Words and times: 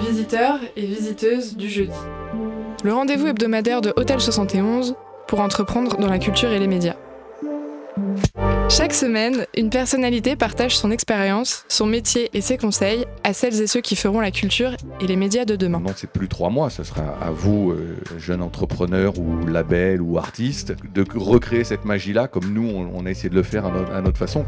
Visiteurs 0.00 0.58
et 0.76 0.86
visiteuses 0.86 1.56
du 1.56 1.68
jeudi. 1.68 1.92
Le 2.82 2.92
rendez-vous 2.92 3.26
hebdomadaire 3.26 3.80
de 3.80 3.92
Hôtel 3.96 4.20
71 4.20 4.94
pour 5.26 5.40
entreprendre 5.40 5.96
dans 5.98 6.08
la 6.08 6.18
culture 6.18 6.50
et 6.50 6.58
les 6.58 6.66
médias. 6.66 6.96
Chaque 8.68 8.92
semaine, 8.94 9.46
une 9.56 9.68
personnalité 9.68 10.36
partage 10.36 10.76
son 10.76 10.90
expérience, 10.90 11.64
son 11.68 11.86
métier 11.86 12.30
et 12.32 12.40
ses 12.40 12.56
conseils 12.56 13.04
à 13.24 13.32
celles 13.32 13.60
et 13.60 13.66
ceux 13.66 13.80
qui 13.80 13.96
feront 13.96 14.20
la 14.20 14.30
culture 14.30 14.76
et 15.00 15.06
les 15.06 15.16
médias 15.16 15.44
de 15.44 15.56
demain. 15.56 15.80
Non, 15.80 15.92
c'est 15.96 16.10
plus 16.10 16.28
trois 16.28 16.50
mois, 16.50 16.70
ce 16.70 16.84
sera 16.84 17.02
à 17.20 17.30
vous, 17.30 17.72
euh, 17.72 17.96
jeunes 18.16 18.42
entrepreneurs 18.42 19.18
ou 19.18 19.46
labels 19.46 20.00
ou 20.00 20.18
artistes, 20.18 20.74
de 20.94 21.04
recréer 21.16 21.64
cette 21.64 21.84
magie-là 21.84 22.28
comme 22.28 22.52
nous, 22.52 22.68
on, 22.68 23.06
a 23.06 23.10
essayé 23.10 23.28
de 23.28 23.34
le 23.34 23.42
faire 23.42 23.66
à 23.66 24.00
notre 24.00 24.18
façon. 24.18 24.44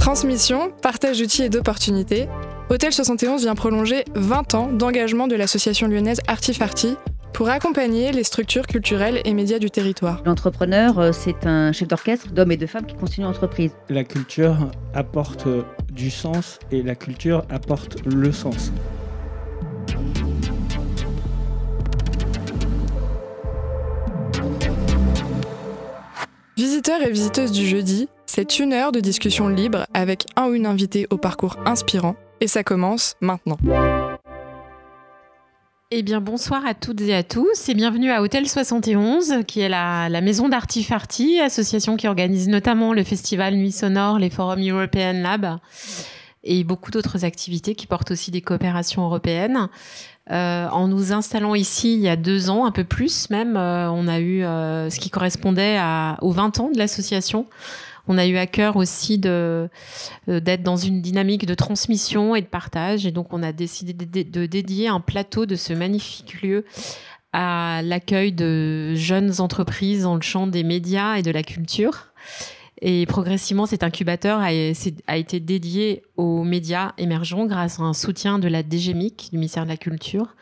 Transmission, 0.00 0.70
partage 0.82 1.18
d'outils 1.18 1.42
et 1.42 1.48
d'opportunités. 1.48 2.28
Hôtel 2.70 2.92
71 2.92 3.42
vient 3.42 3.54
prolonger 3.54 4.04
20 4.14 4.54
ans 4.54 4.68
d'engagement 4.72 5.26
de 5.26 5.36
l'association 5.36 5.86
lyonnaise 5.88 6.20
Artifarty 6.26 6.96
pour 7.32 7.48
accompagner 7.50 8.10
les 8.12 8.24
structures 8.24 8.66
culturelles 8.66 9.20
et 9.24 9.34
médias 9.34 9.58
du 9.58 9.70
territoire. 9.70 10.22
L'entrepreneur, 10.24 10.98
euh, 10.98 11.12
c'est 11.12 11.46
un 11.46 11.72
chef 11.72 11.88
d'orchestre 11.88 12.32
d'hommes 12.32 12.52
et 12.52 12.56
de 12.56 12.66
femmes 12.66 12.86
qui 12.86 12.96
continuent 12.96 13.26
l'entreprise. 13.26 13.72
La 13.88 14.04
culture 14.04 14.70
apporte 14.94 15.46
du 15.92 16.10
sens 16.10 16.58
et 16.70 16.82
la 16.82 16.94
culture 16.94 17.44
apporte 17.50 18.04
le 18.06 18.32
sens. 18.32 18.72
Visiteurs 26.56 27.02
et 27.02 27.10
visiteuses 27.10 27.52
du 27.52 27.66
jeudi, 27.66 28.08
c'est 28.38 28.60
une 28.60 28.72
heure 28.72 28.92
de 28.92 29.00
discussion 29.00 29.48
libre 29.48 29.88
avec 29.94 30.24
un 30.36 30.46
ou 30.46 30.54
une 30.54 30.66
invitée 30.66 31.08
au 31.10 31.16
parcours 31.16 31.56
inspirant 31.66 32.14
et 32.40 32.46
ça 32.46 32.62
commence 32.62 33.16
maintenant. 33.20 33.58
Eh 35.90 36.04
bien, 36.04 36.20
bonsoir 36.20 36.64
à 36.64 36.74
toutes 36.74 37.00
et 37.00 37.16
à 37.16 37.24
tous 37.24 37.68
et 37.68 37.74
bienvenue 37.74 38.12
à 38.12 38.22
Hôtel 38.22 38.48
71, 38.48 39.38
qui 39.48 39.58
est 39.58 39.68
la, 39.68 40.20
maison 40.20 40.48
d'Artifarty, 40.48 41.40
association 41.40 41.96
qui 41.96 42.06
organise 42.06 42.46
notamment 42.46 42.92
le 42.92 43.02
festival 43.02 43.56
Nuit 43.56 43.72
Sonore, 43.72 44.20
les 44.20 44.30
forums 44.30 44.62
European 44.62 45.14
Lab 45.14 45.58
et 46.44 46.62
beaucoup 46.62 46.92
d'autres 46.92 47.24
activités 47.24 47.74
qui 47.74 47.88
portent 47.88 48.12
aussi 48.12 48.30
des 48.30 48.40
coopérations 48.40 49.02
européennes. 49.02 49.68
Euh, 50.30 50.68
en 50.68 50.86
nous 50.86 51.12
installant 51.12 51.56
ici 51.56 51.94
il 51.94 52.00
y 52.00 52.08
a 52.08 52.14
deux 52.14 52.50
ans, 52.50 52.66
un 52.66 52.70
peu 52.70 52.84
plus 52.84 53.30
même, 53.30 53.56
euh, 53.56 53.90
on 53.90 54.06
a 54.06 54.20
eu 54.20 54.44
euh, 54.44 54.90
ce 54.90 55.00
qui 55.00 55.10
correspondait 55.10 55.80
aux 56.20 56.30
20 56.30 56.60
ans 56.60 56.70
de 56.70 56.78
l'association 56.78 57.46
on 58.08 58.18
a 58.18 58.26
eu 58.26 58.36
à 58.36 58.46
cœur 58.46 58.76
aussi 58.76 59.20
euh, 59.26 59.68
d'être 60.26 60.62
dans 60.62 60.76
une 60.76 61.00
dynamique 61.02 61.46
de 61.46 61.54
transmission 61.54 62.34
et 62.34 62.40
de 62.40 62.46
partage. 62.46 63.06
Et 63.06 63.12
donc, 63.12 63.32
on 63.32 63.42
a 63.42 63.52
décidé 63.52 63.92
de, 63.92 64.46
dédier 64.46 64.88
un 64.88 65.00
plateau 65.00 65.46
de 65.46 65.54
ce 65.54 65.72
magnifique 65.72 66.42
lieu 66.42 66.64
à 67.32 67.82
l'accueil 67.84 68.32
de 68.32 68.94
jeunes 68.94 69.40
entreprises 69.40 70.02
dans 70.02 70.14
le 70.14 70.22
champ 70.22 70.46
des 70.46 70.64
médias 70.64 71.16
et 71.16 71.22
de 71.22 71.30
la 71.30 71.42
culture. 71.42 72.06
Et 72.80 73.06
progressivement, 73.06 73.66
cet 73.66 73.82
incubateur 73.82 74.38
a, 74.38 74.46
a, 74.46 75.16
été 75.16 75.40
dédié 75.40 76.02
aux 76.16 76.44
médias 76.44 76.92
émergents 76.96 77.44
grâce 77.44 77.80
à 77.80 77.82
un 77.82 77.92
soutien 77.92 78.38
de 78.38 78.48
la 78.48 78.62
DGMIC, 78.62 79.30
du 79.32 79.36
ministère 79.36 79.64
de 79.64 79.68
la 79.68 79.76
Culture. 79.76 80.36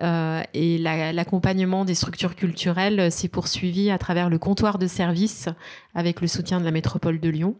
Euh, 0.00 0.42
et 0.54 0.78
l'accompagnement 0.78 1.84
des 1.84 1.94
structures 1.94 2.36
culturelles 2.36 3.10
s'est 3.10 3.28
poursuivi 3.28 3.90
à 3.90 3.98
travers 3.98 4.28
le 4.30 4.38
comptoir 4.38 4.78
de 4.78 4.86
services 4.86 5.48
avec 5.94 6.20
le 6.20 6.28
soutien 6.28 6.60
de 6.60 6.64
la 6.64 6.70
métropole 6.70 7.18
de 7.18 7.28
Lyon. 7.28 7.56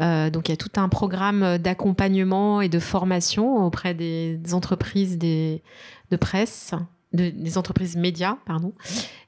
Euh, 0.00 0.28
donc 0.28 0.48
il 0.48 0.52
y 0.52 0.54
a 0.54 0.56
tout 0.56 0.72
un 0.76 0.88
programme 0.88 1.58
d'accompagnement 1.58 2.60
et 2.60 2.68
de 2.68 2.78
formation 2.78 3.64
auprès 3.64 3.94
des, 3.94 4.38
entreprises 4.52 5.18
des, 5.18 5.62
de 6.10 6.16
presse, 6.16 6.74
des 7.12 7.56
entreprises 7.56 7.96
médias, 7.96 8.36
pardon, 8.44 8.72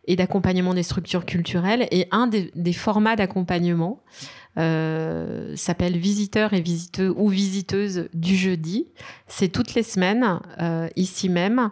et 0.07 0.17
d'accompagnement 0.17 0.75
des 0.75 0.83
structures 0.83 1.25
culturelles. 1.25 1.87
Et 1.91 2.09
un 2.11 2.27
des, 2.27 2.73
formats 2.73 3.17
d'accompagnement 3.17 4.03
euh, 4.59 5.55
s'appelle 5.57 5.97
visiteurs 5.97 6.53
et 6.53 6.61
visiteux 6.61 7.15
ou 7.17 7.29
visiteuses 7.29 8.09
du 8.13 8.35
jeudi. 8.35 8.89
C'est 9.29 9.49
toutes 9.49 9.75
les 9.75 9.85
semaines, 9.85 10.41
ici 10.97 11.29
même, 11.29 11.59
euh, 11.61 11.69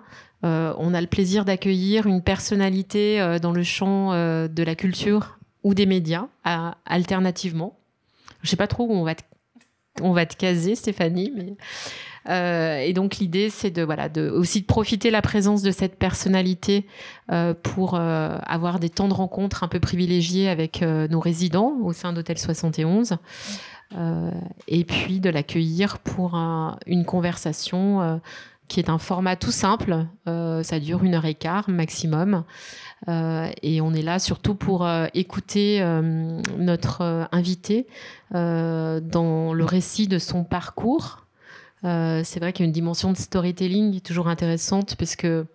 on 0.78 0.94
a 0.94 1.00
le 1.00 1.06
plaisir 1.06 1.44
d'accueillir 1.44 2.06
une 2.06 2.22
personnalité 2.22 3.20
euh, 3.20 3.38
dans 3.38 3.52
le 3.52 3.62
champ 3.62 4.12
euh, 4.12 4.48
de 4.48 4.62
la 4.62 4.74
culture 4.74 5.38
ou 5.64 5.74
des 5.74 5.86
médias, 5.86 6.26
alternativement. 6.84 7.76
Je 8.42 8.50
sais 8.50 8.56
pas 8.56 8.68
trop 8.68 8.86
où 8.86 8.92
on 8.92 9.02
va 9.02 9.16
te, 9.16 9.22
on 10.00 10.12
va 10.12 10.24
te 10.24 10.36
caser, 10.36 10.76
Stéphanie, 10.76 11.32
mais 11.34 11.56
et 12.28 12.92
donc 12.92 13.18
l'idée, 13.18 13.50
c'est 13.50 13.70
de 13.70 13.82
voilà, 13.82 14.08
de 14.08 14.28
aussi 14.28 14.60
de 14.60 14.66
profiter 14.66 15.10
la 15.10 15.22
présence 15.22 15.62
de 15.62 15.70
cette 15.72 15.96
personnalité 15.96 16.86
pour 17.62 17.94
avoir 17.94 18.80
des 18.80 18.90
temps 18.90 19.06
de 19.06 19.14
rencontre 19.14 19.62
un 19.62 19.68
peu 19.68 19.80
privilégiés 19.80 20.48
avec 20.48 20.82
nos 20.82 21.20
résidents 21.20 21.76
au 21.82 21.92
sein 21.92 22.12
d'Hôtel 22.12 22.38
71. 22.38 23.16
et 24.68 24.84
puis 24.84 25.20
de 25.20 25.30
l'accueillir 25.30 25.98
pour 26.00 26.34
une 26.86 27.04
conversation 27.04 28.20
qui 28.68 28.80
est 28.80 28.90
un 28.90 28.98
format 28.98 29.36
tout 29.36 29.50
simple. 29.50 30.06
Euh, 30.26 30.62
ça 30.62 30.80
dure 30.80 31.04
une 31.04 31.14
heure 31.14 31.24
et 31.24 31.34
quart 31.34 31.68
maximum. 31.68 32.44
Euh, 33.08 33.50
et 33.62 33.80
on 33.80 33.92
est 33.92 34.02
là 34.02 34.18
surtout 34.18 34.54
pour 34.54 34.86
euh, 34.86 35.06
écouter 35.14 35.84
notre 36.58 37.28
invité 37.32 37.86
dans 38.32 39.52
le 39.52 39.64
récit 39.64 40.08
de 40.08 40.18
son 40.18 40.44
parcours. 40.44 41.26
c'est 41.82 42.38
vrai 42.40 42.52
qu'il 42.52 42.64
y 42.64 42.66
a 42.66 42.68
une 42.68 42.72
dimension 42.72 43.12
de 43.12 43.16
storytelling 43.16 44.00
toujours 44.00 44.28
intéressante 44.28 44.96
parce 44.96 45.16
que 45.16 45.46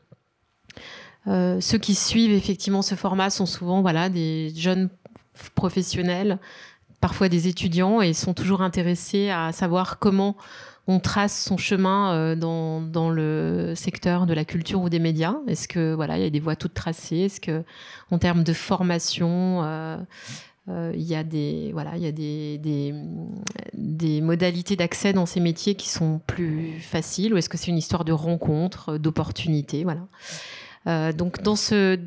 ceux 1.26 1.78
qui 1.78 1.96
suivent 1.96 2.34
effectivement 2.34 2.82
ce 2.82 2.96
format 2.96 3.30
sont 3.30 3.46
souvent 3.46 3.82
voilà, 3.82 4.10
des 4.10 4.54
jeunes 4.56 4.90
professionnels, 5.56 6.40
parfois 7.00 7.30
des 7.30 7.48
étudiants, 7.48 8.02
et 8.02 8.14
sont 8.14 8.34
toujours 8.34 8.62
intéressés 8.62 9.30
à 9.30 9.52
savoir 9.52 10.00
comment 10.00 10.38
on 10.92 11.00
trace 11.00 11.46
son 11.46 11.58
chemin 11.58 12.14
euh, 12.14 12.36
dans, 12.36 13.10
le 13.10 13.74
secteur 13.76 14.26
de 14.26 14.34
la 14.34 14.46
culture 14.46 14.82
ou 14.82 14.90
des 14.90 15.00
médias? 15.00 15.38
Est-ce 15.48 15.68
que 15.68 15.94
voilà, 15.94 16.18
il 16.18 16.24
y 16.24 16.28
a 16.28 16.30
des 16.30 16.40
voies 16.40 16.56
toutes 16.56 16.74
tracées? 16.74 17.22
Est-ce 17.22 17.40
que 17.40 17.64
en 18.12 18.18
termes 18.18 18.44
de 18.44 18.54
formation 18.54 19.64
euh, 19.64 19.98
euh, 20.70 20.92
il 20.96 21.04
y 21.04 21.16
a 21.16 21.24
des 21.24 21.72
modalités 24.22 24.76
d'accès 24.76 25.14
dans 25.14 25.26
ces 25.26 25.40
métiers 25.40 25.76
qui 25.76 25.90
sont 25.90 26.20
plus 26.28 26.80
faciles? 26.80 27.34
Ou 27.34 27.38
est-ce 27.38 27.50
que 27.50 27.58
c'est 27.58 27.72
une 27.72 27.78
histoire 27.78 28.04
de 28.06 28.12
rencontre 28.12 28.98
d'opportunités? 28.98 29.86
Voilà. 29.86 30.02
Donc 31.14 31.42
dans 31.42 31.56
ce 31.56 31.98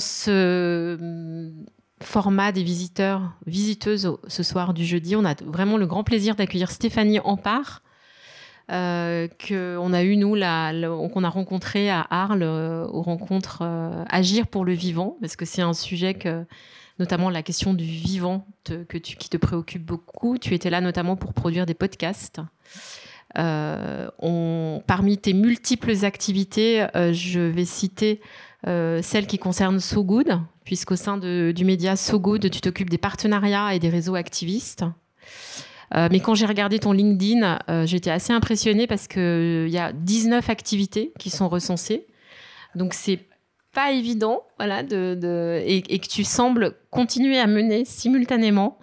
ce 0.00 1.50
format 2.02 2.52
des 2.52 2.62
visiteurs 2.62 3.32
visiteuses 3.46 4.16
ce 4.26 4.42
soir 4.42 4.72
du 4.74 4.84
jeudi 4.84 5.14
on 5.14 5.24
a 5.26 5.34
vraiment 5.44 5.76
le 5.76 5.86
grand 5.86 6.04
plaisir 6.04 6.34
d'accueillir 6.34 6.70
Stéphanie 6.70 7.20
Ampart 7.20 7.82
euh, 8.70 9.28
qu'on 9.46 9.92
a 9.92 10.02
eu, 10.02 10.16
nous, 10.16 10.30
qu'on 10.32 11.24
a 11.24 11.28
rencontré 11.28 11.90
à 11.90 12.06
Arles, 12.08 12.42
euh, 12.42 12.86
aux 12.86 13.02
rencontres 13.02 13.58
euh, 13.60 14.04
Agir 14.08 14.46
pour 14.46 14.64
le 14.64 14.72
vivant, 14.72 15.18
parce 15.20 15.36
que 15.36 15.44
c'est 15.44 15.60
un 15.60 15.74
sujet 15.74 16.14
que, 16.14 16.46
notamment 16.98 17.28
la 17.28 17.42
question 17.42 17.74
du 17.74 17.84
vivant, 17.84 18.46
que 18.64 18.96
tu, 18.96 19.16
qui 19.16 19.28
te 19.28 19.36
préoccupe 19.36 19.84
beaucoup. 19.84 20.38
Tu 20.38 20.54
étais 20.54 20.70
là 20.70 20.80
notamment 20.80 21.16
pour 21.16 21.34
produire 21.34 21.66
des 21.66 21.74
podcasts. 21.74 22.40
Parmi 23.34 25.18
tes 25.18 25.32
multiples 25.34 26.04
activités, 26.04 26.86
je 26.94 27.40
vais 27.40 27.64
citer 27.64 28.20
celle 28.64 29.26
qui 29.26 29.38
concerne 29.38 29.80
So 29.80 30.04
Good, 30.04 30.38
puisqu'au 30.64 30.96
sein 30.96 31.18
du 31.18 31.64
média 31.64 31.96
So 31.96 32.20
Good, 32.20 32.48
tu 32.48 32.60
t'occupes 32.60 32.90
des 32.90 32.98
partenariats 32.98 33.74
et 33.74 33.80
des 33.80 33.90
réseaux 33.90 34.14
activistes. 34.14 34.84
Euh, 35.94 36.08
mais 36.10 36.20
quand 36.20 36.34
j'ai 36.34 36.46
regardé 36.46 36.78
ton 36.78 36.92
LinkedIn, 36.92 37.58
euh, 37.70 37.86
j'étais 37.86 38.10
assez 38.10 38.32
impressionnée 38.32 38.86
parce 38.86 39.06
qu'il 39.06 39.22
euh, 39.22 39.68
y 39.68 39.78
a 39.78 39.92
19 39.92 40.48
activités 40.50 41.12
qui 41.18 41.30
sont 41.30 41.48
recensées. 41.48 42.06
Donc, 42.74 42.94
c'est 42.94 43.20
pas 43.72 43.92
évident, 43.92 44.44
voilà, 44.58 44.80
et, 44.80 45.98
que 45.98 46.08
tu 46.08 46.22
sembles 46.22 46.76
continuer 46.90 47.38
à 47.38 47.46
mener 47.46 47.84
simultanément. 47.84 48.78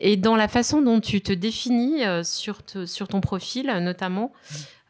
Et 0.00 0.16
dans 0.16 0.36
la 0.36 0.48
façon 0.48 0.82
dont 0.82 1.00
tu 1.00 1.20
te 1.20 1.32
définis 1.32 2.02
sur 2.24 2.58
ton 3.08 3.20
profil, 3.20 3.66
notamment, 3.80 4.32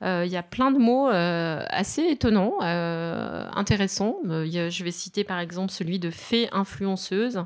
il 0.02 0.26
y 0.26 0.38
a 0.38 0.42
plein 0.42 0.70
de 0.70 0.78
mots 0.78 1.08
assez 1.08 2.02
étonnants, 2.02 2.60
intéressants. 2.60 4.16
je 4.24 4.84
vais 4.84 4.90
citer 4.90 5.22
par 5.22 5.38
exemple 5.38 5.70
celui 5.70 5.98
de 5.98 6.10
fée 6.10 6.48
influenceuse, 6.52 7.44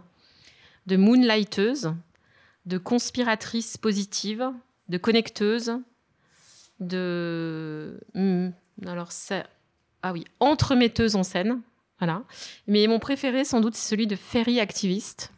de 0.87 0.97
moonlighteuse, 0.97 1.93
de 2.67 2.79
conspiratrice 2.79 3.77
positive, 3.77 4.51
de 4.89 4.99
connecteuse, 4.99 5.79
de. 6.81 8.01
Hmm, 8.15 8.51
alors, 8.87 9.13
ça. 9.13 9.47
Ah 10.03 10.13
oui, 10.13 10.25
entremetteuse 10.41 11.17
en 11.17 11.23
scène. 11.23 11.61
Voilà. 11.99 12.23
Mais 12.67 12.87
mon 12.87 12.99
préféré, 12.99 13.45
sans 13.45 13.61
doute, 13.61 13.75
c'est 13.75 13.91
celui 13.91 14.07
de 14.07 14.17
ferry 14.17 14.59
activiste. 14.59 15.33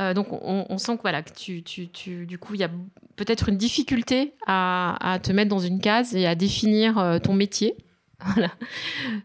Euh, 0.00 0.14
donc 0.14 0.28
on, 0.30 0.78
sent 0.78 0.96
que 0.96 1.02
voilà, 1.02 1.22
que 1.22 1.32
tu, 1.32 1.62
tu, 1.62 1.88
tu 1.90 2.24
du 2.24 2.38
coup, 2.38 2.54
il 2.54 2.60
y 2.60 2.64
a 2.64 2.70
peut-être 3.16 3.50
une 3.50 3.58
difficulté 3.58 4.32
à, 4.46 5.18
te 5.22 5.32
mettre 5.32 5.50
dans 5.50 5.58
une 5.58 5.80
case 5.80 6.16
et 6.16 6.26
à 6.26 6.34
définir 6.34 6.98
euh, 6.98 7.18
ton 7.18 7.34
métier, 7.34 7.76
voilà, 8.34 8.52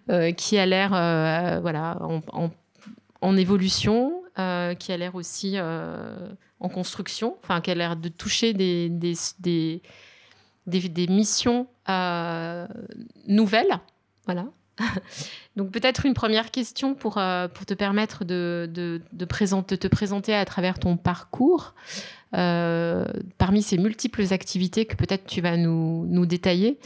euh, 0.09 0.31
qui 0.33 0.57
a 0.57 0.65
l'air 0.65 0.89
voilà, 1.61 1.97
en, 3.21 3.37
évolution, 3.37 4.16
qui 4.75 4.91
a 4.91 4.97
l'air 4.97 5.15
aussi 5.15 5.57
en 5.59 6.69
construction, 6.69 7.37
enfin 7.43 7.61
qui 7.61 7.71
a 7.71 7.75
l'air 7.75 7.95
de 7.95 8.09
toucher 8.09 8.53
des, 8.53 8.89
des, 8.89 9.81
des, 10.65 11.07
missions 11.07 11.67
nouvelles. 13.27 13.79
Voilà. 14.25 14.45
Donc 15.55 15.71
peut-être 15.71 16.05
une 16.05 16.13
première 16.13 16.51
question 16.51 16.93
pour, 16.93 17.17
euh, 17.17 17.47
pour 17.47 17.65
te 17.65 17.73
permettre 17.73 18.25
de, 18.25 18.69
de, 18.71 19.01
de, 19.11 19.25
présenter, 19.25 19.77
te 19.77 19.87
présenter 19.87 20.33
à 20.33 20.45
travers 20.45 20.79
ton 20.79 20.97
parcours. 20.97 21.73
Euh, 22.35 23.05
parmi 23.37 23.61
ces 23.61 23.77
multiples 23.77 24.33
activités 24.33 24.85
que 24.85 24.95
peut-être 24.95 25.25
tu 25.25 25.39
vas 25.39 25.55
nous, 25.55 26.05
nous 26.07 26.25
détailler, 26.25 26.77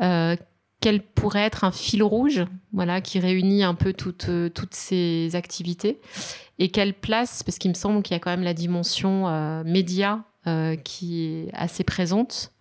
euh, 0.00 0.36
quel 0.80 1.02
pourrait 1.02 1.40
être 1.40 1.64
un 1.64 1.72
fil 1.72 2.04
rouge 2.04 2.44
voilà, 2.72 3.00
qui 3.00 3.18
réunit 3.18 3.64
un 3.64 3.74
peu 3.74 3.92
toutes, 3.92 4.30
toutes 4.54 4.74
ces 4.74 5.34
activités 5.34 6.00
et 6.58 6.70
quelle 6.70 6.94
place, 6.94 7.42
parce 7.42 7.58
qu'il 7.58 7.70
me 7.70 7.74
semble 7.76 8.02
qu'il 8.02 8.14
y 8.14 8.16
a 8.16 8.20
quand 8.20 8.30
même 8.30 8.42
la 8.42 8.54
dimension 8.54 9.62
média 9.64 10.24
qui 10.84 11.24
est 11.24 11.50
assez 11.54 11.84
présente 11.84 12.52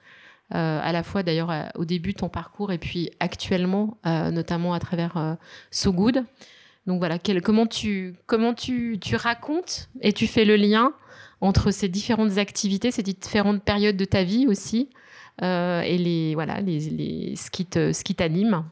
euh, 0.53 0.79
à 0.79 0.91
la 0.91 1.01
fois 1.01 1.23
d'ailleurs 1.23 1.49
euh, 1.49 1.63
au 1.73 1.85
début 1.85 2.13
de 2.13 2.19
ton 2.19 2.29
parcours 2.29 2.71
et 2.71 2.77
puis 2.77 3.09
actuellement, 3.19 3.97
euh, 4.05 4.29
notamment 4.29 4.75
à 4.75 4.79
travers 4.79 5.37
So 5.71 5.91
Good. 5.91 6.23
Donc 6.85 6.99
voilà, 6.99 7.17
comment 7.43 7.65
tu 7.65 8.13
comment 8.27 8.53
tu, 8.53 8.99
tu 9.01 9.15
racontes 9.15 9.89
et 10.01 10.13
tu 10.13 10.27
fais 10.27 10.45
le 10.45 10.55
lien 10.55 10.93
entre 11.41 11.71
ces 11.71 11.89
différentes 11.89 12.37
activités, 12.37 12.91
ces 12.91 13.01
différentes 13.01 13.63
périodes 13.63 13.97
de 13.97 14.05
ta 14.05 14.23
vie 14.23 14.45
aussi, 14.47 14.91
et 15.41 15.97
les 15.97 16.35
voilà 16.35 16.61
les, 16.61 16.79
les 16.91 17.35
ce 17.35 17.49
qui 17.49 18.15
t'anime 18.15 18.65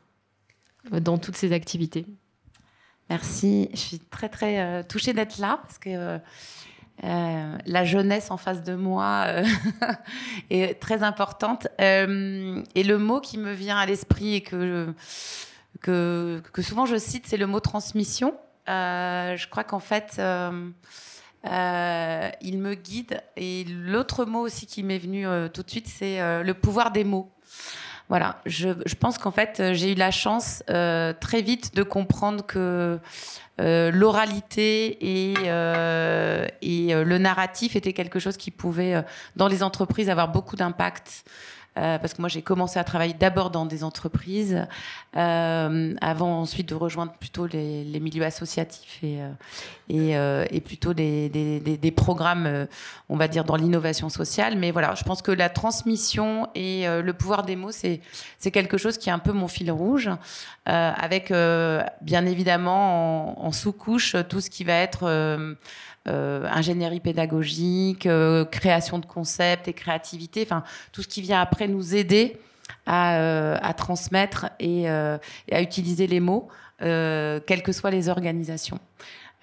dans 0.92 1.18
toutes 1.18 1.36
ces 1.36 1.54
activités? 1.54 2.06
Merci, 3.13 3.69
je 3.74 3.77
suis 3.77 4.00
très 4.00 4.27
très 4.27 4.83
touchée 4.86 5.13
d'être 5.13 5.38
là 5.38 5.60
parce 5.62 5.77
que 5.77 6.19
euh, 7.04 7.57
la 7.65 7.83
jeunesse 7.83 8.31
en 8.31 8.38
face 8.38 8.63
de 8.63 8.75
moi 8.75 9.25
euh, 9.27 9.45
est 10.50 10.80
très 10.80 11.04
importante. 11.04 11.68
Euh, 11.80 12.63
et 12.74 12.83
le 12.83 12.98
mot 12.98 13.19
qui 13.19 13.38
me 13.38 13.51
vient 13.51 13.77
à 13.77 13.86
l'esprit 13.86 14.33
et 14.33 14.42
que, 14.42 14.92
que, 15.81 16.42
souvent 16.62 16.88
je 16.88 16.98
cite, 16.98 17.27
c'est 17.27 17.38
le 17.38 17.45
mot 17.45 17.60
transmission. 17.60 18.33
je 18.68 19.48
crois 19.48 19.63
qu'en 19.63 19.80
fait, 19.80 20.16
il 20.18 20.74
me 22.57 22.74
guide. 22.74 23.21
Et 23.38 23.63
l'autre 23.66 24.25
mot 24.25 24.39
aussi 24.39 24.66
qui 24.66 24.81
m'est 24.81 24.98
venu 24.98 25.27
tout 25.54 25.62
de 25.62 25.69
suite, 25.69 25.88
c'est 25.88 26.44
le 26.44 26.54
pouvoir 26.54 26.92
des 26.92 27.04
mots. 27.04 27.31
Voilà, 28.10 28.42
je, 28.46 28.70
je 28.86 28.96
pense 28.96 29.18
qu'en 29.18 29.32
fait, 29.32 29.74
j'ai 29.74 29.94
eu 29.94 29.96
la 29.96 30.12
chance 30.12 30.64
très 30.68 31.42
vite 31.42 31.74
de 31.76 31.84
comprendre 31.84 32.46
que 32.46 33.00
euh, 33.62 33.92
l'oralité 33.92 34.98
et, 35.00 35.36
euh, 35.46 36.48
et 36.64 36.96
euh, 36.96 37.04
le 37.04 37.20
narratif 37.20 37.76
était 37.76 37.94
quelque 37.94 38.18
chose 38.18 38.36
qui 38.36 38.50
pouvait, 38.50 39.04
dans 39.36 39.48
les 39.48 39.62
entreprises, 39.62 40.10
avoir 40.10 40.30
beaucoup 40.30 40.56
d'impact. 40.56 41.24
Euh, 41.78 41.98
parce 41.98 42.14
que 42.14 42.22
moi 42.22 42.30
j'ai 42.30 42.42
commencé 42.44 42.78
à 42.78 42.84
travailler 42.84 43.14
d'abord 43.14 43.50
dans 43.50 43.66
des 43.66 43.84
entreprises, 43.84 44.68
euh, 45.18 45.96
avant 46.02 46.42
ensuite 46.42 46.70
de 46.70 46.75
rejoindre 46.75 47.14
plutôt 47.14 47.48
les, 47.48 48.00
milieux 48.00 48.24
associatifs 48.24 49.04
et, 49.04 49.20
et 49.90 50.62
plutôt 50.62 50.94
des, 50.94 51.94
programmes, 51.96 52.68
on 53.10 53.18
va 53.18 53.28
dire, 53.28 53.44
dans 53.44 53.56
l'innovation 53.56 54.10
sociale. 54.10 54.58
Mais 54.58 54.72
voilà, 54.72 54.94
je 54.96 55.04
pense 55.04 55.22
que 55.22 55.31
la 55.31 55.50
transmission 55.50 56.48
et 56.54 56.86
le 56.88 57.14
pouvoir 57.14 57.44
des 57.44 57.56
mots, 57.56 57.72
c'est 57.72 58.02
quelque 58.52 58.78
chose 58.78 58.98
qui 58.98 59.10
est 59.10 59.14
un 59.14 59.19
peu 59.19 59.31
mon 59.31 59.48
fil 59.48 59.72
rouge. 59.72 60.10
Euh, 60.69 60.92
avec 60.96 61.30
euh, 61.31 61.84
bien 62.00 62.26
évidemment 62.26 63.38
en, 63.38 63.48
en 63.48 63.52
sous-couche 63.52 64.16
tout 64.30 64.40
ce 64.40 64.50
qui 64.50 64.64
va 64.64 64.76
être 64.76 65.56
euh, 66.08 66.48
ingénierie 66.52 67.00
pédagogique, 67.00 68.08
création 68.52 69.00
de 69.00 69.06
concepts 69.06 69.68
et 69.68 69.74
créativité, 69.74 70.44
enfin 70.44 70.64
tout 70.92 71.02
ce 71.02 71.08
qui 71.08 71.22
vient 71.22 71.42
après 71.42 71.68
nous 71.68 71.96
aider 71.96 72.38
à, 72.86 73.56
à 73.56 73.74
transmettre 73.74 74.48
et, 74.60 74.84
et, 74.84 75.56
à 75.56 75.62
utiliser 75.62 76.08
les 76.08 76.20
mots, 76.20 76.48
quelles 76.80 77.64
que 77.64 77.72
soient 77.72 77.92
les 77.92 78.10
organisations. 78.10 78.80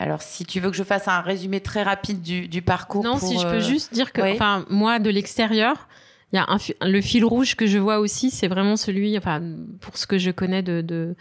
Alors, 0.01 0.23
si 0.23 0.47
tu 0.47 0.61
veux 0.61 0.71
que 0.71 0.77
je 0.77 0.83
fasse 0.83 1.09
un 1.09 1.21
résumé 1.21 1.61
très 1.61 1.83
rapide 1.83 2.23
du, 2.23 2.49
du 2.49 2.63
parcours. 2.63 3.05
Non, 3.05 3.19
si 3.19 3.39
je 3.39 3.47
peux 3.47 3.61
juste 3.61 3.93
dire 3.93 4.13
que, 4.13 4.23
enfin, 4.35 4.65
moi, 4.71 4.99
de 4.99 5.11
l'extérieur, 5.11 5.89
il 6.33 6.37
y 6.37 6.39
a 6.39 6.47
un, 6.49 6.59
le 6.89 7.01
fil 7.03 7.23
rouge 7.23 7.55
que 7.55 7.67
je 7.67 7.77
vois 7.77 7.99
aussi, 7.99 8.31
c'est 8.31 8.49
vraiment 8.49 8.77
celui, 8.77 9.19
enfin, 9.19 9.43
pour 9.81 9.99
ce 9.99 10.07
que 10.07 10.17
je 10.17 10.31
connais 10.31 10.63
de, 10.63 10.81
de, 10.81 11.17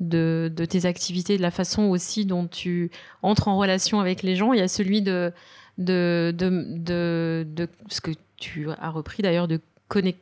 de, 0.00 0.50
de, 0.54 0.64
tes 0.64 0.86
activités, 0.86 1.36
de 1.36 1.42
la 1.42 1.50
façon 1.50 1.84
aussi 1.84 2.24
dont 2.26 2.46
tu 2.46 2.90
entres 3.22 3.48
en 3.48 3.56
relation 3.56 4.00
avec 4.00 4.22
les 4.22 4.36
gens, 4.36 4.52
il 4.52 4.58
y 4.58 4.62
a 4.62 4.68
celui 4.68 5.02
de, 5.02 5.32
de, 5.78 6.34
de, 6.36 7.46
de, 7.46 7.68
ce 7.88 8.00
que 8.00 8.10
tu 8.36 8.68
as 8.70 8.90
repris 8.90 9.22
d'ailleurs 9.22 9.48
de 9.48 9.60
connect 9.88 10.18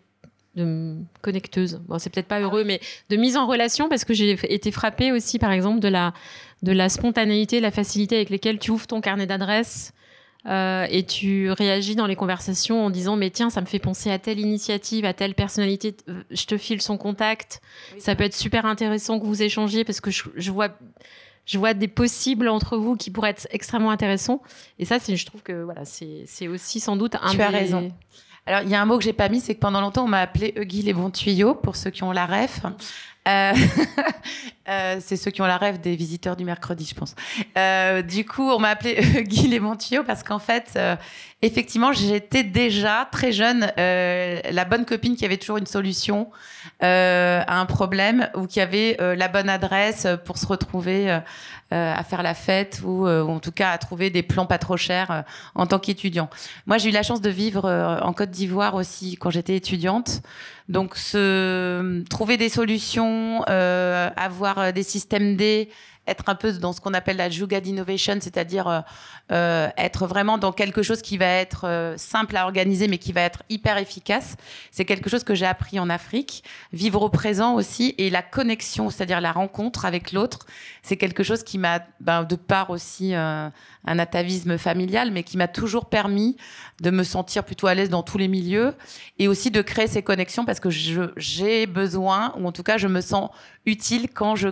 de 0.54 0.96
connecteuse. 1.22 1.80
Bon, 1.88 1.98
c'est 1.98 2.10
peut-être 2.10 2.28
pas 2.28 2.40
heureux, 2.40 2.62
mais 2.62 2.78
de 3.08 3.16
mise 3.16 3.38
en 3.38 3.46
relation 3.46 3.88
parce 3.88 4.04
que 4.04 4.12
j'ai 4.12 4.32
été 4.52 4.70
frappée 4.70 5.10
aussi, 5.10 5.38
par 5.38 5.50
exemple, 5.50 5.80
de 5.80 5.88
la, 5.88 6.12
de 6.62 6.72
la 6.72 6.90
spontanéité, 6.90 7.58
la 7.58 7.70
facilité 7.70 8.16
avec 8.16 8.28
laquelle 8.28 8.58
tu 8.58 8.70
ouvres 8.70 8.86
ton 8.86 9.00
carnet 9.00 9.26
d'adresses 9.26 9.94
euh, 10.46 10.86
et 10.90 11.04
tu 11.04 11.50
réagis 11.52 11.94
dans 11.94 12.06
les 12.06 12.16
conversations 12.16 12.84
en 12.84 12.90
disant 12.90 13.14
mais 13.14 13.30
tiens 13.30 13.48
ça 13.48 13.60
me 13.60 13.66
fait 13.66 13.78
penser 13.78 14.10
à 14.10 14.18
telle 14.18 14.40
initiative 14.40 15.04
à 15.04 15.14
telle 15.14 15.34
personnalité. 15.34 15.96
Euh, 16.08 16.22
je 16.30 16.46
te 16.46 16.58
file 16.58 16.82
son 16.82 16.98
contact. 16.98 17.60
Ça 17.98 18.16
peut 18.16 18.24
être 18.24 18.34
super 18.34 18.66
intéressant 18.66 19.20
que 19.20 19.24
vous 19.24 19.42
échangiez 19.42 19.84
parce 19.84 20.00
que 20.00 20.10
je, 20.10 20.24
je, 20.34 20.50
vois 20.50 20.70
je 21.46 21.58
vois 21.58 21.74
des 21.74 21.88
possibles 21.88 22.48
entre 22.48 22.76
vous 22.76 22.96
qui 22.96 23.10
pourraient 23.10 23.30
être 23.30 23.46
extrêmement 23.50 23.90
intéressants. 23.90 24.42
Et 24.80 24.84
ça 24.84 24.98
c'est 24.98 25.16
je 25.16 25.26
trouve 25.26 25.42
que 25.42 25.62
voilà 25.62 25.84
c'est 25.84 26.48
aussi 26.48 26.80
sans 26.80 26.96
doute 26.96 27.14
un 27.22 27.30
tu 27.30 27.40
as 27.40 27.48
raison. 27.48 27.92
Alors, 28.44 28.62
il 28.62 28.70
y 28.70 28.74
a 28.74 28.82
un 28.82 28.86
mot 28.86 28.98
que 28.98 29.04
j'ai 29.04 29.12
pas 29.12 29.28
mis, 29.28 29.40
c'est 29.40 29.54
que 29.54 29.60
pendant 29.60 29.80
longtemps, 29.80 30.04
on 30.04 30.08
m'a 30.08 30.20
appelé 30.20 30.52
Guy 30.62 30.82
les 30.82 30.92
bons 30.92 31.10
tuyaux, 31.10 31.54
pour 31.54 31.76
ceux 31.76 31.90
qui 31.90 32.02
ont 32.02 32.10
la 32.10 32.26
ref. 32.26 32.62
Euh, 33.28 33.52
euh, 34.68 34.96
c'est 35.00 35.16
ceux 35.16 35.30
qui 35.30 35.42
ont 35.42 35.46
la 35.46 35.56
rêve 35.56 35.80
des 35.80 35.96
visiteurs 35.96 36.36
du 36.36 36.44
mercredi, 36.44 36.84
je 36.84 36.94
pense. 36.94 37.14
Euh, 37.56 38.02
du 38.02 38.24
coup, 38.24 38.50
on 38.50 38.58
m'a 38.58 38.70
appelé 38.70 39.24
Guy 39.24 39.60
tuyaux 39.78 40.04
parce 40.04 40.22
qu'en 40.22 40.38
fait, 40.38 40.78
effectivement, 41.42 41.92
j'étais 41.92 42.42
déjà 42.42 43.08
très 43.10 43.32
jeune 43.32 43.70
euh, 43.78 44.40
la 44.50 44.64
bonne 44.64 44.84
copine 44.84 45.16
qui 45.16 45.24
avait 45.24 45.36
toujours 45.36 45.58
une 45.58 45.66
solution 45.66 46.30
à 46.80 47.60
un 47.60 47.66
problème 47.66 48.28
ou 48.34 48.46
qui 48.46 48.60
avait 48.60 48.96
la 48.98 49.28
bonne 49.28 49.48
adresse 49.48 50.06
pour 50.24 50.38
se 50.38 50.46
retrouver 50.46 51.10
à 51.70 52.04
faire 52.04 52.24
la 52.24 52.34
fête 52.34 52.80
ou, 52.84 53.06
ou, 53.06 53.30
en 53.30 53.38
tout 53.38 53.52
cas 53.52 53.70
à 53.70 53.78
trouver 53.78 54.10
des 54.10 54.24
plans 54.24 54.46
pas 54.46 54.58
trop 54.58 54.76
chers 54.76 55.24
en 55.54 55.66
tant 55.66 55.78
qu'étudiant. 55.78 56.28
Moi, 56.66 56.78
j'ai 56.78 56.88
eu 56.88 56.92
la 56.92 57.04
chance 57.04 57.20
de 57.20 57.30
vivre 57.30 57.68
en 58.02 58.12
Côte 58.12 58.30
d'Ivoire 58.30 58.74
aussi 58.74 59.16
quand 59.16 59.30
j'étais 59.30 59.54
étudiante. 59.54 60.22
Donc, 60.68 60.96
trouver 62.08 62.36
des 62.36 62.48
solutions, 62.48 63.44
euh, 63.48 64.08
avoir 64.16 64.58
euh, 64.58 64.72
des 64.72 64.82
systèmes 64.82 65.36
D, 65.36 65.68
être 66.06 66.28
un 66.28 66.34
peu 66.34 66.52
dans 66.52 66.72
ce 66.72 66.80
qu'on 66.80 66.94
appelle 66.94 67.16
la 67.16 67.30
Juga 67.30 67.60
d'innovation, 67.60 68.18
c'est-à-dire 68.20 68.66
euh, 68.66 68.80
euh, 69.30 69.68
être 69.76 70.06
vraiment 70.06 70.36
dans 70.36 70.52
quelque 70.52 70.82
chose 70.82 71.00
qui 71.00 71.16
va 71.16 71.26
être 71.26 71.66
euh, 71.66 71.94
simple 71.96 72.36
à 72.36 72.44
organiser, 72.44 72.88
mais 72.88 72.98
qui 72.98 73.12
va 73.12 73.20
être 73.20 73.42
hyper 73.48 73.78
efficace. 73.78 74.36
C'est 74.72 74.84
quelque 74.84 75.08
chose 75.08 75.22
que 75.22 75.34
j'ai 75.34 75.46
appris 75.46 75.78
en 75.78 75.88
Afrique. 75.88 76.42
Vivre 76.72 77.02
au 77.02 77.08
présent 77.08 77.54
aussi 77.54 77.94
et 77.98 78.10
la 78.10 78.22
connexion, 78.22 78.90
c'est-à-dire 78.90 79.20
la 79.20 79.32
rencontre 79.32 79.84
avec 79.84 80.12
l'autre, 80.12 80.46
c'est 80.82 80.96
quelque 80.96 81.22
chose 81.22 81.44
qui 81.44 81.58
m'a, 81.58 81.80
ben, 82.00 82.24
de 82.24 82.34
part 82.34 82.70
aussi 82.70 83.14
un 83.14 83.52
atavisme 83.84 84.58
familial, 84.58 85.10
mais 85.12 85.22
qui 85.22 85.36
m'a 85.36 85.48
toujours 85.48 85.86
permis 85.86 86.36
de 86.80 86.90
me 86.90 87.04
sentir 87.04 87.44
plutôt 87.44 87.68
à 87.68 87.74
l'aise 87.74 87.90
dans 87.90 88.02
tous 88.02 88.18
les 88.18 88.28
milieux 88.28 88.74
et 89.18 89.28
aussi 89.28 89.50
de 89.50 89.62
créer 89.62 89.86
ces 89.86 90.02
connexions 90.02 90.44
parce 90.44 90.60
que 90.60 90.70
j'ai 90.70 91.66
besoin, 91.66 92.34
ou 92.38 92.46
en 92.46 92.52
tout 92.52 92.64
cas 92.64 92.76
je 92.78 92.88
me 92.88 93.00
sens 93.00 93.30
utile 93.66 94.08
quand 94.12 94.36
je, 94.36 94.48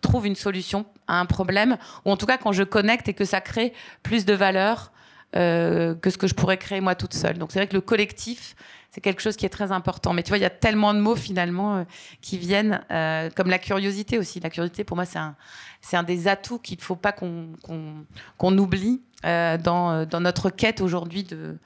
trouve 0.00 0.26
une 0.26 0.36
solution 0.36 0.86
à 1.06 1.20
un 1.20 1.26
problème, 1.26 1.76
ou 2.04 2.10
en 2.10 2.16
tout 2.16 2.26
cas 2.26 2.38
quand 2.38 2.52
je 2.52 2.62
connecte 2.62 3.08
et 3.08 3.14
que 3.14 3.24
ça 3.24 3.40
crée 3.40 3.72
plus 4.02 4.24
de 4.24 4.34
valeur 4.34 4.92
euh, 5.36 5.94
que 5.94 6.10
ce 6.10 6.18
que 6.18 6.26
je 6.26 6.34
pourrais 6.34 6.58
créer 6.58 6.80
moi 6.80 6.94
toute 6.94 7.14
seule. 7.14 7.38
Donc 7.38 7.52
c'est 7.52 7.58
vrai 7.58 7.66
que 7.66 7.74
le 7.74 7.80
collectif, 7.80 8.56
c'est 8.90 9.00
quelque 9.00 9.22
chose 9.22 9.36
qui 9.36 9.46
est 9.46 9.50
très 9.50 9.72
important. 9.72 10.12
Mais 10.12 10.22
tu 10.22 10.28
vois, 10.30 10.38
il 10.38 10.42
y 10.42 10.46
a 10.46 10.50
tellement 10.50 10.92
de 10.92 10.98
mots 10.98 11.16
finalement 11.16 11.76
euh, 11.76 11.84
qui 12.20 12.36
viennent, 12.36 12.84
euh, 12.90 13.30
comme 13.34 13.48
la 13.48 13.58
curiosité 13.58 14.18
aussi. 14.18 14.40
La 14.40 14.50
curiosité, 14.50 14.84
pour 14.84 14.96
moi, 14.96 15.04
c'est 15.04 15.18
un, 15.18 15.36
c'est 15.80 15.96
un 15.96 16.02
des 16.02 16.28
atouts 16.28 16.58
qu'il 16.58 16.78
ne 16.78 16.82
faut 16.82 16.96
pas 16.96 17.12
qu'on, 17.12 17.50
qu'on, 17.62 18.04
qu'on 18.38 18.58
oublie 18.58 19.02
dans, 19.22 20.06
dans 20.06 20.20
notre 20.20 20.48
quête 20.48 20.80
aujourd'hui 20.80 21.24
de, 21.24 21.58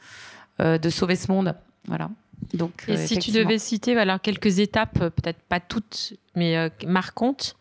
de 0.58 0.90
sauver 0.90 1.14
ce 1.14 1.30
monde. 1.30 1.54
Voilà. 1.86 2.10
Donc, 2.52 2.84
Et 2.88 2.96
si 2.96 3.18
tu 3.18 3.32
devais 3.32 3.58
citer 3.58 3.94
voilà, 3.94 4.18
quelques 4.18 4.58
étapes, 4.58 4.98
peut-être 4.98 5.40
pas 5.48 5.60
toutes, 5.60 6.14
mais 6.34 6.70
marquantes, 6.86 7.56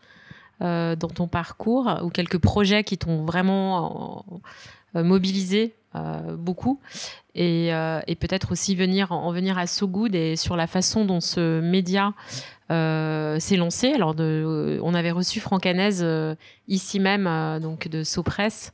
euh, 0.62 0.94
dans 0.94 1.08
ton 1.08 1.26
parcours 1.26 1.98
ou 2.04 2.10
quelques 2.10 2.38
projets 2.38 2.84
qui 2.84 2.96
t'ont 2.96 3.24
vraiment 3.24 4.24
euh, 4.94 5.02
mobilisé 5.02 5.74
beaucoup 6.38 6.80
et, 7.36 7.68
et 7.68 8.14
peut-être 8.16 8.50
aussi 8.50 8.74
venir 8.74 9.12
en 9.12 9.30
venir 9.30 9.58
à 9.58 9.68
So 9.68 9.86
Good 9.86 10.16
et 10.16 10.34
sur 10.34 10.56
la 10.56 10.66
façon 10.66 11.04
dont 11.04 11.20
ce 11.20 11.60
média 11.60 12.14
s'est 12.68 13.56
lancé. 13.56 13.92
Alors, 13.92 14.16
de, 14.16 14.80
on 14.82 14.92
avait 14.92 15.12
reçu 15.12 15.38
Franck 15.38 15.66
Hanez 15.66 16.34
ici 16.66 16.98
même, 16.98 17.60
donc 17.60 17.86
de 17.86 18.02
Sopress, 18.02 18.72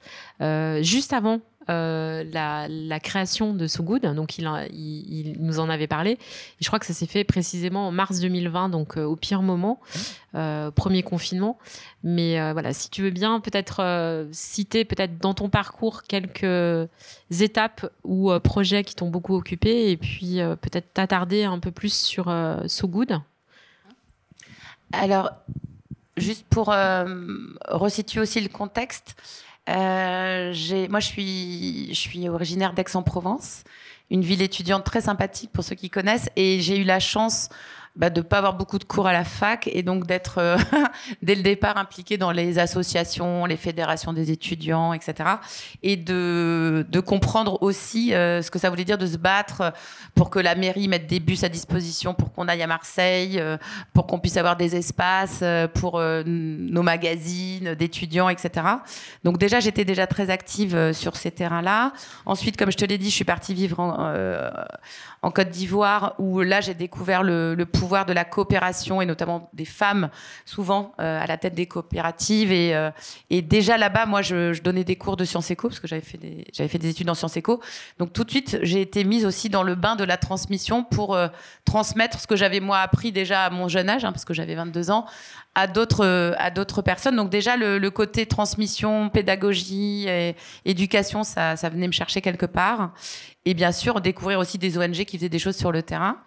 juste 0.80 1.12
avant 1.12 1.40
euh, 1.68 2.24
la, 2.32 3.00
création 3.00 3.52
de 3.52 3.66
So 3.66 3.82
Good. 3.82 4.02
Donc, 4.14 4.38
il, 4.38 4.48
il, 4.72 5.36
nous 5.40 5.60
en 5.60 5.68
avait 5.68 5.86
parlé. 5.86 6.12
Et 6.12 6.18
je 6.60 6.66
crois 6.66 6.78
que 6.78 6.86
ça 6.86 6.94
s'est 6.94 7.06
fait 7.06 7.22
précisément 7.22 7.88
en 7.88 7.92
mars 7.92 8.20
2020, 8.20 8.70
donc 8.70 8.96
euh, 8.96 9.04
au 9.04 9.14
pire 9.14 9.42
moment, 9.42 9.78
euh, 10.34 10.70
premier 10.70 11.02
confinement. 11.02 11.58
Mais 12.02 12.52
voilà, 12.52 12.72
si 12.72 12.88
tu 12.88 13.02
veux 13.02 13.10
bien, 13.10 13.40
peut-être 13.40 14.26
citer, 14.32 14.84
peut-être 14.86 15.18
dans 15.18 15.34
ton 15.34 15.50
parcours, 15.50 16.02
quelques 16.04 16.88
étapes 17.30 17.86
ou 18.04 18.32
projets 18.40 18.82
qui 18.82 18.94
t'ont 18.94 19.10
beaucoup 19.10 19.34
occupé, 19.36 19.90
et 19.90 19.96
puis 19.98 20.38
peut-être 20.62 20.94
t'attarder 20.94 21.44
un 21.44 21.58
peu 21.58 21.70
plus 21.70 21.92
sur 21.92 22.34
So 22.66 22.88
Good. 22.88 23.20
Alors, 24.92 25.30
juste 26.16 26.46
pour 26.48 26.74
resituer 27.68 28.20
aussi 28.20 28.40
le 28.40 28.48
contexte, 28.48 29.14
euh, 29.70 30.52
moi, 30.88 31.00
je 31.00 31.06
suis, 31.06 31.88
je 31.90 31.98
suis 31.98 32.28
originaire 32.28 32.72
d'Aix-en-Provence, 32.72 33.64
une 34.10 34.22
ville 34.22 34.42
étudiante 34.42 34.84
très 34.84 35.02
sympathique 35.02 35.50
pour 35.52 35.64
ceux 35.64 35.76
qui 35.76 35.90
connaissent, 35.90 36.28
et 36.36 36.60
j'ai 36.60 36.78
eu 36.78 36.84
la 36.84 37.00
chance 37.00 37.48
bah, 37.96 38.08
de 38.08 38.20
ne 38.20 38.24
pas 38.24 38.38
avoir 38.38 38.54
beaucoup 38.54 38.78
de 38.78 38.84
cours 38.84 39.08
à 39.08 39.12
la 39.12 39.24
fac 39.24 39.68
et 39.72 39.82
donc 39.82 40.06
d'être 40.06 40.38
euh, 40.38 40.56
dès 41.22 41.34
le 41.34 41.42
départ 41.42 41.76
impliqué 41.76 42.16
dans 42.16 42.30
les 42.30 42.60
associations, 42.60 43.46
les 43.46 43.56
fédérations 43.56 44.12
des 44.12 44.30
étudiants, 44.30 44.92
etc. 44.92 45.28
Et 45.82 45.96
de, 45.96 46.86
comprendre 47.04 47.60
aussi 47.62 48.14
euh, 48.14 48.42
ce 48.42 48.50
que 48.50 48.60
ça 48.60 48.70
voulait 48.70 48.84
dire 48.84 48.98
de 48.98 49.06
se 49.06 49.16
battre 49.16 49.72
pour 50.14 50.30
que 50.30 50.38
la 50.38 50.54
mairie 50.54 50.86
mette 50.86 51.08
des 51.08 51.18
bus 51.18 51.42
à 51.42 51.48
disposition 51.48 52.14
pour 52.14 52.32
qu'on 52.32 52.46
aille 52.46 52.62
à 52.62 52.68
Marseille, 52.68 53.40
euh, 53.40 53.56
pour 53.92 54.06
qu'on 54.06 54.20
puisse 54.20 54.36
avoir 54.36 54.56
des 54.56 54.76
espaces 54.76 55.42
pour 55.74 56.00
nos 56.00 56.82
magazines 56.82 57.74
d'étudiants, 57.74 58.28
etc. 58.28 58.66
Donc 59.24 59.38
déjà, 59.38 59.58
j'étais 59.58 59.84
déjà 59.84 60.06
très 60.06 60.30
active 60.30 60.92
sur 60.92 61.16
ces 61.16 61.30
terrains-là. 61.30 61.92
Ensuite, 62.26 62.56
comme 62.56 62.70
je 62.70 62.76
te 62.76 62.84
l'ai 62.84 62.98
dit, 62.98 63.10
je 63.10 63.14
suis 63.14 63.24
partie 63.24 63.54
vivre 63.54 63.80
en, 63.80 65.19
en 65.22 65.30
Côte 65.30 65.50
d'Ivoire, 65.50 66.14
où 66.18 66.40
là, 66.40 66.60
j'ai 66.60 66.74
découvert 66.74 67.22
le, 67.22 67.54
pouvoir 67.64 68.06
de 68.06 68.12
la 68.12 68.24
coopération 68.24 69.02
et 69.02 69.06
notamment 69.06 69.50
des 69.52 69.66
femmes, 69.66 70.08
souvent 70.46 70.92
euh, 70.98 71.20
à 71.20 71.26
la 71.26 71.36
tête 71.36 71.54
des 71.54 71.66
coopératives. 71.66 72.52
Et, 72.52 72.74
euh, 72.74 72.90
déjà 73.30 73.76
là-bas, 73.76 74.06
moi, 74.06 74.22
je, 74.22 74.60
donnais 74.62 74.84
des 74.84 74.96
cours 74.96 75.16
de 75.16 75.24
sciences 75.24 75.50
éco, 75.50 75.68
parce 75.68 75.80
que 75.80 75.88
j'avais 75.88 76.02
fait, 76.02 76.16
des, 76.16 76.46
j'avais 76.54 76.68
fait 76.68 76.78
des 76.78 76.88
études 76.88 77.10
en 77.10 77.14
sciences 77.14 77.36
éco. 77.36 77.60
Donc 77.98 78.12
tout 78.12 78.24
de 78.24 78.30
suite, 78.30 78.58
j'ai 78.62 78.80
été 78.80 79.04
mise 79.04 79.26
aussi 79.26 79.50
dans 79.50 79.62
le 79.62 79.74
bain 79.74 79.94
de 79.94 80.04
la 80.04 80.16
transmission 80.16 80.84
pour 80.84 81.14
euh, 81.14 81.28
transmettre 81.64 82.18
ce 82.18 82.26
que 82.26 82.36
j'avais 82.36 82.60
moi 82.60 82.78
appris 82.78 83.12
déjà 83.12 83.44
à 83.44 83.50
mon 83.50 83.68
jeune 83.68 83.90
âge, 83.90 84.04
hein, 84.04 84.12
parce 84.12 84.24
que 84.24 84.32
j'avais 84.32 84.54
22 84.54 84.90
ans, 84.90 85.06
à 85.54 85.66
d'autres 85.66 86.34
à 86.38 86.50
d'autres 86.50 86.82
personnes. 86.82 87.16
Donc 87.16 87.30
déjà 87.30 87.56
le, 87.56 87.88
côté 87.90 88.26
transmission, 88.26 89.08
pédagogie, 89.08 90.06
et 90.08 90.36
éducation, 90.64 91.24
ça, 91.24 91.56
ça 91.56 91.68
venait 91.68 91.86
me 91.86 91.92
chercher 91.92 92.20
quelque 92.20 92.46
part 92.46 92.92
et 93.46 93.54
bien 93.54 93.72
sûr 93.72 94.00
découvrir 94.00 94.38
aussi 94.38 94.58
des 94.58 94.76
ONG 94.76 95.04
qui 95.04 95.16
faisaient 95.16 95.28
des 95.28 95.38
choses 95.38 95.56
sur 95.56 95.72
le 95.72 95.82
terrain. 95.82 96.18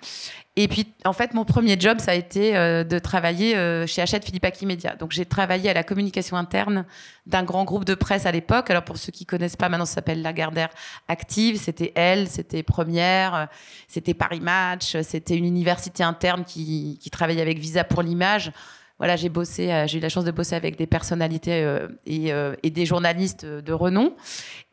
Et 0.56 0.68
puis, 0.68 0.94
en 1.04 1.14
fait, 1.14 1.34
mon 1.34 1.46
premier 1.46 1.80
job, 1.80 2.00
ça 2.00 2.12
a 2.12 2.14
été 2.14 2.56
euh, 2.56 2.84
de 2.84 3.00
travailler 3.00 3.56
euh, 3.56 3.88
chez 3.88 4.04
Hachette 4.04 4.24
Philippe 4.24 4.46
Media. 4.62 4.96
Donc, 4.96 5.12
j'ai 5.12 5.26
travaillé 5.26 5.68
à 5.72 5.74
la 5.74 5.84
communication 5.84 6.38
interne 6.38 6.86
d'un 7.26 7.42
grand 7.44 7.64
groupe 7.64 7.86
de 7.86 7.96
presse 7.96 8.28
à 8.28 8.32
l'époque. 8.32 8.70
Alors, 8.70 8.84
pour 8.84 8.98
ceux 8.98 9.12
qui 9.12 9.26
connaissent 9.26 9.56
pas, 9.56 9.68
maintenant, 9.68 9.86
ça 9.86 9.96
s'appelle 9.96 10.22
Lagardère 10.22 10.70
Active. 11.08 11.58
C'était 11.58 11.92
Elle, 11.96 12.30
c'était 12.30 12.62
Première, 12.62 13.36
euh, 13.36 13.46
c'était 13.88 14.14
Paris 14.14 14.42
Match, 14.42 14.96
c'était 15.02 15.36
une 15.36 15.46
université 15.46 16.04
interne 16.04 16.44
qui, 16.46 17.00
qui 17.02 17.10
travaillait 17.10 17.42
avec 17.42 17.58
Visa 17.58 17.84
pour 17.84 18.04
l'image 18.04 18.52
voilà, 19.00 19.16
j'ai 19.16 19.30
bossé, 19.30 19.72
euh, 19.72 19.88
j'ai 19.88 19.98
eu 19.98 20.02
la 20.02 20.10
chance 20.10 20.24
de 20.24 20.32
bosser 20.32 20.56
avec 20.56 20.78
des 20.78 20.86
personnalités 20.86 21.64
euh, 21.64 21.88
euh, 22.08 22.56
et, 22.62 22.70
des 22.70 22.86
journalistes 22.86 23.44
de 23.44 23.74
renom. 23.74 24.14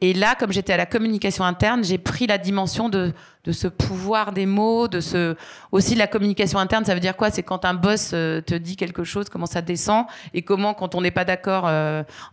Et 0.02 0.12
là, 0.12 0.34
comme 0.38 0.52
j'étais 0.52 0.74
à 0.74 0.76
la 0.76 0.84
communication 0.84 1.42
interne, 1.42 1.82
j'ai 1.82 1.96
pris 1.96 2.26
la 2.26 2.36
dimension 2.36 2.90
de, 2.90 3.14
ce 3.50 3.66
pouvoir 3.66 4.32
des 4.32 4.44
mots, 4.44 4.88
de 4.88 5.00
ce 5.00 5.36
aussi 5.72 5.94
la 5.94 6.06
communication 6.06 6.58
interne. 6.58 6.84
Ça 6.84 6.92
veut 6.94 7.00
dire 7.00 7.16
quoi? 7.16 7.30
C'est 7.30 7.42
quand 7.42 7.64
un 7.64 7.72
boss 7.72 8.10
te 8.10 8.54
dit 8.54 8.76
quelque 8.76 9.04
chose, 9.04 9.30
comment 9.30 9.46
ça 9.46 9.62
descend 9.62 10.04
et 10.34 10.42
comment, 10.42 10.74
quand 10.74 10.94
on 10.94 11.00
n'est 11.00 11.10
pas 11.10 11.24
d'accord 11.24 11.64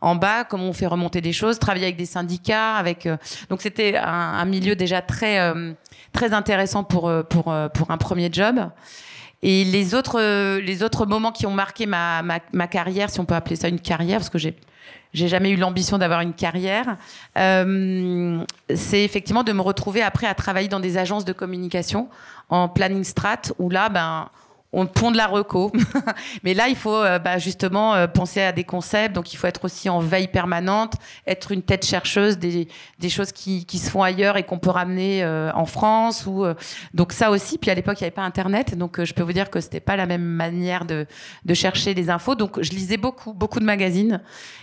en 0.01 0.15
bas, 0.15 0.44
comment 0.44 0.65
on 0.65 0.74
fait 0.74 0.88
remonter 0.88 1.22
des 1.22 1.34
choses. 1.34 1.58
Travailler 1.58 1.86
avec 1.86 1.98
des 1.98 2.06
syndicats, 2.06 2.75
avec 2.75 3.08
donc 3.50 3.62
c'était 3.62 3.98
un, 3.98 4.06
un, 4.06 4.46
milieu 4.46 4.75
déjà 4.75 5.01
très 5.01 5.53
très 6.13 6.34
intéressant 6.34 6.84
pour 6.84 7.12
pour 7.29 7.56
pour 7.74 7.91
un 7.91 7.98
premier 7.98 8.29
job. 8.32 8.70
Et 9.44 9.63
les 9.63 9.94
autres, 9.94 10.20
les 10.60 10.84
autres 10.84 11.06
moments 11.06 11.32
qui 11.32 11.46
ont 11.46 11.51
marqué 11.51 11.86
ma, 11.86 12.22
ma, 12.24 12.39
ma, 12.53 12.67
carrière, 12.67 13.10
si 13.10 13.20
on 13.20 13.25
peut 13.25 13.36
appeler 13.36 13.56
ça 13.56 13.67
une 13.67 13.79
carrière, 13.79 14.20
parce 14.20 14.29
que 14.29 14.39
j'ai 14.39 14.56
j'ai 15.13 15.27
jamais 15.27 15.51
eu 15.51 15.56
l'ambition 15.56 15.98
d'avoir 15.98 16.22
une 16.22 16.34
carrière, 16.34 16.98
euh, 17.38 18.44
c'est 18.75 19.03
effectivement 19.03 19.44
de 19.44 19.51
me 19.53 19.62
retrouver 19.62 20.01
après 20.01 20.27
à 20.27 20.36
travailler 20.36 20.67
dans 20.67 20.79
des 20.79 20.98
agences 20.98 21.25
de 21.25 21.34
communication 21.34 22.10
en 22.50 22.70
planning 22.70 23.03
strat, 23.03 23.41
où 23.58 23.70
là, 23.70 23.89
ben, 23.89 24.29
on 24.77 24.86
pond 24.86 25.10
de 25.10 25.17
la 25.17 25.25
reco. 25.25 25.72
Mais 26.43 26.53
là, 26.53 26.67
il 26.67 26.75
faut 26.75 26.93
euh, 26.93 27.17
bah, 27.17 27.39
justement 27.39 27.96
euh, 27.96 28.05
penser 28.05 28.41
à 28.41 28.51
des 28.51 28.63
concepts. 28.63 29.15
Donc, 29.15 29.34
il 29.34 29.36
faut 29.36 29.48
être 29.48 29.65
aussi 29.65 29.89
en 29.89 30.00
veille 30.00 30.27
permanente, 30.27 30.93
être 31.25 31.51
une 31.51 31.63
tête 31.63 31.84
chercheuse 31.84 32.38
des, 32.38 32.67
choses 33.10 33.31
qui, 33.31 33.65
se 33.67 33.89
font 33.89 34.03
ailleurs 34.03 34.38
et 34.38 34.43
qu'on 34.43 34.60
peut 34.60 34.69
ramener 34.69 35.24
euh, 35.24 35.51
en 35.55 35.65
France. 35.65 36.27
Ou, 36.27 36.46
donc, 36.93 37.12
ça 37.12 37.31
aussi. 37.31 37.57
Puis 37.57 37.72
à 37.72 37.74
l'époque, 37.74 38.00
il 38.00 38.03
n'y 38.03 38.05
avait 38.05 38.13
pas 38.13 38.22
Internet. 38.22 38.77
Donc, 38.77 39.03
je 39.03 39.13
peux 39.15 39.24
vous 39.24 39.34
dire 39.34 39.50
que 39.50 39.62
c'était 39.62 39.79
pas 39.79 39.96
la 39.96 40.05
même 40.05 40.22
manière 40.22 40.86
de, 40.86 41.07
chercher 41.55 41.96
les 41.96 42.12
infos. 42.12 42.36
Donc, 42.36 42.62
je 42.62 42.69
lisais 42.69 42.98
beaucoup, 42.98 43.34
beaucoup 43.34 43.60
de 43.60 43.65
magazines. 43.65 44.22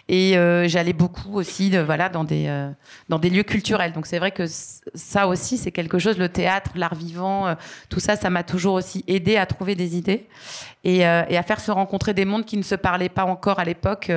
Et 0.09 0.35
j'allais 0.67 0.93
beaucoup 0.93 1.35
aussi 1.35 1.71
dans, 1.71 2.25
des, 2.25 2.69
dans 3.09 3.19
des 3.19 3.31
lieux 3.31 3.43
culturels. 3.43 3.93
Donc, 3.93 4.07
c'est 4.07 4.21
vrai 4.21 4.31
que 4.31 4.45
ça 4.47 5.27
aussi, 5.27 5.57
c'est 5.57 5.73
quelque 5.73 5.99
chose. 5.99 6.19
Le 6.19 6.29
théâtre, 6.29 6.71
l'art 6.77 6.95
vivant, 6.95 7.57
tout 7.89 7.99
ça, 7.99 8.15
ça 8.15 8.31
m'a 8.31 8.45
toujours 8.45 8.75
aussi 8.75 9.03
aidé 9.09 9.37
à 9.37 9.47
trouver 9.47 9.75
des 9.75 9.97
idées 9.97 10.04
et, 10.09 11.07
euh, 11.07 11.23
et, 11.29 11.37
à 11.37 11.43
faire 11.43 11.61
se 11.61 11.71
rencontrer 11.71 12.15
des 12.15 12.25
mondes 12.25 12.45
qui 12.45 12.57
ne 12.57 12.63
se 12.63 12.75
parlaient 12.75 13.09
pas 13.09 13.25
encore 13.25 13.59
à 13.59 13.65
l'époque. 13.65 14.11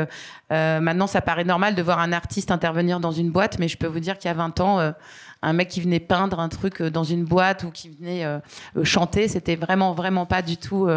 Euh, 0.51 0.79
maintenant, 0.79 1.07
ça 1.07 1.21
paraît 1.21 1.43
normal 1.43 1.75
de 1.75 1.81
voir 1.81 1.99
un 1.99 2.11
artiste 2.11 2.51
intervenir 2.51 2.99
dans 2.99 3.11
une 3.11 3.31
boîte, 3.31 3.59
mais 3.59 3.67
je 3.67 3.77
peux 3.77 3.87
vous 3.87 3.99
dire 3.99 4.17
qu'il 4.17 4.29
y 4.29 4.31
a 4.31 4.35
20 4.35 4.59
ans, 4.59 4.79
euh, 4.79 4.91
un 5.41 5.53
mec 5.53 5.69
qui 5.69 5.81
venait 5.81 5.99
peindre 5.99 6.39
un 6.39 6.49
truc 6.49 6.81
dans 6.81 7.03
une 7.03 7.23
boîte 7.23 7.63
ou 7.63 7.69
qui 7.69 7.89
venait 7.89 8.25
chanter, 8.83 9.27
c'était 9.27 9.55
vraiment, 9.55 9.93
vraiment 9.93 10.25
pas 10.25 10.41
du 10.41 10.57
tout 10.57 10.89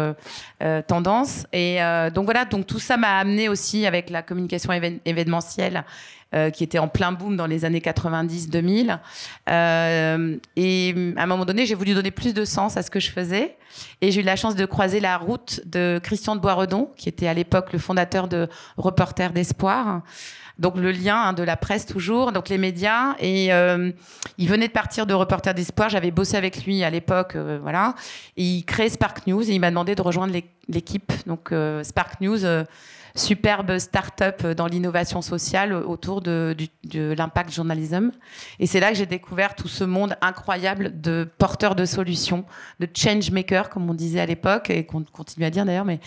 tendance. 0.87 1.45
Et 1.53 1.77
donc 2.15 2.25
voilà, 2.25 2.45
donc 2.45 2.65
tout 2.65 2.79
ça 2.79 2.97
m'a 2.97 3.19
amené 3.19 3.49
aussi 3.49 3.85
avec 3.85 4.09
la 4.09 4.23
communication 4.23 4.73
événementielle 5.05 5.85
euh, 6.33 6.49
qui 6.49 6.63
était 6.63 6.79
en 6.79 6.87
plein 6.87 7.11
boom 7.11 7.35
dans 7.35 7.45
les 7.45 7.65
années 7.65 7.81
90-2000. 7.81 8.99
Euh, 9.49 10.37
et 10.55 10.95
à 11.17 11.23
un 11.23 11.25
moment 11.25 11.43
donné, 11.43 11.65
j'ai 11.65 11.75
voulu 11.75 11.93
donner 11.93 12.11
plus 12.11 12.33
de 12.33 12.45
sens 12.45 12.77
à 12.77 12.83
ce 12.83 12.89
que 12.89 13.01
je 13.01 13.11
faisais. 13.11 13.57
Et 13.99 14.11
j'ai 14.11 14.21
eu 14.21 14.23
la 14.23 14.37
chance 14.37 14.55
de 14.55 14.65
croiser 14.65 15.01
la 15.01 15.17
route 15.17 15.59
de 15.65 15.99
Christian 16.01 16.37
de 16.37 16.39
Boisredon, 16.39 16.89
qui 16.95 17.09
était 17.09 17.27
à 17.27 17.33
l'époque 17.33 17.73
le 17.73 17.79
fondateur 17.79 18.29
de 18.29 18.47
Reporters 18.77 19.33
d'Espoir. 19.33 20.03
Donc 20.57 20.77
le 20.77 20.91
lien 20.91 21.17
hein, 21.17 21.33
de 21.33 21.43
la 21.43 21.57
presse 21.57 21.85
toujours, 21.85 22.31
donc 22.31 22.47
les 22.47 22.57
médias. 22.57 23.15
Et 23.19 23.51
euh, 23.51 23.91
il 24.37 24.47
venait 24.47 24.69
de 24.69 24.73
partir 24.73 25.05
de 25.05 25.13
Reporters 25.13 25.53
d'Espoir. 25.53 25.89
J'avais 25.89 26.11
bossé 26.11 26.37
avec 26.37 26.63
lui 26.63 26.81
à 26.85 26.89
l'époque, 26.89 27.35
voilà. 27.35 27.93
Et 28.37 28.43
il 28.45 28.63
crée 28.63 28.87
Spark 28.87 29.27
News 29.27 29.43
et 29.49 29.53
il 29.53 29.59
m'a 29.59 29.69
demandé 29.69 29.95
de 29.95 30.01
rejoindre 30.01 30.33
l'équipe. 30.69 31.11
Donc 31.27 31.53
Spark 31.83 32.21
News 32.21 32.45
superbe 33.15 33.77
start-up 33.77 34.45
dans 34.45 34.67
l'innovation 34.67 35.21
sociale 35.21 35.73
autour 35.73 36.21
de, 36.21 36.55
de 36.85 37.13
l'impact 37.17 37.51
journalism. 37.51 38.11
Et 38.59 38.67
c'est 38.67 38.79
là 38.79 38.89
que 38.91 38.97
j'ai 38.97 39.05
découvert 39.05 39.55
tout 39.55 39.67
ce 39.67 39.83
monde 39.83 40.15
incroyable 40.21 41.01
de 41.01 41.27
porteurs 41.37 41.75
de 41.75 41.85
solutions, 41.85 42.45
de 42.79 42.87
change 42.93 43.31
makers, 43.31 43.69
comme 43.69 43.89
on 43.89 43.93
disait 43.93 44.19
à 44.19 44.25
l'époque, 44.25 44.69
et 44.69 44.85
qu'on 44.85 45.03
continue 45.03 45.45
à 45.45 45.49
dire 45.49 45.65
d'ailleurs, 45.65 45.85
mais 45.85 45.99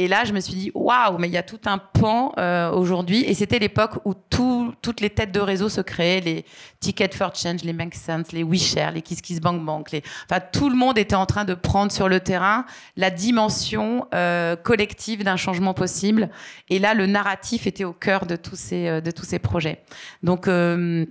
et 0.00 0.06
là, 0.06 0.24
je 0.24 0.32
me 0.32 0.38
suis 0.38 0.54
dit, 0.54 0.70
waouh, 0.74 1.18
mais 1.18 1.26
il 1.26 1.32
y 1.32 1.36
a 1.36 1.42
tout 1.42 1.58
un 1.66 1.78
pan 1.78 2.32
euh, 2.38 2.70
aujourd'hui. 2.70 3.24
Et 3.24 3.34
c'était 3.34 3.58
l'époque 3.58 3.98
où 4.04 4.14
tout, 4.14 4.72
toutes 4.80 5.00
les 5.00 5.10
têtes 5.10 5.32
de 5.32 5.40
réseau 5.40 5.68
se 5.68 5.80
créaient, 5.80 6.20
les 6.20 6.44
Ticket 6.78 7.10
for 7.12 7.34
Change, 7.34 7.64
les 7.64 7.72
Make 7.72 7.96
Sense, 7.96 8.30
les 8.30 8.44
WeShare, 8.44 8.92
les 8.92 9.02
KissKissBankBank. 9.02 9.90
Les... 9.90 10.04
Enfin, 10.30 10.40
tout 10.52 10.70
le 10.70 10.76
monde 10.76 10.98
était 10.98 11.16
en 11.16 11.26
train 11.26 11.44
de 11.44 11.54
prendre 11.54 11.90
sur 11.90 12.08
le 12.08 12.20
terrain 12.20 12.64
la 12.96 13.10
dimension 13.10 14.06
euh, 14.14 14.54
collective 14.54 15.24
d'un 15.24 15.36
changement 15.36 15.74
possible. 15.74 16.30
Et 16.70 16.78
là, 16.78 16.94
le 16.94 17.06
narratif 17.06 17.66
était 17.66 17.84
au 17.84 17.92
cœur 17.92 18.26
de 18.26 18.36
tous 18.36 18.54
ces, 18.54 18.86
euh, 18.86 19.00
de 19.00 19.10
tous 19.10 19.24
ces 19.24 19.40
projets. 19.40 19.82
Donc, 20.22 20.46
euh, 20.46 21.06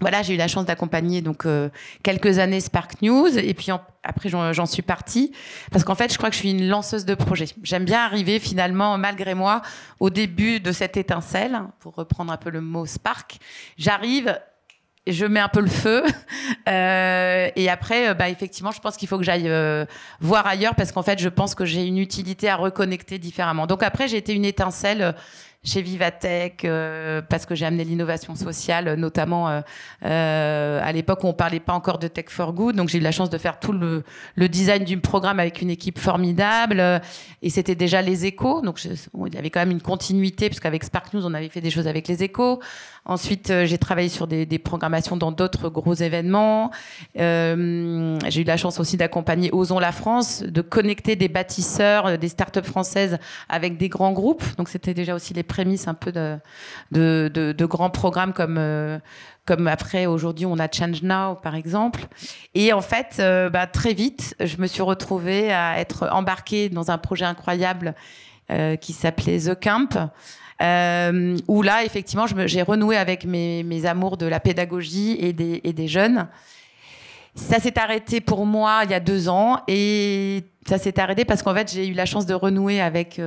voilà, 0.00 0.22
j'ai 0.22 0.34
eu 0.34 0.36
la 0.36 0.48
chance 0.48 0.64
d'accompagner 0.64 1.22
donc 1.22 1.46
euh, 1.46 1.68
quelques 2.02 2.38
années 2.38 2.60
Spark 2.60 3.00
News 3.00 3.38
et 3.38 3.54
puis 3.54 3.68
après 4.02 4.28
j'en 4.28 4.66
suis 4.66 4.82
partie 4.82 5.32
parce 5.70 5.84
qu'en 5.84 5.94
fait 5.94 6.12
je 6.12 6.18
crois 6.18 6.30
que 6.30 6.34
je 6.34 6.40
suis 6.40 6.50
une 6.50 6.68
lanceuse 6.68 7.04
de 7.04 7.14
projet. 7.14 7.46
J'aime 7.62 7.84
bien 7.84 8.00
arriver 8.00 8.40
finalement 8.40 8.98
malgré 8.98 9.34
moi 9.34 9.62
au 10.00 10.10
début 10.10 10.58
de 10.58 10.72
cette 10.72 10.96
étincelle 10.96 11.62
pour 11.78 11.94
reprendre 11.94 12.32
un 12.32 12.36
peu 12.36 12.50
le 12.50 12.60
mot 12.60 12.86
Spark. 12.86 13.38
J'arrive 13.78 14.36
je 15.06 15.26
mets 15.26 15.40
un 15.40 15.48
peu 15.48 15.60
le 15.60 15.70
feu. 15.70 16.02
Euh, 16.66 17.48
et 17.56 17.68
après, 17.68 18.08
euh, 18.08 18.14
bah, 18.14 18.30
effectivement, 18.30 18.70
je 18.70 18.80
pense 18.80 18.96
qu'il 18.96 19.06
faut 19.06 19.18
que 19.18 19.24
j'aille 19.24 19.50
voir 20.20 20.46
ailleurs 20.46 20.74
parce 20.74 20.92
qu'en 20.92 21.02
fait, 21.02 21.18
je 21.18 21.28
pense 21.28 21.54
que 21.54 21.66
j'ai 21.66 21.84
une 21.84 21.98
utilité 21.98 22.48
à 22.48 22.56
reconnecter 22.56 23.18
différemment. 23.18 23.66
Donc 23.66 23.82
après, 23.82 24.08
j'ai 24.08 24.16
été 24.16 24.32
une 24.32 24.46
étincelle 24.46 25.14
chez 25.64 25.82
Vivatech 25.82 26.64
euh, 26.64 27.22
parce 27.22 27.46
que 27.46 27.54
j'ai 27.54 27.64
amené 27.64 27.84
l'innovation 27.84 28.36
sociale, 28.36 28.94
notamment 28.94 29.48
euh, 29.48 29.60
euh, 30.04 30.80
à 30.82 30.92
l'époque 30.92 31.24
où 31.24 31.26
on 31.26 31.32
parlait 31.32 31.60
pas 31.60 31.72
encore 31.72 31.98
de 31.98 32.06
Tech 32.06 32.26
for 32.28 32.52
Good. 32.52 32.76
Donc 32.76 32.90
j'ai 32.90 32.98
eu 32.98 33.00
la 33.00 33.12
chance 33.12 33.30
de 33.30 33.38
faire 33.38 33.58
tout 33.58 33.72
le, 33.72 34.04
le 34.34 34.48
design 34.48 34.84
du 34.84 34.98
programme 34.98 35.40
avec 35.40 35.62
une 35.62 35.70
équipe 35.70 35.98
formidable 35.98 37.00
et 37.44 37.50
c'était 37.50 37.74
déjà 37.74 38.00
les 38.00 38.24
échos. 38.24 38.62
Donc 38.62 38.78
je- 38.78 38.88
il 39.26 39.34
y 39.34 39.36
avait 39.36 39.50
quand 39.50 39.60
même 39.60 39.70
une 39.70 39.82
continuité 39.82 40.48
parce 40.48 40.60
qu'avec 40.60 40.82
Spark 40.82 41.12
News 41.12 41.24
on 41.26 41.34
avait 41.34 41.50
fait 41.50 41.60
des 41.60 41.70
choses 41.70 41.86
avec 41.86 42.08
les 42.08 42.22
échos. 42.22 42.58
Ensuite 43.04 43.50
euh, 43.50 43.66
j'ai 43.66 43.76
travaillé 43.76 44.08
sur 44.08 44.26
des, 44.26 44.46
des 44.46 44.58
programmations 44.58 45.18
dans 45.18 45.30
d'autres 45.30 45.68
gros 45.68 45.92
événements. 45.92 46.70
Euh, 47.18 48.18
j'ai 48.28 48.40
eu 48.40 48.44
la 48.44 48.56
chance 48.56 48.80
aussi 48.80 48.96
d'accompagner 48.96 49.50
Osons 49.52 49.78
la 49.78 49.92
France, 49.92 50.42
de 50.42 50.62
connecter 50.62 51.16
des 51.16 51.28
bâtisseurs, 51.28 52.06
euh, 52.06 52.16
des 52.16 52.28
startups 52.30 52.62
françaises 52.64 53.18
avec 53.50 53.76
des 53.76 53.90
grands 53.90 54.12
groupes. 54.12 54.44
Donc 54.56 54.70
c'était 54.70 54.94
déjà 54.94 55.14
aussi 55.14 55.34
les 55.34 55.42
prémices 55.42 55.86
un 55.86 55.94
peu 55.94 56.12
de, 56.12 56.38
de, 56.92 57.30
de, 57.34 57.66
grands 57.66 57.90
programmes 57.90 58.32
comme 58.32 58.58
comme 59.46 59.66
après 59.66 60.06
aujourd'hui 60.06 60.46
on 60.46 60.58
a 60.58 60.68
Change 60.70 61.02
Now 61.02 61.36
par 61.36 61.54
exemple. 61.54 62.06
Et 62.54 62.72
en 62.72 62.80
fait, 62.80 63.16
euh, 63.18 63.50
bah, 63.50 63.66
très 63.66 63.94
vite, 63.94 64.34
je 64.40 64.56
me 64.58 64.66
suis 64.66 64.82
retrouvée 64.82 65.52
à 65.52 65.78
être 65.78 66.08
embarquée 66.12 66.68
dans 66.68 66.90
un 66.90 66.98
projet 66.98 67.24
incroyable 67.24 67.94
euh, 68.50 68.76
qui 68.76 68.92
s'appelait 68.92 69.38
The 69.38 69.60
Camp. 69.60 70.10
Euh, 70.62 71.36
où 71.48 71.62
là, 71.62 71.84
effectivement, 71.84 72.26
j'ai 72.46 72.62
renoué 72.62 72.96
avec 72.96 73.24
mes, 73.24 73.86
amours 73.86 74.16
de 74.16 74.26
la 74.26 74.38
pédagogie 74.38 75.16
et 75.20 75.32
des, 75.32 75.88
jeunes. 75.88 76.28
Ça 77.34 77.58
s'est 77.58 77.76
arrêté 77.80 78.20
pour 78.20 78.46
moi 78.46 78.82
il 78.84 78.92
y 78.92 78.94
a 78.94 79.00
deux 79.00 79.28
ans 79.28 79.60
et 79.66 80.44
ça 80.68 80.78
s'est 80.78 81.00
arrêté 81.00 81.24
parce 81.24 81.42
qu'en 81.42 81.52
fait 81.52 81.72
j'ai 81.72 81.88
eu 81.88 81.92
la 81.92 82.06
chance 82.06 82.26
de 82.26 82.34
renouer 82.34 82.80
avec 82.80 83.20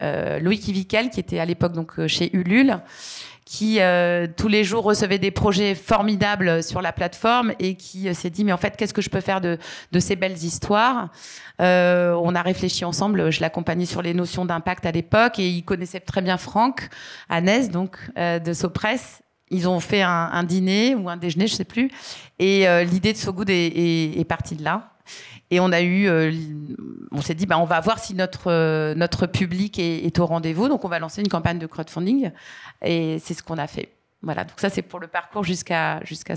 Loïc 0.00 0.66
Ivikel 0.66 1.08
qui 1.08 1.20
était 1.20 1.38
à 1.38 1.44
l'époque 1.44 1.72
donc 1.72 2.04
chez 2.08 2.36
Ulule 2.36 2.80
qui 3.52 3.80
euh, 3.80 4.26
tous 4.34 4.48
les 4.48 4.64
jours 4.64 4.82
recevait 4.82 5.18
des 5.18 5.30
projets 5.30 5.74
formidables 5.74 6.62
sur 6.62 6.80
la 6.80 6.90
plateforme 6.90 7.52
et 7.58 7.74
qui 7.74 8.08
euh, 8.08 8.14
s'est 8.14 8.30
dit 8.30 8.44
mais 8.44 8.52
en 8.52 8.56
fait 8.56 8.78
qu'est-ce 8.78 8.94
que 8.94 9.02
je 9.02 9.10
peux 9.10 9.20
faire 9.20 9.42
de, 9.42 9.58
ces 9.98 10.16
belles 10.16 10.42
histoires? 10.42 11.10
Euh, 11.60 12.18
on 12.22 12.34
a 12.34 12.40
réfléchi 12.40 12.86
ensemble 12.86 13.30
je 13.30 13.42
l'accompagnais 13.42 13.84
sur 13.84 14.00
les 14.00 14.14
notions 14.14 14.46
d'impact 14.46 14.86
à 14.86 14.90
l'époque 14.90 15.38
et 15.38 15.50
il 15.50 15.64
connaissait 15.64 16.00
très 16.00 16.22
bien 16.22 16.38
Franck 16.38 16.88
Annès 17.28 17.68
donc 17.68 17.98
euh, 18.16 18.38
de 18.38 18.54
Sopress. 18.54 19.20
Ils 19.50 19.68
ont 19.68 19.80
fait 19.80 20.00
un, 20.00 20.44
dîner 20.44 20.94
ou 20.94 21.10
un 21.10 21.18
déjeuner 21.18 21.46
je 21.46 21.54
sais 21.54 21.66
plus 21.66 21.90
et 22.38 22.66
euh, 22.66 22.84
l'idée 22.84 23.12
de 23.12 23.18
So 23.18 23.34
Good 23.34 23.50
est, 23.50 23.66
est, 23.66 24.18
est 24.18 24.24
partie 24.24 24.56
de 24.56 24.64
là 24.64 24.92
et 25.52 25.60
on 25.60 25.70
a 25.70 25.82
eu, 25.82 26.08
euh, 26.08 26.32
on 27.10 27.20
s'est 27.20 27.34
dit, 27.34 27.44
bah, 27.44 27.58
on 27.58 27.66
va 27.66 27.78
voir 27.80 27.98
si 27.98 28.14
notre 28.14 28.50
euh, 28.50 28.94
notre 28.94 29.26
public 29.26 29.78
est, 29.78 30.18
au 30.18 30.24
rendez-vous. 30.24 30.66
Donc, 30.68 30.86
on 30.86 30.88
va 30.88 30.98
lancer 30.98 31.20
une 31.20 31.28
campagne 31.28 31.58
de 31.58 31.66
crowdfunding, 31.66 32.30
et 32.80 33.18
c'est 33.18 33.34
ce 33.34 33.42
qu'on 33.42 33.58
a 33.58 33.66
fait. 33.66 33.90
Voilà. 34.22 34.44
Donc 34.44 34.58
ça, 34.58 34.70
c'est 34.70 34.80
pour 34.80 34.98
le 34.98 35.08
parcours 35.08 35.44
jusqu'à 35.44 36.02
jusqu'à. 36.04 36.36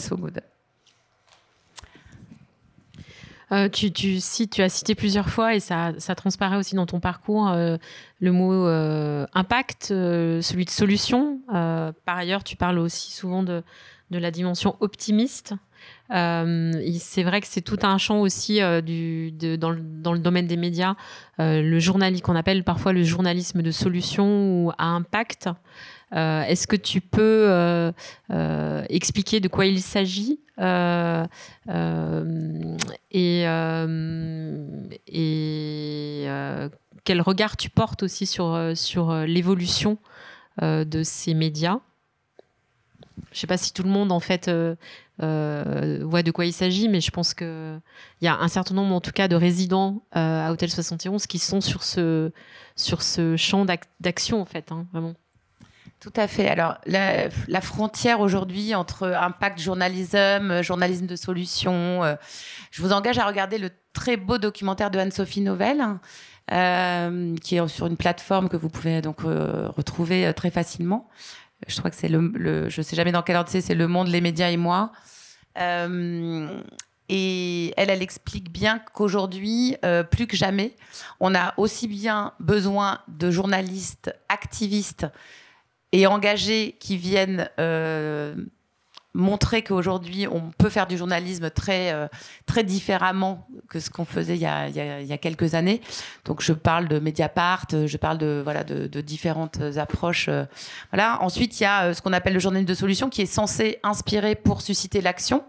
Euh, 3.51 3.69
tu, 3.69 4.19
cites- 4.19 4.51
tu 4.51 4.61
as 4.61 4.67
cité 4.69 4.95
plusieurs 4.95 5.29
fois, 5.29 5.55
et 5.55 5.61
ça, 5.61 5.93
ça 5.97 6.13
transparaît 6.13 6.57
aussi 6.57 6.75
dans 6.75 6.87
ton 6.87 6.99
parcours, 6.99 7.49
le 8.19 8.31
mot 8.31 8.65
impact, 9.33 9.85
celui 9.87 10.65
de 10.65 10.71
solution. 10.71 11.39
Par 11.47 12.17
ailleurs, 12.17 12.43
tu 12.43 12.57
parles 12.57 12.79
aussi 12.79 13.13
souvent 13.13 13.43
de, 13.43 13.63
de 14.11 14.17
la 14.17 14.31
dimension 14.31 14.75
optimiste. 14.81 15.53
Euh, 16.11 16.71
c'est 16.99 17.23
vrai 17.23 17.41
que 17.41 17.47
c'est 17.47 17.61
tout 17.61 17.79
un 17.81 17.97
champ 17.97 18.19
aussi 18.19 18.61
euh, 18.61 18.81
dans, 19.57 19.71
le, 19.71 20.19
domaine 20.19 20.47
des 20.47 20.57
médias, 20.57 20.95
euh, 21.39 21.61
le 21.61 21.79
journalisme 21.79 22.23
qu'on 22.23 22.35
appelle 22.35 22.63
parfois 22.63 22.93
le 22.93 23.03
journalisme 23.03 23.61
de 23.61 23.71
solution 23.71 24.65
ou 24.65 24.71
à 24.77 24.85
impact. 24.85 25.49
Est-ce 26.11 26.67
que 26.67 26.77
tu 26.77 27.01
peux 27.01 27.91
expliquer 28.89 29.39
de 29.41 29.47
quoi 29.49 29.65
il 29.65 29.81
s'agit 29.81 30.39
et, 33.11 33.43
quel 37.03 37.21
regard 37.21 37.57
tu 37.57 37.69
portes 37.69 38.03
aussi 38.03 38.25
sur, 38.27 38.55
l'évolution 39.27 39.97
de 40.61 41.03
ces 41.03 41.33
médias? 41.33 41.79
Je 43.31 43.37
ne 43.37 43.41
sais 43.41 43.47
pas 43.47 43.57
si 43.57 43.73
tout 43.73 43.83
le 43.83 43.89
monde 43.89 44.13
en 44.13 44.21
fait 44.21 44.49
euh, 45.23 45.99
voit 46.03 46.23
de 46.23 46.31
quoi 46.31 46.45
il 46.45 46.53
s'agit, 46.53 46.89
mais 46.89 46.99
je 46.99 47.11
pense 47.11 47.33
qu'il 47.33 47.81
y 48.21 48.27
a 48.27 48.37
un 48.37 48.47
certain 48.47 48.75
nombre 48.75 48.93
en 48.93 49.01
tout 49.01 49.11
cas 49.11 49.27
de 49.27 49.35
résidents 49.35 50.03
euh, 50.15 50.47
à 50.47 50.51
Hôtel 50.51 50.69
71 50.69 51.25
qui 51.25 51.39
sont 51.39 51.61
sur 51.61 51.83
ce, 51.83 52.31
sur 52.75 53.01
ce 53.01 53.37
champ 53.37 53.65
d'ac- 53.65 53.89
d'action 54.01 54.41
en 54.41 54.45
fait, 54.45 54.71
hein, 54.71 54.87
vraiment. 54.91 55.13
Tout 56.01 56.11
à 56.17 56.27
fait. 56.27 56.49
Alors, 56.49 56.77
la, 56.85 57.61
frontière 57.61 58.19
aujourd'hui 58.19 58.75
entre 58.75 59.07
impact 59.07 59.59
journalisme, 59.59 60.61
journalisme 60.61 61.07
de 61.07 61.15
solution, 61.15 62.03
euh, 62.03 62.15
je 62.71 62.81
vous 62.81 62.91
engage 62.91 63.17
à 63.17 63.25
regarder 63.25 63.57
le 63.57 63.69
très 63.93 64.17
beau 64.17 64.37
documentaire 64.37 64.91
de 64.91 64.99
Anne-Sophie 64.99 65.41
Novelle, 65.41 65.83
euh, 66.51 67.35
qui 67.37 67.55
est 67.55 67.67
sur 67.69 67.87
une 67.87 67.97
plateforme 67.97 68.49
que 68.49 68.57
vous 68.57 68.69
pouvez 68.69 69.01
donc 69.01 69.21
retrouver 69.21 70.31
très 70.35 70.51
facilement. 70.51 71.07
Je 71.67 71.77
crois 71.79 71.89
que 71.89 71.97
c'est 71.97 72.09
le, 72.09 72.31
le, 72.33 72.69
je 72.69 72.81
sais 72.81 72.95
jamais 72.95 73.11
dans 73.11 73.23
quel 73.23 73.35
ordre 73.35 73.49
c'est, 73.49 73.61
c'est 73.61 73.75
Le 73.75 73.87
Monde, 73.87 74.07
les 74.07 74.21
médias 74.21 74.49
et 74.49 74.57
moi. 74.57 74.91
Euh, 75.57 76.61
et 77.07 77.73
elle, 77.77 77.89
elle 77.89 78.01
explique 78.01 78.51
bien 78.51 78.79
qu'aujourd'hui, 78.93 79.77
euh, 79.85 80.03
plus 80.03 80.27
que 80.27 80.35
jamais, 80.35 80.75
on 81.19 81.35
a 81.35 81.53
aussi 81.57 81.87
bien 81.87 82.33
besoin 82.39 82.99
de 83.07 83.29
journalistes 83.29 84.13
activistes 84.27 85.05
et 85.91 86.07
engagés 86.07 86.75
qui 86.79 86.97
viennent 86.97 87.49
euh, 87.59 88.35
montrer 89.15 89.63
qu'aujourd'hui 89.63 90.27
on 90.27 90.51
peut 90.57 90.69
faire 90.69 90.85
du 90.87 90.97
journalisme 90.97 91.49
très 91.49 91.93
euh, 91.93 92.07
très 92.45 92.63
différemment 92.63 93.47
que 93.69 93.79
ce 93.79 93.89
qu'on 93.89 94.05
faisait 94.05 94.35
il 94.35 94.41
y, 94.41 94.45
a, 94.45 94.67
il, 94.67 94.75
y 94.75 94.79
a, 94.81 95.01
il 95.01 95.07
y 95.07 95.13
a 95.13 95.17
quelques 95.17 95.55
années. 95.55 95.81
Donc 96.25 96.41
je 96.41 96.53
parle 96.53 96.87
de 96.87 96.99
Mediapart, 96.99 97.65
je 97.71 97.97
parle 97.97 98.17
de 98.17 98.41
voilà 98.43 98.63
de, 98.63 98.87
de 98.87 99.01
différentes 99.01 99.59
approches. 99.77 100.27
euh, 100.27 100.45
voilà. 100.91 101.21
Ensuite 101.21 101.59
il 101.59 101.63
y 101.63 101.65
a 101.65 101.85
euh, 101.85 101.93
ce 101.93 102.01
qu'on 102.01 102.13
appelle 102.13 102.33
le 102.33 102.39
journalisme 102.39 102.67
de 102.67 102.75
solution 102.75 103.09
qui 103.09 103.21
est 103.21 103.25
censé 103.25 103.79
inspirer 103.83 104.35
pour 104.35 104.61
susciter 104.61 105.01
l'action. 105.01 105.43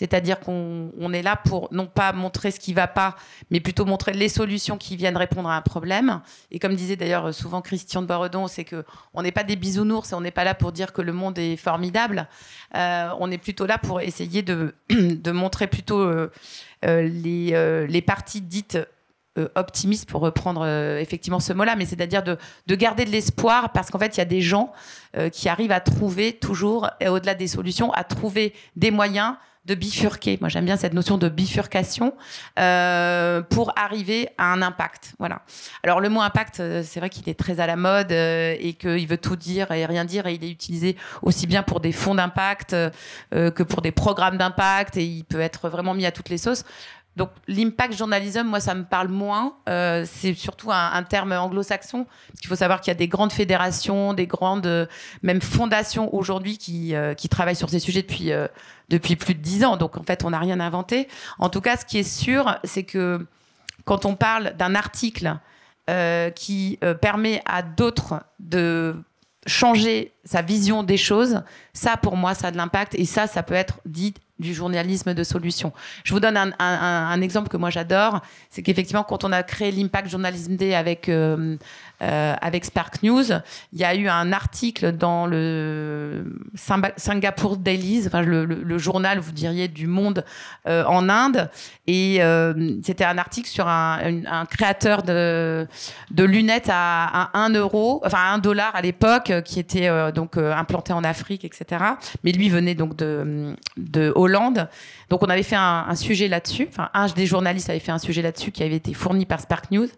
C'est-à-dire 0.00 0.40
qu'on 0.40 0.90
on 0.98 1.12
est 1.12 1.20
là 1.20 1.36
pour 1.36 1.68
non 1.72 1.86
pas 1.86 2.14
montrer 2.14 2.50
ce 2.50 2.58
qui 2.58 2.72
va 2.72 2.86
pas, 2.86 3.16
mais 3.50 3.60
plutôt 3.60 3.84
montrer 3.84 4.14
les 4.14 4.30
solutions 4.30 4.78
qui 4.78 4.96
viennent 4.96 5.18
répondre 5.18 5.50
à 5.50 5.56
un 5.56 5.60
problème. 5.60 6.22
Et 6.50 6.58
comme 6.58 6.74
disait 6.74 6.96
d'ailleurs 6.96 7.34
souvent 7.34 7.60
Christian 7.60 8.00
de 8.00 8.06
Boiredon, 8.06 8.48
c'est 8.48 8.64
que 8.64 8.86
on 9.12 9.22
n'est 9.22 9.30
pas 9.30 9.44
des 9.44 9.56
bisounours 9.56 10.10
et 10.10 10.14
on 10.14 10.22
n'est 10.22 10.30
pas 10.30 10.44
là 10.44 10.54
pour 10.54 10.72
dire 10.72 10.94
que 10.94 11.02
le 11.02 11.12
monde 11.12 11.38
est 11.38 11.58
formidable. 11.58 12.28
Euh, 12.76 13.10
on 13.18 13.30
est 13.30 13.36
plutôt 13.36 13.66
là 13.66 13.76
pour 13.76 14.00
essayer 14.00 14.40
de, 14.40 14.74
montrer 15.34 15.66
plutôt 15.66 16.00
euh, 16.00 16.30
euh, 16.86 17.86
les, 17.86 18.00
parties 18.00 18.40
dites 18.40 18.78
optimistes, 19.54 20.08
pour 20.08 20.22
reprendre 20.22 20.66
effectivement 20.98 21.40
ce 21.40 21.52
mot-là, 21.52 21.76
mais 21.76 21.84
c'est-à-dire 21.84 22.22
de, 22.22 22.38
de 22.66 22.74
garder 22.74 23.04
de 23.04 23.10
l'espoir 23.10 23.72
parce 23.72 23.90
qu'en 23.90 23.98
fait, 23.98 24.16
il 24.16 24.18
y 24.18 24.22
a 24.22 24.26
des 24.26 24.40
gens 24.40 24.72
qui 25.32 25.50
arrivent 25.50 25.72
à 25.72 25.80
trouver 25.80 26.32
toujours, 26.32 26.88
au-delà 27.06 27.34
des 27.34 27.48
solutions, 27.48 27.92
à 27.92 28.02
trouver 28.02 28.54
des 28.76 28.90
moyens 28.90 29.34
de 29.66 29.74
bifurquer. 29.74 30.38
Moi, 30.40 30.48
j'aime 30.48 30.64
bien 30.64 30.76
cette 30.76 30.94
notion 30.94 31.18
de 31.18 31.28
bifurcation 31.28 32.14
euh, 32.58 33.42
pour 33.42 33.72
arriver 33.76 34.30
à 34.38 34.52
un 34.52 34.62
impact. 34.62 35.12
Voilà. 35.18 35.42
Alors, 35.82 36.00
le 36.00 36.08
mot 36.08 36.22
impact, 36.22 36.60
euh, 36.60 36.82
c'est 36.84 36.98
vrai 36.98 37.10
qu'il 37.10 37.28
est 37.28 37.38
très 37.38 37.60
à 37.60 37.66
la 37.66 37.76
mode 37.76 38.10
euh, 38.10 38.56
et 38.58 38.72
qu'il 38.72 39.06
veut 39.06 39.18
tout 39.18 39.36
dire 39.36 39.70
et 39.70 39.84
rien 39.84 40.04
dire. 40.06 40.26
Et 40.26 40.34
il 40.34 40.44
est 40.44 40.50
utilisé 40.50 40.96
aussi 41.22 41.46
bien 41.46 41.62
pour 41.62 41.80
des 41.80 41.92
fonds 41.92 42.14
d'impact 42.14 42.72
euh, 42.72 42.90
que 43.30 43.62
pour 43.62 43.82
des 43.82 43.92
programmes 43.92 44.38
d'impact 44.38 44.96
et 44.96 45.04
il 45.04 45.24
peut 45.24 45.40
être 45.40 45.68
vraiment 45.68 45.92
mis 45.92 46.06
à 46.06 46.12
toutes 46.12 46.30
les 46.30 46.38
sauces. 46.38 46.64
Donc 47.16 47.30
l'impact 47.48 47.96
journalism, 47.96 48.44
moi, 48.44 48.60
ça 48.60 48.74
me 48.74 48.84
parle 48.84 49.08
moins. 49.08 49.56
Euh, 49.68 50.04
c'est 50.06 50.34
surtout 50.34 50.70
un, 50.70 51.02
terme 51.02 51.32
anglo-saxon. 51.32 52.04
Parce 52.04 52.40
qu'il 52.40 52.48
faut 52.48 52.56
savoir 52.56 52.80
qu'il 52.80 52.90
y 52.90 52.96
a 52.96 52.98
des 52.98 53.08
grandes 53.08 53.32
fédérations, 53.32 54.14
des 54.14 54.26
grandes, 54.26 54.66
euh, 54.66 54.86
même 55.22 55.40
fondations 55.40 56.14
aujourd'hui 56.14 56.56
qui, 56.56 56.94
euh, 56.94 57.14
qui 57.14 57.28
travaillent 57.28 57.56
sur 57.56 57.68
ces 57.68 57.80
sujets 57.80 58.02
depuis, 58.02 58.30
depuis 58.88 59.16
plus 59.16 59.34
de 59.34 59.40
dix 59.40 59.64
ans. 59.64 59.76
Donc 59.76 59.96
en 59.96 60.02
fait, 60.02 60.24
on 60.24 60.30
n'a 60.30 60.38
rien 60.38 60.60
inventé. 60.60 61.08
En 61.38 61.48
tout 61.48 61.60
cas, 61.60 61.76
ce 61.76 61.84
qui 61.84 61.98
est 61.98 62.08
sûr, 62.08 62.58
c'est 62.64 62.84
que 62.84 63.26
quand 63.84 64.06
on 64.06 64.14
parle 64.14 64.54
d'un 64.56 64.74
article 64.74 65.36
qui 66.36 66.78
permet 67.00 67.42
à 67.46 67.62
d'autres 67.62 68.22
de 68.38 68.94
changer 69.46 70.12
sa 70.24 70.42
vision 70.42 70.82
des 70.82 70.96
choses, 70.96 71.42
ça 71.72 71.96
pour 71.96 72.16
moi, 72.16 72.34
ça 72.34 72.48
a 72.48 72.50
de 72.50 72.56
l'impact. 72.56 72.94
Et 72.94 73.04
ça, 73.04 73.26
ça 73.26 73.42
peut 73.42 73.54
être 73.54 73.80
dit 73.86 74.14
du 74.40 74.54
journalisme 74.54 75.14
de 75.14 75.22
solution. 75.22 75.72
Je 76.02 76.12
vous 76.12 76.20
donne 76.20 76.36
un, 76.36 77.20
exemple 77.20 77.48
que 77.48 77.56
moi 77.56 77.70
j'adore, 77.70 78.20
c'est 78.48 78.62
qu'effectivement 78.62 79.04
quand 79.04 79.22
on 79.22 79.32
a 79.32 79.42
créé 79.42 79.70
l'Impact 79.70 80.08
Journalism 80.08 80.56
Day 80.56 80.74
avec 80.74 81.08
euh, 81.08 81.56
euh, 82.02 82.34
avec 82.40 82.64
Spark 82.64 83.02
News, 83.02 83.24
il 83.72 83.78
y 83.78 83.84
a 83.84 83.94
eu 83.94 84.08
un 84.08 84.32
article 84.32 84.92
dans 84.92 85.26
le 85.26 86.24
Singapour 86.96 87.58
Dailies, 87.58 88.04
enfin 88.06 88.22
le, 88.22 88.78
journal, 88.78 89.18
vous 89.18 89.32
diriez, 89.32 89.68
du 89.68 89.86
monde 89.86 90.24
euh, 90.66 90.84
en 90.84 91.10
Inde, 91.10 91.50
et 91.86 92.20
c'était 92.82 93.04
un 93.04 93.18
article 93.18 93.48
sur 93.48 93.68
un, 93.68 94.46
créateur 94.50 95.02
de, 95.02 95.66
lunettes 96.16 96.70
à, 96.70 97.28
à 97.34 97.38
1 97.38 97.50
euro, 97.50 98.00
enfin 98.06 98.18
à 98.18 98.32
1 98.32 98.38
dollar 98.38 98.74
à 98.74 98.80
l'époque, 98.80 99.32
qui 99.44 99.60
était 99.60 99.90
donc 100.10 100.36
implanté 100.36 100.92
en 100.92 101.04
Afrique, 101.04 101.44
etc. 101.44 101.84
Mais 102.24 102.32
lui 102.32 102.48
venait 102.48 102.74
donc 102.74 102.96
de, 102.96 103.54
de 103.76 104.12
Hollande. 104.14 104.68
Donc 105.08 105.22
on 105.22 105.28
avait 105.28 105.42
fait 105.42 105.56
un, 105.56 105.94
sujet 105.94 106.28
là-dessus. 106.28 106.68
Enfin, 106.70 106.88
un 106.94 107.08
des 107.08 107.26
journalistes 107.26 107.68
avait 107.68 107.80
fait 107.80 107.92
un 107.92 107.98
sujet 107.98 108.22
là-dessus 108.22 108.52
qui 108.52 108.62
avait 108.62 108.76
été 108.76 108.94
fourni 108.94 109.26
par 109.26 109.40
Spark 109.40 109.70
News. 109.70 109.88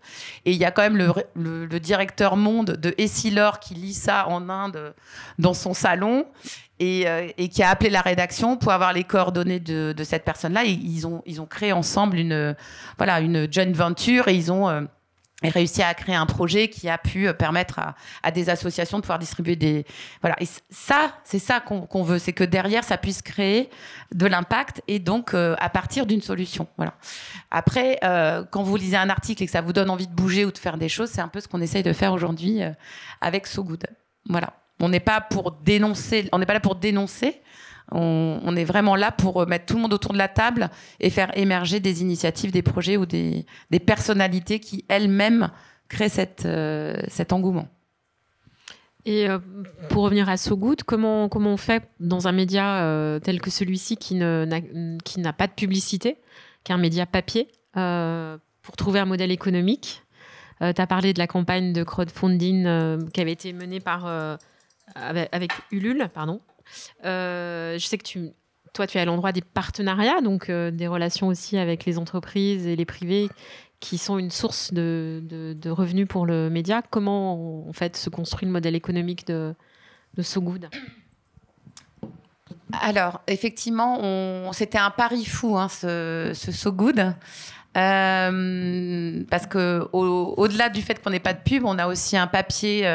Et 0.44 0.52
il 0.52 0.56
y 0.56 0.64
a 0.64 0.70
quand 0.70 0.82
même 0.82 0.96
le, 0.96 1.12
le, 1.34 1.80
directeur 1.80 2.36
monde 2.36 2.76
de 2.80 2.94
Essilor 2.98 3.60
qui 3.60 3.74
lit 3.74 3.94
ça 3.94 4.28
en 4.28 4.48
Inde 4.48 4.94
dans 5.38 5.54
son 5.54 5.74
salon. 5.74 6.26
Et, 6.78 7.06
euh, 7.06 7.28
qui 7.52 7.62
a 7.62 7.70
appelé 7.70 7.90
la 7.90 8.00
rédaction 8.00 8.56
pour 8.56 8.72
avoir 8.72 8.92
les 8.92 9.04
coordonnées 9.04 9.60
de, 9.60 9.94
cette 10.02 10.24
personne-là. 10.24 10.64
Ils 10.64 11.06
ont, 11.06 11.22
ils 11.26 11.40
ont 11.40 11.46
créé 11.46 11.72
ensemble 11.72 12.16
une, 12.16 12.56
voilà, 12.96 13.20
une 13.20 13.52
joint 13.52 13.70
venture 13.72 14.26
et 14.26 14.34
ils 14.34 14.50
ont 14.50 14.68
euh, 14.68 14.80
et 15.42 15.48
réussi 15.48 15.82
à 15.82 15.92
créer 15.94 16.14
un 16.14 16.26
projet 16.26 16.68
qui 16.68 16.88
a 16.88 16.98
pu 16.98 17.28
euh, 17.28 17.32
permettre 17.32 17.78
à, 17.78 17.94
à, 18.22 18.30
des 18.30 18.48
associations 18.48 18.98
de 18.98 19.02
pouvoir 19.02 19.18
distribuer 19.18 19.56
des 19.56 19.84
voilà. 20.20 20.36
Et 20.40 20.46
ça 20.70 21.12
c'est 21.24 21.38
ça 21.38 21.60
qu'on 21.60 21.86
qu 21.86 22.02
veut 22.02 22.18
c'est 22.18 22.32
que 22.32 22.44
derrière 22.44 22.84
ça 22.84 22.98
puisse 22.98 23.22
créer 23.22 23.70
de 24.12 24.26
l'impact 24.26 24.82
et 24.88 24.98
donc 24.98 25.34
euh, 25.34 25.54
à 25.58 25.68
partir 25.68 26.06
d'une 26.06 26.22
solution 26.22 26.66
voilà. 26.76 26.94
Après 27.50 27.98
euh, 28.04 28.44
quand 28.50 28.62
vous 28.62 28.76
lisez 28.76 28.96
un 28.96 29.10
article 29.10 29.42
et 29.42 29.46
que 29.46 29.52
ça 29.52 29.60
vous 29.60 29.72
donne 29.72 29.90
envie 29.90 30.06
de 30.06 30.14
bouger 30.14 30.44
ou 30.44 30.52
de 30.52 30.58
faire 30.58 30.78
des 30.78 30.88
choses 30.88 31.10
c'est 31.10 31.20
un 31.20 31.28
peu 31.28 31.40
ce 31.40 31.48
qu'on 31.48 31.60
essaye 31.60 31.82
de 31.82 31.92
faire 31.92 32.12
aujourd'hui 32.12 32.60
avec 33.20 33.46
So 33.46 33.64
Good. 33.64 33.84
Voilà. 34.28 34.54
On 34.80 34.88
n'est 34.88 35.00
pas 35.00 35.20
pour 35.20 35.52
dénoncer 35.52 36.28
on 36.32 36.38
n'est 36.38 36.46
pas 36.46 36.54
là 36.54 36.60
pour 36.60 36.76
dénoncer 36.76 37.40
on, 37.90 38.56
est 38.56 38.64
vraiment 38.64 38.96
là 38.96 39.10
pour 39.10 39.46
mettre 39.46 39.66
tout 39.66 39.74
le 39.74 39.82
monde 39.82 39.92
autour 39.92 40.12
de 40.12 40.18
la 40.18 40.28
table 40.28 40.70
et 41.00 41.10
faire 41.10 41.36
émerger 41.36 41.80
des 41.80 42.00
initiatives, 42.00 42.50
des 42.50 42.62
projets 42.62 42.96
ou 42.96 43.06
des, 43.06 43.44
personnalités 43.84 44.60
qui 44.60 44.84
elles-mêmes 44.88 45.50
créent 45.88 46.28
euh, 46.44 46.96
cet 47.08 47.32
engouement. 47.32 47.68
Et 49.04 49.28
euh, 49.28 49.38
pour 49.88 50.04
revenir 50.04 50.28
à 50.28 50.36
So 50.36 50.56
Good, 50.56 50.84
comment, 50.84 51.28
on 51.32 51.56
fait 51.56 51.88
dans 51.98 52.28
un 52.28 52.32
média 52.32 52.84
euh, 52.84 53.18
tel 53.18 53.40
que 53.40 53.50
celui-ci 53.50 53.96
qui 53.96 54.14
n'a 54.14 55.32
pas 55.32 55.46
de 55.46 55.52
publicité, 55.52 56.18
qui 56.62 56.72
est 56.72 56.74
un 56.74 56.78
média 56.78 57.04
papier, 57.06 57.48
euh, 57.76 58.38
pour 58.62 58.76
trouver 58.76 59.00
un 59.00 59.04
modèle 59.04 59.30
économique? 59.30 60.02
Tu 60.60 60.80
as 60.80 60.86
parlé 60.86 61.12
de 61.12 61.18
la 61.18 61.26
campagne 61.26 61.72
de 61.72 61.82
crowdfunding 61.82 63.10
qui 63.10 63.20
avait 63.20 63.32
été 63.32 63.52
menée 63.52 63.80
avec, 64.94 65.28
avec 65.32 65.50
Ulule, 65.72 66.08
pardon. 66.14 66.40
Euh, 67.04 67.78
je 67.78 67.86
sais 67.86 67.98
que 67.98 68.04
tu, 68.04 68.30
toi, 68.72 68.86
tu 68.86 68.98
es 68.98 69.00
à 69.00 69.04
l'endroit 69.04 69.32
des 69.32 69.42
partenariats, 69.42 70.20
donc 70.20 70.48
euh, 70.48 70.70
des 70.70 70.86
relations 70.86 71.28
aussi 71.28 71.58
avec 71.58 71.84
les 71.84 71.98
entreprises 71.98 72.66
et 72.66 72.76
les 72.76 72.84
privés 72.84 73.28
qui 73.80 73.98
sont 73.98 74.18
une 74.18 74.30
source 74.30 74.72
de, 74.72 75.56
revenus 75.66 76.06
pour 76.08 76.24
le 76.24 76.48
média. 76.48 76.82
Comment, 76.88 77.68
en 77.68 77.72
fait, 77.72 77.96
se 77.96 78.10
construit 78.10 78.46
le 78.46 78.52
modèle 78.52 78.76
économique 78.76 79.26
de, 79.26 79.54
de 80.14 80.22
alors, 82.80 83.20
effectivement, 83.26 84.50
c'était 84.52 84.78
un 84.78 84.90
pari 84.90 85.26
fou, 85.26 85.58
hein, 85.58 85.68
ce, 85.68 86.32
ce. 86.34 86.68
Euh, 87.74 89.24
parce 89.30 89.46
que 89.46 89.88
au-delà 89.92 90.68
au 90.68 90.72
du 90.72 90.82
fait 90.82 91.02
qu'on 91.02 91.10
n'ait 91.10 91.20
pas 91.20 91.34
de 91.34 91.42
pub, 91.42 91.64
on 91.64 91.78
a 91.78 91.86
aussi 91.86 92.16
un 92.16 92.26
papier 92.26 92.86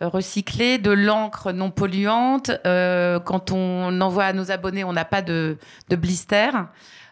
recyclé, 0.00 0.78
de 0.78 0.90
l'encre 0.90 1.52
non 1.52 1.70
polluante. 1.70 2.50
Euh, 2.66 3.20
quand 3.20 3.52
on 3.52 4.00
envoie 4.00 4.24
à 4.24 4.32
nos 4.32 4.50
abonnés, 4.50 4.84
on 4.84 4.92
n'a 4.92 5.04
pas 5.04 5.22
de, 5.22 5.58
de 5.88 5.96
blister. 5.96 6.50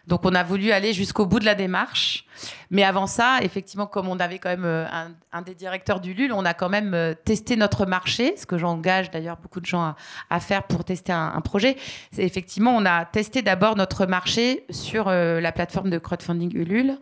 Donc 0.07 0.25
on 0.25 0.33
a 0.33 0.43
voulu 0.43 0.71
aller 0.71 0.91
jusqu'au 0.91 1.27
bout 1.27 1.39
de 1.39 1.45
la 1.45 1.53
démarche. 1.53 2.25
Mais 2.71 2.83
avant 2.83 3.05
ça, 3.05 3.37
effectivement, 3.41 3.85
comme 3.85 4.07
on 4.07 4.19
avait 4.19 4.39
quand 4.39 4.49
même 4.49 4.65
euh, 4.65 4.85
un, 4.91 5.11
un 5.31 5.41
des 5.43 5.53
directeurs 5.53 5.99
du 5.99 6.13
LUL, 6.13 6.33
on 6.33 6.45
a 6.45 6.55
quand 6.55 6.69
même 6.69 6.93
euh, 6.95 7.13
testé 7.13 7.55
notre 7.55 7.85
marché, 7.85 8.35
ce 8.35 8.45
que 8.45 8.57
j'engage 8.57 9.11
d'ailleurs 9.11 9.37
beaucoup 9.37 9.59
de 9.59 9.65
gens 9.67 9.83
à, 9.83 9.95
à, 10.29 10.39
faire 10.39 10.63
pour 10.63 10.83
tester 10.83 11.11
un, 11.11 11.39
projet. 11.41 11.77
C'est 12.11 12.23
effectivement, 12.23 12.75
on 12.75 12.85
a 12.85 13.05
testé 13.05 13.41
d'abord 13.43 13.75
notre 13.75 14.07
marché 14.07 14.65
sur 14.71 15.07
euh, 15.07 15.39
la 15.39 15.51
plateforme 15.51 15.91
de 15.91 15.99
crowdfunding 15.99 16.55
Ulule 16.55 16.97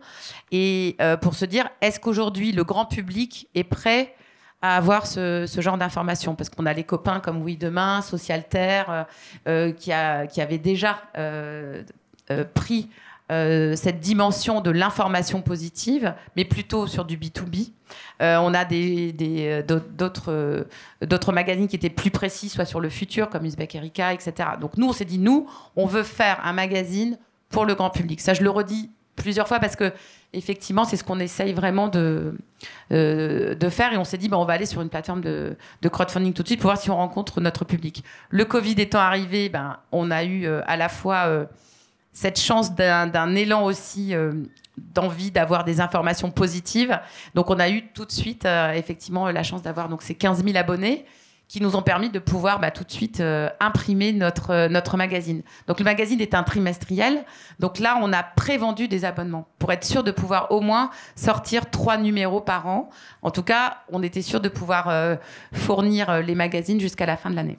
et 0.52 0.96
euh, 1.00 1.16
pour 1.16 1.34
se 1.34 1.46
dire, 1.46 1.68
est-ce 1.80 1.98
qu'aujourd'hui 1.98 2.52
le 2.52 2.64
grand 2.64 2.84
public 2.84 3.48
est 3.54 3.64
prêt 3.64 4.14
à 4.62 4.76
avoir 4.76 5.06
ce, 5.06 5.46
ce 5.46 5.60
genre 5.60 5.78
d'informations 5.78 6.34
parce 6.34 6.50
qu'on 6.50 6.66
a 6.66 6.72
les 6.72 6.84
copains 6.84 7.20
comme 7.20 7.42
Oui 7.42 7.56
Demain, 7.56 8.02
Socialterre, 8.02 9.06
euh, 9.46 9.72
qui, 9.72 9.92
a, 9.92 10.26
qui 10.26 10.40
avaient 10.40 10.58
déjà 10.58 11.02
euh, 11.16 11.82
euh, 12.30 12.44
pris 12.54 12.90
euh, 13.30 13.76
cette 13.76 14.00
dimension 14.00 14.60
de 14.60 14.70
l'information 14.70 15.42
positive, 15.42 16.14
mais 16.34 16.44
plutôt 16.44 16.86
sur 16.86 17.04
du 17.04 17.16
B2B. 17.16 17.72
Euh, 18.20 18.36
on 18.38 18.52
a 18.54 18.64
des, 18.64 19.12
des, 19.12 19.62
d'autres, 19.62 20.66
d'autres 21.02 21.32
magazines 21.32 21.68
qui 21.68 21.76
étaient 21.76 21.90
plus 21.90 22.10
précis, 22.10 22.48
soit 22.48 22.64
sur 22.64 22.80
le 22.80 22.88
futur, 22.88 23.28
comme 23.28 23.44
Uzbek 23.44 23.74
Erika, 23.74 24.12
etc. 24.12 24.32
Donc 24.60 24.76
nous, 24.76 24.88
on 24.88 24.92
s'est 24.92 25.04
dit, 25.04 25.18
nous, 25.18 25.48
on 25.76 25.86
veut 25.86 26.02
faire 26.02 26.40
un 26.44 26.52
magazine 26.52 27.18
pour 27.48 27.64
le 27.64 27.74
grand 27.74 27.90
public. 27.90 28.20
Ça, 28.20 28.34
je 28.34 28.42
le 28.42 28.50
redis 28.50 28.90
plusieurs 29.22 29.48
fois 29.48 29.60
parce 29.60 29.76
que 29.76 29.92
effectivement, 30.32 30.84
c'est 30.84 30.96
ce 30.96 31.04
qu'on 31.04 31.20
essaye 31.20 31.52
vraiment 31.52 31.88
de, 31.88 32.36
euh, 32.92 33.54
de 33.54 33.68
faire. 33.68 33.92
Et 33.92 33.96
on 33.96 34.04
s'est 34.04 34.18
dit, 34.18 34.28
bah, 34.28 34.38
on 34.38 34.44
va 34.44 34.54
aller 34.54 34.66
sur 34.66 34.80
une 34.82 34.88
plateforme 34.88 35.20
de, 35.20 35.56
de, 35.82 35.88
crowdfunding 35.88 36.32
tout 36.32 36.42
de 36.42 36.48
suite 36.48 36.60
pour 36.60 36.68
voir 36.70 36.78
si 36.78 36.90
on 36.90 36.96
rencontre 36.96 37.40
notre 37.40 37.64
public. 37.64 38.04
Le 38.30 38.44
Covid 38.44 38.74
étant 38.78 38.98
arrivé, 38.98 39.48
ben, 39.48 39.78
on 39.92 40.10
a 40.10 40.24
eu 40.24 40.46
euh, 40.46 40.60
à 40.66 40.76
la 40.76 40.88
fois 40.88 41.26
euh, 41.26 41.46
cette 42.12 42.38
chance 42.38 42.74
d'un 42.74 43.34
élan 43.36 43.64
aussi 43.64 44.12
d'envie 44.76 45.30
d'avoir 45.30 45.62
des 45.62 45.80
informations 45.80 46.32
positives. 46.32 46.98
Donc, 47.34 47.48
on 47.48 47.60
a 47.60 47.68
eu 47.68 47.86
tout 47.92 48.04
de 48.04 48.10
suite, 48.10 48.44
effectivement, 48.74 49.30
la 49.30 49.44
chance 49.44 49.62
d'avoir 49.62 49.88
donc 49.88 50.02
ces 50.02 50.16
15 50.16 50.42
000 50.42 50.56
abonnés 50.56 51.06
qui 51.48 51.62
nous 51.62 51.76
ont 51.76 51.82
permis 51.82 52.10
de 52.10 52.18
pouvoir 52.18 52.60
bah, 52.60 52.70
tout 52.70 52.84
de 52.84 52.90
suite 52.90 53.20
euh, 53.20 53.48
imprimer 53.58 54.12
notre, 54.12 54.50
euh, 54.50 54.68
notre 54.68 54.98
magazine. 54.98 55.42
Donc 55.66 55.78
le 55.78 55.84
magazine 55.84 56.20
est 56.20 56.34
un 56.34 56.42
trimestriel. 56.42 57.24
Donc 57.58 57.78
là, 57.78 57.98
on 58.02 58.12
a 58.12 58.22
prévendu 58.22 58.86
des 58.86 59.06
abonnements 59.06 59.48
pour 59.58 59.72
être 59.72 59.84
sûr 59.84 60.04
de 60.04 60.10
pouvoir 60.10 60.52
au 60.52 60.60
moins 60.60 60.90
sortir 61.16 61.70
trois 61.70 61.96
numéros 61.96 62.42
par 62.42 62.66
an. 62.66 62.90
En 63.22 63.30
tout 63.30 63.42
cas, 63.42 63.78
on 63.90 64.02
était 64.02 64.22
sûr 64.22 64.40
de 64.40 64.50
pouvoir 64.50 64.88
euh, 64.88 65.16
fournir 65.52 66.22
les 66.22 66.34
magazines 66.34 66.78
jusqu'à 66.78 67.06
la 67.06 67.16
fin 67.16 67.30
de 67.30 67.36
l'année. 67.36 67.58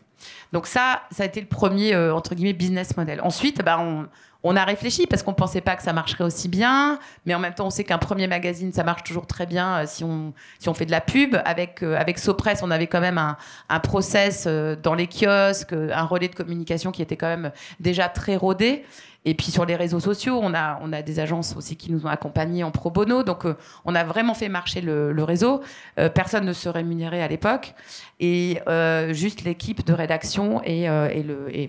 Donc 0.54 0.68
ça, 0.68 1.02
ça 1.12 1.24
a 1.24 1.26
été 1.26 1.42
le 1.42 1.48
premier, 1.48 1.96
entre 1.96 2.36
guillemets, 2.36 2.54
business 2.54 2.98
model. 2.98 3.22
Ensuite, 3.22 3.64
bah, 3.64 3.80
on, 3.80 4.06
on 4.44 4.56
a 4.56 4.64
réfléchi 4.64 5.06
parce 5.06 5.22
qu'on 5.22 5.34
pensait 5.34 5.62
pas 5.62 5.76
que 5.76 5.84
ça 5.84 5.92
marcherait 5.92 6.24
aussi 6.24 6.48
bien, 6.48 7.00
mais 7.26 7.36
en 7.36 7.40
même 7.40 7.54
temps, 7.54 7.68
on 7.68 7.70
sait 7.70 7.84
qu'un 7.84 7.98
premier 7.98 8.28
magazine, 8.28 8.72
ça 8.72 8.84
marche 8.84 9.04
toujours 9.04 9.28
très 9.28 9.46
bien 9.46 9.80
euh, 9.80 9.84
si 9.86 10.04
on 10.04 10.34
si 10.60 10.70
on 10.70 10.74
fait 10.74 10.86
de 10.86 10.92
la 10.92 11.02
pub. 11.02 11.38
Avec 11.44 11.84
euh, 11.84 11.98
avec 11.98 12.18
Sopress, 12.18 12.64
on 12.64 12.72
avait 12.72 12.88
quand 12.88 13.02
même 13.02 13.18
un, 13.18 13.38
un 13.68 13.80
process 13.80 14.46
euh, 14.48 14.76
dans 14.76 14.96
les 14.96 15.08
kiosques, 15.08 15.74
un 15.74 16.04
relais 16.04 16.30
de 16.30 16.36
communication 16.36 16.92
qui 16.92 17.02
était 17.02 17.18
quand 17.18 17.28
même 17.28 17.52
déjà 17.80 18.08
très 18.08 18.38
rodé. 18.38 18.86
Et 19.30 19.36
puis 19.36 19.52
sur 19.52 19.64
les 19.64 19.76
réseaux 19.76 20.00
sociaux, 20.00 20.40
on 20.42 20.56
a, 20.56 20.80
on 20.82 20.88
des 20.88 21.20
agences 21.20 21.56
aussi 21.56 21.76
qui 21.76 21.92
nous 21.92 22.08
ont 22.08 22.10
accompagnés 22.10 22.64
en 22.64 22.72
pro 22.72 22.90
bono. 22.90 23.22
Donc 23.22 23.46
euh, 23.46 23.56
on 23.86 23.94
a 23.94 24.04
vraiment 24.04 24.34
fait 24.34 24.50
marcher 24.50 24.82
le, 24.82 25.24
réseau. 25.24 25.62
Euh, 26.00 26.10
personne 26.10 26.46
ne 26.46 26.54
se 26.54 26.68
rémunérait 26.68 27.22
à 27.22 27.28
l'époque. 27.28 27.76
Et 28.20 28.60
euh, 28.68 29.14
juste 29.14 29.44
l'équipe 29.44 29.86
de 29.86 29.94
rédaction 29.94 30.64
et, 30.66 30.88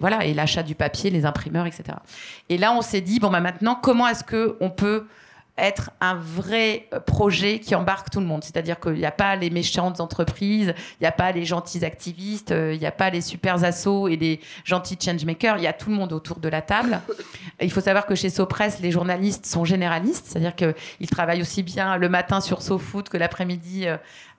voilà, 0.00 0.20
l'achat 0.32 0.62
du 0.62 0.74
papier, 0.74 1.10
les 1.10 1.26
imprimeurs, 1.26 1.66
etc. 1.66 1.98
Et 2.48 2.56
là, 2.56 2.72
on 2.72 2.80
s'est 2.80 3.02
dit, 3.02 3.20
bon, 3.20 3.30
bah, 3.30 3.40
maintenant, 3.40 3.74
comment 3.74 4.08
est-ce 4.08 4.24
qu'on 4.24 4.70
peut 4.70 5.04
être 5.60 5.90
un 6.00 6.14
vrai 6.14 6.88
projet 7.06 7.58
qui 7.58 7.74
embarque 7.74 8.10
tout 8.10 8.20
le 8.20 8.26
monde. 8.26 8.42
C'est-à-dire 8.44 8.80
qu'il 8.80 8.94
n'y 8.94 9.06
a 9.06 9.12
pas 9.12 9.36
les 9.36 9.50
méchantes 9.50 10.00
entreprises, 10.00 10.74
il 11.00 11.02
n'y 11.02 11.06
a 11.06 11.12
pas 11.12 11.32
les 11.32 11.44
gentils 11.44 11.84
activistes, 11.84 12.50
il 12.50 12.78
n'y 12.78 12.86
a 12.86 12.92
pas 12.92 13.10
les 13.10 13.20
super 13.20 13.62
assos 13.64 14.08
et 14.08 14.16
les 14.16 14.40
gentils 14.64 14.98
changemakers, 15.00 15.58
il 15.58 15.64
y 15.64 15.66
a 15.66 15.72
tout 15.72 15.90
le 15.90 15.96
monde 15.96 16.12
autour 16.12 16.38
de 16.38 16.48
la 16.48 16.62
table. 16.62 17.00
Il 17.60 17.70
faut 17.70 17.80
savoir 17.80 18.06
que 18.06 18.14
chez 18.14 18.30
Sopress, 18.30 18.80
les 18.80 18.90
journalistes 18.90 19.44
sont 19.44 19.64
généralistes, 19.64 20.26
c'est-à-dire 20.26 20.56
qu'ils 20.56 21.10
travaillent 21.10 21.42
aussi 21.42 21.62
bien 21.62 21.96
le 21.96 22.08
matin 22.08 22.40
sur 22.40 22.62
SoFoot 22.62 23.08
que 23.08 23.18
l'après-midi 23.18 23.86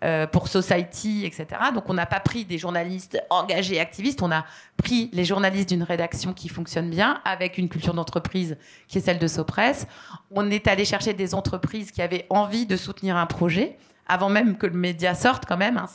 euh, 0.04 0.26
pour 0.26 0.48
Society, 0.48 1.28
etc. 1.28 1.46
Donc 1.76 1.84
on 1.88 1.94
n'a 1.94 2.08
pas 2.08 2.20
pris 2.20 2.44
des 2.44 2.58
journalistes 2.58 3.22
engagés, 3.30 3.80
activistes, 3.80 4.24
on 4.24 4.32
a 4.32 4.46
les 4.90 5.26
journalistes 5.26 5.70
d'une 5.70 5.84
rédaction 5.84 6.34
qui 6.34 6.50
fonctionne 6.50 6.90
bien, 6.90 7.22
avec 7.26 7.58
une 7.58 7.70
culture 7.70 7.94
d'entreprise 7.94 8.58
qui 8.88 8.98
est 8.98 9.02
celle 9.02 9.20
de 9.20 9.28
Sopress. 9.28 9.88
On 10.32 10.50
est 10.50 10.68
allé 10.68 10.86
chercher 10.86 11.14
des 11.14 11.34
entreprises 11.34 11.92
qui 11.92 12.02
avaient 12.02 12.26
envie 12.30 12.66
de 12.66 12.76
soutenir 12.76 13.16
un 13.18 13.26
projet 13.26 13.78
avant 14.08 14.30
même 14.30 14.58
que 14.58 14.66
le 14.68 14.74
média 14.74 15.16
sorte 15.16 15.46
quand 15.48 15.58
même. 15.58 15.78
hein, 15.78 15.88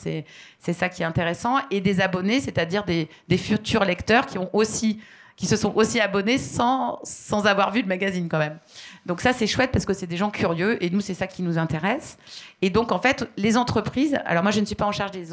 c'est 0.59 0.73
ça 0.73 0.89
qui 0.89 1.03
est 1.03 1.05
intéressant. 1.05 1.57
Et 1.69 1.81
des 1.81 2.01
abonnés, 2.01 2.39
c'est-à-dire 2.39 2.83
des 2.83 3.37
futurs 3.37 3.85
lecteurs 3.85 4.25
qui 4.25 4.37
ont 4.37 4.49
aussi 4.53 4.99
qui 5.37 5.45
se 5.45 5.55
sont 5.55 5.73
aussi 5.75 6.01
abonnés 6.01 6.39
sans, 6.39 6.99
sans 7.03 7.45
avoir 7.45 7.71
vu 7.71 7.81
le 7.81 7.87
magazine 7.87 8.27
quand 8.27 8.39
même. 8.39 8.57
Donc 9.05 9.21
ça, 9.21 9.33
c'est 9.33 9.47
chouette 9.47 9.71
parce 9.71 9.85
que 9.85 9.93
c'est 9.93 10.07
des 10.07 10.17
gens 10.17 10.31
curieux 10.31 10.83
et 10.83 10.89
nous, 10.89 10.99
c'est 10.99 11.13
ça 11.13 11.27
qui 11.27 11.43
nous 11.43 11.59
intéresse. 11.59 12.17
Et 12.63 12.71
donc, 12.71 12.91
en 12.91 12.99
fait, 12.99 13.29
les 13.37 13.55
entreprises, 13.55 14.17
alors 14.25 14.41
moi, 14.41 14.51
je 14.51 14.59
ne 14.59 14.65
suis 14.65 14.75
pas 14.75 14.87
en 14.87 14.91
charge 14.91 15.11
des, 15.11 15.27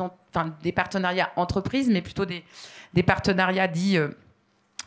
des 0.62 0.72
partenariats 0.72 1.30
entreprises, 1.36 1.88
mais 1.88 2.02
plutôt 2.02 2.26
des, 2.26 2.44
des 2.92 3.02
partenariats 3.02 3.66
dits 3.66 3.96
euh, 3.96 4.08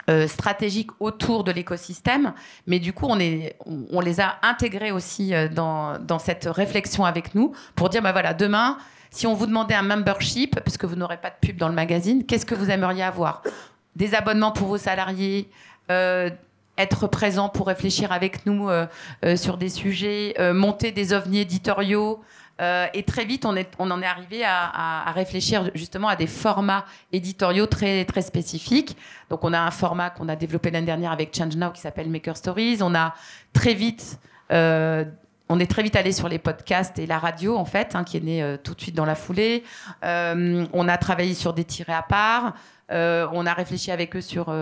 euh, 0.07 0.27
stratégiques 0.27 0.91
autour 0.99 1.43
de 1.43 1.51
l'écosystème. 1.51 2.33
Mais 2.67 2.77
du 2.77 2.93
coup, 2.93 3.07
on, 3.09 3.19
est, 3.19 3.57
on, 3.65 3.99
les 3.99 4.21
a 4.21 4.35
intégrés 4.43 4.91
aussi 4.91 5.33
euh, 5.33 5.49
dans, 5.49 5.97
dans 5.97 6.19
cette 6.19 6.45
réflexion 6.45 7.05
avec 7.05 7.33
nous 7.33 7.53
pour 7.75 7.89
dire, 7.89 8.03
bah 8.03 8.11
voilà, 8.11 8.35
demain, 8.35 8.77
si 9.09 9.25
on 9.25 9.33
vous 9.33 9.47
demandait 9.47 9.73
un 9.73 9.81
membership, 9.81 10.59
parce 10.59 10.77
que 10.77 10.85
vous 10.85 10.95
n'aurez 10.95 11.17
pas 11.17 11.31
de 11.31 11.35
pub 11.41 11.57
dans 11.57 11.69
le 11.69 11.73
magazine, 11.73 12.23
qu'est-ce 12.23 12.45
que 12.45 12.53
vous 12.53 12.69
aimeriez 12.69 13.01
avoir? 13.01 13.41
Des 13.97 14.13
abonnements 14.15 14.51
pour 14.51 14.67
vos 14.67 14.77
salariés 14.77 15.49
euh, 15.91 16.29
être 16.77 17.07
présent 17.07 17.49
pour 17.49 17.65
réfléchir 17.67 18.11
avec 18.11 18.45
nous 18.45 18.69
euh, 18.69 18.85
euh, 19.25 19.35
sur 19.35 19.57
des 19.57 19.69
sujets, 19.69 20.35
euh, 20.39 20.53
monter 20.53 20.91
des 20.91 21.11
ovnis 21.13 21.39
éditoriaux. 21.39 22.21
Euh, 22.59 22.85
et 22.93 23.03
très 23.03 23.25
vite, 23.25 23.45
on, 23.45 23.55
est, 23.55 23.69
on 23.79 23.89
en 23.91 24.01
est 24.01 24.05
arrivé 24.05 24.43
à, 24.43 24.65
à- 24.65 25.09
à 25.09 25.11
réfléchir 25.11 25.69
justement 25.73 26.07
à 26.07 26.15
des 26.15 26.27
formats 26.27 26.85
éditoriaux 27.11 27.65
très, 27.65 28.05
très 28.05 28.21
spécifiques. 28.21 28.95
Donc, 29.29 29.43
on 29.43 29.53
a 29.53 29.59
un 29.59 29.71
format 29.71 30.09
qu'on 30.11 30.29
a 30.29 30.35
développé 30.35 30.69
l'année 30.71 30.85
dernière 30.85 31.11
avec 31.11 31.35
Change 31.35 31.55
Now 31.55 31.71
qui 31.71 31.81
s'appelle 31.81 32.09
Maker 32.09 32.37
Stories. 32.37 32.79
On 32.81 32.93
a 32.95 33.13
très 33.53 33.73
vite, 33.73 34.19
on 35.49 35.59
est 35.59 35.69
très 35.69 35.83
vite 35.83 35.95
allé 35.95 36.11
sur 36.11 36.27
les 36.27 36.39
podcasts 36.39 36.99
et 36.99 37.05
la 37.05 37.19
radio 37.19 37.55
en 37.57 37.65
fait, 37.65 37.95
hein, 37.95 38.03
qui 38.03 38.17
est 38.17 38.21
né 38.21 38.43
euh, 38.43 38.57
tout 38.61 38.73
de 38.73 38.81
suite 38.81 38.95
dans 38.95 39.05
la 39.05 39.15
foulée. 39.15 39.63
Euh, 40.03 40.65
on 40.73 40.87
a 40.87 40.97
travaillé 40.97 41.33
sur 41.33 41.53
des 41.53 41.63
tirés 41.63 41.93
à 41.93 42.01
part. 42.01 42.53
Euh, 42.89 43.27
on 43.33 43.45
a 43.45 43.53
réfléchi 43.53 43.91
avec 43.91 44.15
eux 44.15 44.21
sur, 44.21 44.53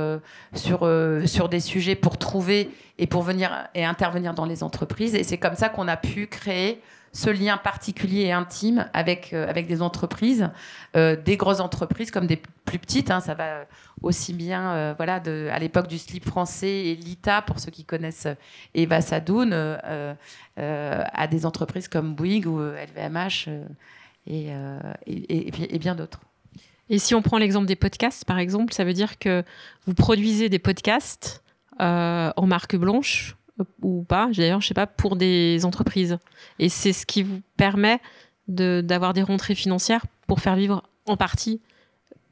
sur, 0.53 0.89
sur 1.25 1.49
des 1.49 1.59
sujets 1.59 1.95
pour 1.95 2.17
trouver 2.17 2.69
et 2.97 3.07
pour 3.07 3.21
venir 3.21 3.67
et 3.75 3.85
intervenir 3.85 4.33
dans 4.33 4.45
les 4.45 4.63
entreprises. 4.63 5.15
Et 5.15 5.23
c'est 5.23 5.37
comme 5.37 5.55
ça 5.55 5.69
qu'on 5.69 5.87
a 5.87 5.97
pu 5.97 6.27
créer 6.27 6.81
ce 7.15 7.29
lien 7.29 7.55
particulier 7.55 8.23
et 8.23 8.33
intime 8.33 8.89
avec, 8.93 9.31
euh, 9.31 9.47
avec 9.49 9.67
des 9.67 9.81
entreprises, 9.81 10.49
euh, 10.97 11.15
des 11.15 11.37
grosses 11.37 11.61
entreprises 11.61 12.11
comme 12.11 12.27
des 12.27 12.41
plus 12.65 12.77
petites. 12.77 13.09
hein. 13.09 13.21
ça 13.21 13.33
va 13.35 13.63
aussi 14.01 14.33
bien, 14.33 14.73
euh, 14.73 14.93
voilà, 14.97 15.21
à 15.53 15.59
l'époque 15.59 15.87
du 15.87 15.97
slip 15.97 16.25
français 16.25 16.87
et 16.87 16.95
l'ITA, 16.95 17.41
pour 17.41 17.59
ceux 17.59 17.71
qui 17.71 17.85
connaissent 17.85 18.27
Eva 18.73 18.99
Sadoun, 18.99 19.53
à 20.57 21.27
des 21.27 21.45
entreprises 21.45 21.87
comme 21.87 22.15
Bouygues 22.15 22.47
ou 22.47 22.59
LVMH 22.59 23.47
et, 24.27 24.49
et, 25.07 25.79
bien- 25.79 25.95
d'autres. 25.95 26.19
Et 26.89 26.99
si 26.99 27.15
on 27.15 27.21
prend 27.21 27.37
l'exemple 27.37 27.65
des 27.65 27.77
podcasts, 27.77 28.25
par 28.25 28.39
exemple, 28.39 28.73
ça 28.73 28.83
veut 28.83 28.93
dire 28.93 29.17
que 29.19 29.43
vous 29.87 29.93
produisez 29.93 30.49
des 30.49 30.59
podcasts 30.59 31.41
en 31.79 32.45
marque 32.45 32.75
blanche 32.75 33.37
ou 33.81 34.03
pas, 34.03 34.29
d'ailleurs, 34.35 34.61
je 34.61 34.67
sais 34.67 34.73
pas, 34.73 34.87
pour 34.87 35.15
des 35.15 35.63
entreprises. 35.65 36.17
Et 36.59 36.69
c'est 36.69 36.93
ce 36.93 37.05
qui 37.05 37.23
vous 37.23 37.41
permet 37.57 37.99
de- 38.47 38.81
d'avoir 38.83 39.13
des 39.13 39.21
rentrées 39.23 39.55
financières 39.55 40.05
pour 40.27 40.39
faire 40.41 40.55
vivre 40.55 40.83
en 41.07 41.15
partie 41.17 41.61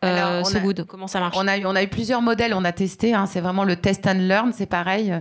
euh, 0.04 0.08
Alors, 0.36 0.46
So 0.48 0.58
a- 0.58 0.60
Good. 0.60 0.86
Comment 0.88 1.08
ça 1.08 1.20
marche? 1.22 1.36
On 1.40 1.48
a, 1.48 1.58
eu, 1.58 1.66
on 1.66 1.76
a 1.76 1.84
eu 1.84 1.88
plusieurs 1.88 2.22
modèles, 2.22 2.54
on 2.54 2.66
a 2.66 2.72
testé. 2.74 3.14
hein, 3.14 3.26
c'est 3.26 3.40
vraiment 3.42 3.64
le 3.64 3.76
test 3.78 4.06
and 4.06 4.16
learn, 4.28 4.52
c'est 4.54 4.66
pareil. 4.66 5.14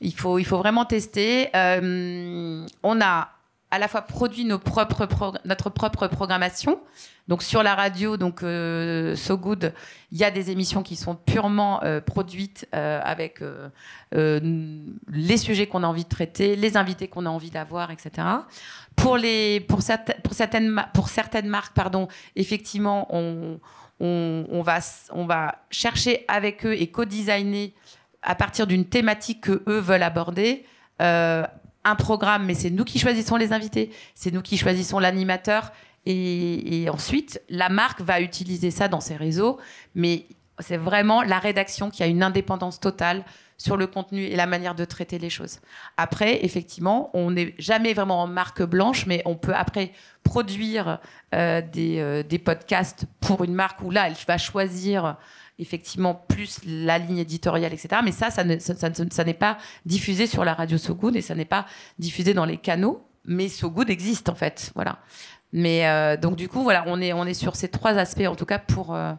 Il 0.00 0.14
faut, 0.14 0.38
il 0.38 0.44
faut 0.44 0.58
vraiment 0.58 0.84
tester. 0.84 1.48
Euh, 1.56 2.64
on 2.82 3.00
a 3.00 3.28
à 3.70 3.78
la 3.78 3.88
fois 3.88 4.02
produit 4.02 4.44
notre 4.44 5.70
propre 5.70 6.06
programmation. 6.08 6.80
Donc 7.28 7.44
sur 7.44 7.62
la 7.62 7.76
radio, 7.76 8.16
donc 8.16 8.42
euh, 8.42 9.14
So 9.14 9.38
Good, 9.38 9.72
il 10.10 10.18
y 10.18 10.24
a 10.24 10.32
des 10.32 10.50
émissions 10.50 10.82
qui 10.82 10.96
sont 10.96 11.14
purement 11.14 11.80
euh, 11.84 12.00
produites 12.00 12.66
euh, 12.74 13.00
avec 13.04 13.40
les 14.12 15.36
sujets 15.36 15.68
qu'on 15.68 15.84
a 15.84 15.86
envie 15.86 16.02
de 16.04 16.08
traiter, 16.08 16.56
les 16.56 16.76
invités 16.76 17.06
qu'on 17.06 17.26
a 17.26 17.30
envie 17.30 17.50
d'avoir, 17.50 17.92
etc. 17.92 18.26
Pour 18.96 19.16
les, 19.16 19.60
pour 19.60 19.82
certaines, 19.82 20.16
pour 20.92 21.08
certaines, 21.08 21.48
marques, 21.48 21.74
pardon, 21.74 22.08
effectivement, 22.34 23.06
on, 23.14 23.60
on, 24.00 24.62
va, 24.62 24.80
on 25.12 25.24
va 25.24 25.62
chercher 25.70 26.24
avec 26.26 26.66
eux 26.66 26.74
et 26.74 26.88
co-designer 26.88 27.74
à 28.22 28.34
partir 28.34 28.66
d'une 28.66 28.86
thématique 28.86 29.42
que 29.42 29.62
eux 29.68 29.78
veulent 29.78 30.02
aborder. 30.02 30.64
Un 31.84 31.94
programme, 31.94 32.44
mais 32.46 32.54
c'est 32.54 32.70
nous 32.70 32.84
qui 32.84 32.98
choisissons 32.98 33.36
les 33.36 33.52
invités, 33.52 33.90
c'est 34.14 34.32
nous 34.32 34.42
qui 34.42 34.56
choisissons 34.56 34.98
l'animateur, 34.98 35.72
et, 36.06 36.86
ensuite 36.90 37.42
la 37.48 37.68
marque 37.68 38.00
va 38.00 38.20
utiliser 38.20 38.70
ça 38.70 38.88
dans 38.88 39.00
ses 39.00 39.16
réseaux, 39.16 39.58
mais 39.94 40.26
c'est 40.58 40.76
vraiment 40.76 41.22
la 41.22 41.38
rédaction 41.38 41.90
qui 41.90 42.02
a 42.02 42.06
une 42.06 42.22
indépendance 42.22 42.80
totale 42.80 43.24
sur 43.56 43.76
le 43.76 43.86
contenu 43.86 44.22
et 44.22 44.36
la 44.36 44.46
manière 44.46 44.74
de 44.74 44.86
traiter 44.86 45.18
les 45.18 45.28
choses. 45.28 45.60
Après, 45.98 46.44
effectivement, 46.44 47.10
on 47.12 47.30
n'est 47.30 47.54
jamais 47.58 47.92
vraiment 47.92 48.22
en 48.22 48.26
marque 48.26 48.62
blanche, 48.62 49.04
mais 49.06 49.22
on 49.26 49.36
peut 49.36 49.54
après 49.54 49.92
produire 50.22 50.98
euh, 51.34 51.60
des, 51.60 51.98
euh, 51.98 52.22
des 52.22 52.38
podcasts 52.38 53.04
pour 53.20 53.44
une 53.44 53.52
marque 53.52 53.82
où 53.82 53.90
là, 53.90 54.08
elle 54.08 54.16
va 54.26 54.38
choisir 54.38 55.16
effectivement 55.60 56.14
plus 56.14 56.58
la 56.64 56.98
ligne 56.98 57.18
éditoriale, 57.18 57.72
etc. 57.72 58.00
Mais 58.04 58.12
ça, 58.12 58.30
ça, 58.30 58.42
ne- 58.44 58.58
ça- 58.58 58.74
ça 58.74 58.88
ne- 58.90 59.10
ça 59.10 59.24
n'est 59.24 59.34
pas 59.34 59.58
diffusé 59.86 60.26
sur 60.26 60.44
la 60.44 60.54
radio 60.54 60.78
So 60.78 60.94
Good 60.94 61.16
et 61.16 61.22
ça 61.22 61.34
n'est 61.34 61.44
pas 61.44 61.66
diffusé 61.98 62.34
dans 62.34 62.44
les 62.46 62.56
canaux. 62.56 63.06
Mais 63.26 63.48
So 63.48 63.70
Good 63.70 63.90
existe 63.90 64.28
en 64.28 64.34
fait, 64.34 64.72
voilà. 64.74 64.98
Mais 65.52 65.86
euh, 65.86 66.16
donc 66.16 66.36
du 66.36 66.48
coup, 66.48 66.62
voilà, 66.62 66.84
on 66.86 67.00
est 67.00 67.12
on 67.12 67.24
est 67.26 67.34
sur 67.34 67.56
ces 67.56 67.68
trois 67.68 67.92
aspects 67.98 68.26
en 68.26 68.34
tout 68.36 68.46
cas 68.46 68.58
pour 68.58 68.94
euh, 68.94 69.12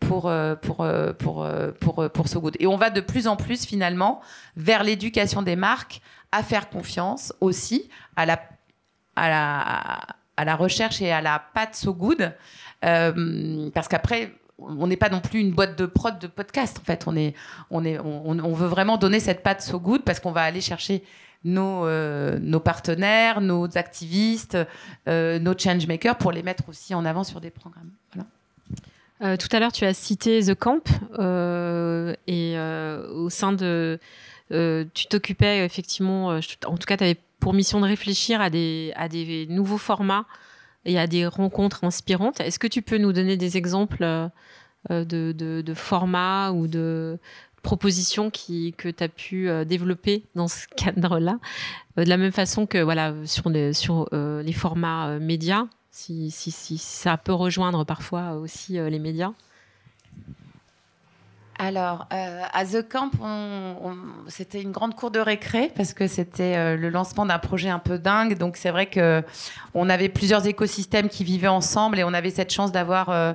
pour 0.00 0.26
euh, 0.28 0.54
pour 0.56 0.86
pour 1.18 1.46
pour 1.80 2.10
pour 2.10 2.28
So 2.28 2.40
Good. 2.40 2.56
Et 2.60 2.66
on 2.66 2.76
va 2.76 2.90
de 2.90 3.00
plus 3.00 3.26
en 3.26 3.36
plus 3.36 3.64
finalement 3.64 4.20
vers 4.56 4.82
l'éducation 4.84 5.42
des 5.42 5.56
marques 5.56 6.00
à 6.30 6.42
faire 6.42 6.68
confiance 6.68 7.32
aussi 7.40 7.88
à 8.16 8.26
la 8.26 8.38
à 9.16 9.28
la 9.28 9.98
à 10.36 10.44
la 10.44 10.54
recherche 10.56 11.00
et 11.00 11.10
à 11.10 11.20
la 11.22 11.42
patte 11.54 11.74
So 11.74 11.94
Good 11.94 12.32
parce 12.82 13.88
qu'après 13.88 14.32
on 14.58 14.86
n'est 14.86 14.96
pas 14.96 15.08
non 15.08 15.20
plus 15.20 15.40
une 15.40 15.52
boîte 15.52 15.78
de 15.78 15.86
prod 15.86 16.18
de 16.18 16.26
podcast 16.26 16.78
en 16.80 16.84
fait. 16.84 17.04
On 17.06 17.16
est 17.16 17.34
on 17.70 17.84
est 17.84 17.98
on, 17.98 18.52
veut 18.52 18.66
vraiment 18.66 18.96
donner 18.96 19.20
cette 19.20 19.42
patte 19.42 19.62
so 19.62 19.78
good 19.78 20.02
parce 20.02 20.20
qu'on 20.20 20.32
va 20.32 20.42
aller 20.42 20.60
chercher 20.60 21.02
nos 21.44 21.86
euh, 21.86 22.38
nos 22.40 22.60
partenaires 22.60 23.40
nos 23.40 23.78
activistes 23.78 24.58
euh, 25.08 25.38
nos 25.38 25.56
changemakers 25.56 26.18
pour 26.18 26.32
les 26.32 26.42
mettre 26.42 26.68
aussi 26.68 26.94
en 26.94 27.04
avant 27.04 27.24
sur 27.24 27.40
des 27.40 27.50
programmes. 27.50 27.90
Euh, 29.20 29.36
tout 29.36 29.48
à 29.50 29.58
l'heure, 29.58 29.72
tu 29.72 29.84
as 29.84 29.94
cité 29.94 30.40
The 30.44 30.54
Camp 30.54 30.88
et 31.18 32.56
au 32.58 33.30
sein 33.30 33.52
de, 33.52 33.98
tu 34.50 35.06
t'occupais 35.08 35.64
effectivement, 35.64 36.38
en 36.66 36.76
tout 36.76 36.86
cas, 36.86 36.96
tu 36.96 37.04
avais 37.04 37.16
pour 37.40 37.52
mission 37.52 37.80
de 37.80 37.86
réfléchir 37.86 38.40
à 38.40 38.48
des, 38.50 38.92
à 38.94 39.08
des 39.08 39.46
nouveaux 39.48 39.78
formats 39.78 40.24
et 40.84 40.98
à 40.98 41.06
des 41.06 41.26
rencontres 41.26 41.84
inspirantes. 41.84 42.40
Est-ce 42.40 42.58
que 42.58 42.66
tu 42.66 42.82
peux 42.82 42.98
nous 42.98 43.12
donner 43.12 43.36
des 43.36 43.56
exemples 43.56 44.02
euh, 44.02 44.28
euh, 44.90 45.04
de, 45.04 45.32
de, 45.32 45.74
formats 45.74 46.52
ou 46.52 46.66
de 46.66 47.18
propositions 47.62 48.30
que 48.30 48.90
tu 48.90 49.04
as 49.04 49.08
pu 49.08 49.48
euh, 49.48 49.64
développer 49.64 50.24
dans 50.34 50.48
ce 50.48 50.66
cadre-là? 50.76 51.38
De 51.96 52.04
la 52.04 52.16
même 52.16 52.32
façon 52.32 52.66
que 52.66 52.78
voilà, 52.78 53.14
sur 53.24 53.50
les, 53.50 53.72
sur, 53.72 54.08
les 54.12 54.52
formats 54.52 55.18
médias, 55.18 55.66
si, 55.90 56.30
si, 56.30 56.78
ça 56.78 57.16
peut 57.16 57.32
rejoindre 57.32 57.84
parfois 57.84 58.34
aussi 58.34 58.74
les 58.74 58.98
médias. 59.00 59.32
Alors, 61.58 62.06
euh, 62.12 62.42
à 62.52 62.64
The 62.64 62.88
Camp, 62.88 63.10
c'était 64.28 64.62
une 64.62 64.70
grande 64.70 64.94
cour 64.94 65.10
de 65.10 65.18
récré 65.18 65.72
parce 65.74 65.92
que 65.92 66.06
c'était 66.06 66.56
euh, 66.56 66.76
le 66.76 66.88
lancement 66.88 67.26
d'un 67.26 67.40
projet 67.40 67.68
un 67.68 67.80
peu 67.80 67.98
dingue. 67.98 68.38
Donc, 68.38 68.56
c'est 68.56 68.70
vrai 68.70 68.86
que 68.86 69.24
on 69.74 69.90
avait 69.90 70.08
plusieurs 70.08 70.46
écosystèmes 70.46 71.08
qui 71.08 71.24
vivaient 71.24 71.48
ensemble 71.48 71.98
et 71.98 72.04
on 72.04 72.14
avait 72.14 72.30
cette 72.30 72.52
chance 72.52 72.70
d'avoir 72.70 73.10
euh, 73.10 73.32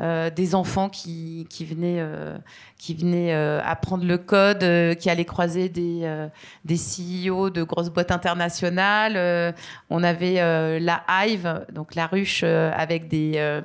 euh, 0.00 0.28
des 0.28 0.56
enfants 0.56 0.88
qui, 0.88 1.46
qui 1.48 1.64
venaient, 1.64 2.00
euh, 2.00 2.36
qui 2.84 2.92
venaient 2.92 3.32
euh, 3.32 3.62
apprendre 3.64 4.04
le 4.04 4.18
code, 4.18 4.62
euh, 4.62 4.92
qui 4.92 5.08
allaient 5.08 5.24
croiser 5.24 5.70
des, 5.70 6.00
euh, 6.02 6.28
des 6.66 6.76
CEO 6.76 7.48
de 7.48 7.62
grosses 7.62 7.88
boîtes 7.88 8.10
internationales. 8.10 9.14
Euh, 9.16 9.52
on 9.88 10.02
avait 10.02 10.34
la 10.80 11.02
Hive, 11.08 11.64
donc 11.72 11.94
la 11.94 12.06
ruche, 12.06 12.42
avec 12.42 13.08
des, 13.08 13.60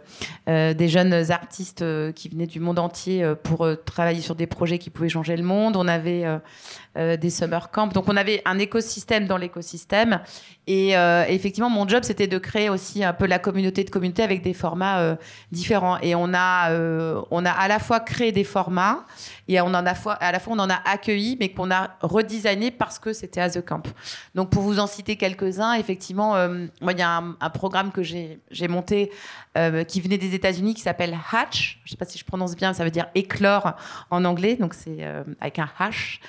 des 0.48 0.88
jeunes 0.88 1.32
artistes 1.32 1.84
qui 2.14 2.30
venaient 2.30 2.48
du 2.48 2.60
monde 2.60 2.80
entier 2.80 3.34
pour 3.44 3.68
travailler 3.86 4.22
sur 4.22 4.36
des 4.36 4.48
projets 4.48 4.78
qui 4.78 4.90
pouvaient 4.90 5.10
changer 5.10 5.36
le 5.36 5.44
monde. 5.44 5.76
On 5.76 5.88
avait 5.88 6.26
des 6.96 7.30
summer 7.30 7.72
camps. 7.72 7.88
Donc 7.88 8.08
on 8.08 8.16
avait 8.16 8.42
un 8.46 8.60
écosystème 8.60 9.26
dans 9.26 9.38
l'écosystème. 9.38 10.20
Et 10.68 10.92
effectivement, 11.30 11.70
mon 11.70 11.88
job, 11.88 12.04
c'était 12.04 12.28
de 12.28 12.38
créer 12.38 12.70
aussi 12.70 13.04
un 13.04 13.14
peu 13.14 13.26
la 13.26 13.40
communauté 13.40 13.84
de 13.84 13.90
communauté 13.90 14.22
avec 14.22 14.44
des 14.44 14.54
formats 14.54 15.18
différents. 15.52 15.98
Et 16.02 16.14
on 16.16 16.34
a, 16.34 16.72
on 17.32 17.46
a 17.46 17.52
à 17.52 17.68
la 17.68 17.80
fois 17.80 18.00
créé 18.00 18.32
des 18.32 18.44
formats 18.44 19.06
et 19.48 19.60
on 19.62 19.68
en 19.68 19.86
a 19.86 19.94
à 20.20 20.32
la 20.32 20.40
fois 20.40 20.54
on 20.54 20.60
en 20.60 20.70
a 20.70 20.80
accueilli, 20.86 21.38
mais 21.40 21.50
qu'on 21.50 21.72
a 21.72 21.92
redesigné 22.02 22.72
parce 22.72 23.00
que 23.00 23.14
c'était 23.14 23.42
à 23.42 23.50
The 23.50 23.64
Camp. 23.64 23.88
Donc 24.36 24.50
pour 24.50 24.64
vous 24.64 24.80
en 24.80 24.88
citer 24.88 25.16
quelques-uns, 25.16 25.74
effectivement, 25.74 26.36
euh, 26.36 26.68
il 26.82 26.98
y 26.98 27.02
a 27.02 27.18
un, 27.18 27.50
programme 27.50 27.92
que 27.92 28.04
j'ai 28.04 28.68
monté 28.68 29.12
euh, 29.58 29.84
qui 29.84 30.02
venait 30.02 30.18
des 30.18 30.36
États-Unis 30.36 30.74
qui 30.76 30.82
s'appelle 30.82 31.18
Hatch. 31.32 31.82
Je 31.86 31.92
sais 31.92 31.98
pas 31.98 32.06
si 32.06 32.18
je 32.18 32.26
prononce 32.26 32.56
bien, 32.56 32.74
ça 32.74 32.84
veut 32.84 32.92
dire 32.92 33.08
éclore 33.16 33.74
en 34.12 34.26
anglais, 34.26 34.56
donc 34.56 34.74
c'est 34.74 34.98
euh, 35.00 35.24
avec 35.42 35.60
un 35.60 35.70
H, 35.80 36.20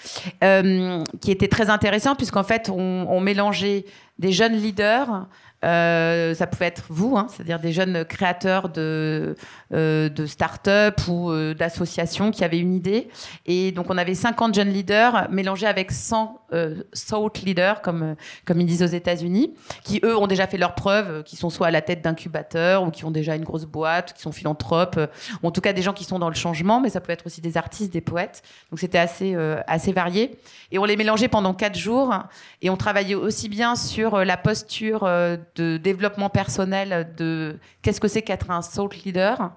qui 1.21 1.31
était 1.31 1.49
très 1.49 1.71
intéressant 1.71 2.14
puisqu'en 2.14 2.45
fait 2.45 2.71
on 2.71 3.21
mélangeait 3.21 3.85
des 4.19 4.33
jeunes 4.33 4.55
leaders. 4.55 5.27
Euh, 5.64 6.35
ça 6.35 6.46
pouvait 6.46 6.66
être 6.66 6.85
vous, 6.88 7.16
hein, 7.16 7.27
c'est-à-dire 7.29 7.61
des 7.61 7.73
jeunes 7.73 8.05
créateurs 8.05 8.68
de, 8.68 9.35
euh, 9.75 10.09
de 10.09 10.27
start-up 10.27 11.01
ou 11.09 11.31
euh, 11.31 11.55
d'associations 11.55 12.31
qui 12.31 12.44
avaient 12.44 12.59
une 12.59 12.75
idée. 12.75 13.09
Et 13.46 13.73
donc, 13.73 13.87
on 13.90 13.99
avait 13.99 14.14
50 14.14 14.55
jeunes 14.55 14.70
leaders 14.70 15.29
mélangés 15.31 15.66
avec 15.66 15.92
100 15.92 16.40
euh, 16.53 16.83
thought 17.09 17.42
leaders, 17.42 17.83
comme, 17.83 18.03
euh, 18.03 18.14
comme 18.44 18.61
ils 18.61 18.66
disent 18.66 18.83
aux 18.83 18.87
États-Unis, 18.87 19.55
qui, 19.85 20.01
eux, 20.05 20.16
ont 20.16 20.27
déjà 20.27 20.46
fait 20.46 20.59
leurs 20.59 20.75
preuves, 20.75 21.11
euh, 21.11 21.23
qui 21.23 21.37
sont 21.37 21.51
soit 21.51 21.68
à 21.68 21.70
la 21.70 21.83
tête 21.83 22.03
d'incubateurs 22.03 22.83
ou 22.83 22.90
qui 22.90 23.05
ont 23.05 23.11
déjà 23.11 23.37
une 23.37 23.44
grosse 23.44 23.66
boîte, 23.66 24.14
qui 24.14 24.23
sont 24.23 24.33
philanthropes, 24.33 24.96
euh, 24.96 25.07
ou 25.42 25.49
en 25.49 25.51
tout 25.51 25.61
cas 25.61 25.73
des 25.73 25.83
gens 25.83 25.92
qui 25.92 26.05
sont 26.05 26.18
dans 26.18 26.29
le 26.29 26.35
changement, 26.35 26.81
mais 26.81 26.88
ça 26.90 27.01
peut 27.01 27.12
être 27.12 27.27
aussi 27.27 27.40
des 27.40 27.57
artistes, 27.57 27.92
des 27.92 28.01
poètes. 28.01 28.42
Donc, 28.70 28.81
c'était 28.81 28.99
assez, 28.99 29.35
euh, 29.35 29.61
assez 29.66 29.92
varié. 29.92 30.38
Et 30.73 30.79
on 30.79 30.85
les 30.85 30.96
mélangeait 30.96 31.29
pendant 31.29 31.53
quatre 31.55 31.77
jours 31.77 32.14
et 32.62 32.70
on 32.70 32.77
travaillait 32.77 33.14
aussi 33.14 33.49
bien 33.49 33.75
sur 33.75 34.14
euh, 34.14 34.25
la 34.25 34.37
posture 34.37 35.05
euh, 35.05 35.37
de 35.56 35.76
développement 35.76 36.30
personnel 36.30 37.12
de 37.16 37.58
qu'est-ce 37.82 38.00
que 38.00 38.08
c'est 38.08 38.22
qu'être 38.22 38.50
un 38.50 38.60
thought 38.60 39.04
leader 39.04 39.52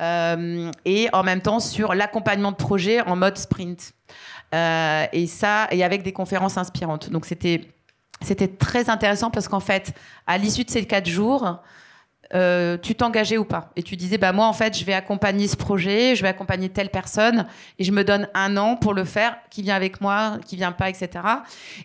euh, 0.00 0.70
et 0.84 1.08
en 1.12 1.22
même 1.22 1.40
temps 1.40 1.60
sur 1.60 1.94
l'accompagnement 1.94 2.52
de 2.52 2.56
projet 2.56 3.00
en 3.00 3.16
mode 3.16 3.38
sprint. 3.38 3.92
Euh, 4.54 5.06
et 5.12 5.26
ça, 5.26 5.68
et 5.70 5.82
avec 5.82 6.02
des 6.02 6.12
conférences 6.12 6.56
inspirantes. 6.58 7.10
Donc 7.10 7.26
c'était 7.26 7.68
c'était 8.22 8.48
très 8.48 8.88
intéressant 8.88 9.30
parce 9.30 9.46
qu'en 9.48 9.60
fait, 9.60 9.92
à 10.26 10.38
l'issue 10.38 10.64
de 10.64 10.70
ces 10.70 10.86
quatre 10.86 11.08
jours, 11.08 11.60
euh, 12.34 12.76
tu 12.78 12.94
t'engageais 12.94 13.38
ou 13.38 13.44
pas 13.44 13.70
Et 13.76 13.82
tu 13.82 13.96
disais, 13.96 14.18
bah 14.18 14.32
moi 14.32 14.46
en 14.46 14.52
fait, 14.52 14.78
je 14.78 14.84
vais 14.84 14.94
accompagner 14.94 15.48
ce 15.48 15.56
projet, 15.56 16.14
je 16.14 16.22
vais 16.22 16.28
accompagner 16.28 16.68
telle 16.68 16.90
personne, 16.90 17.46
et 17.78 17.84
je 17.84 17.92
me 17.92 18.04
donne 18.04 18.28
un 18.34 18.56
an 18.56 18.76
pour 18.76 18.94
le 18.94 19.04
faire. 19.04 19.36
Qui 19.50 19.62
vient 19.62 19.76
avec 19.76 20.00
moi, 20.00 20.38
qui 20.44 20.56
vient 20.56 20.72
pas, 20.72 20.90
etc. 20.90 21.08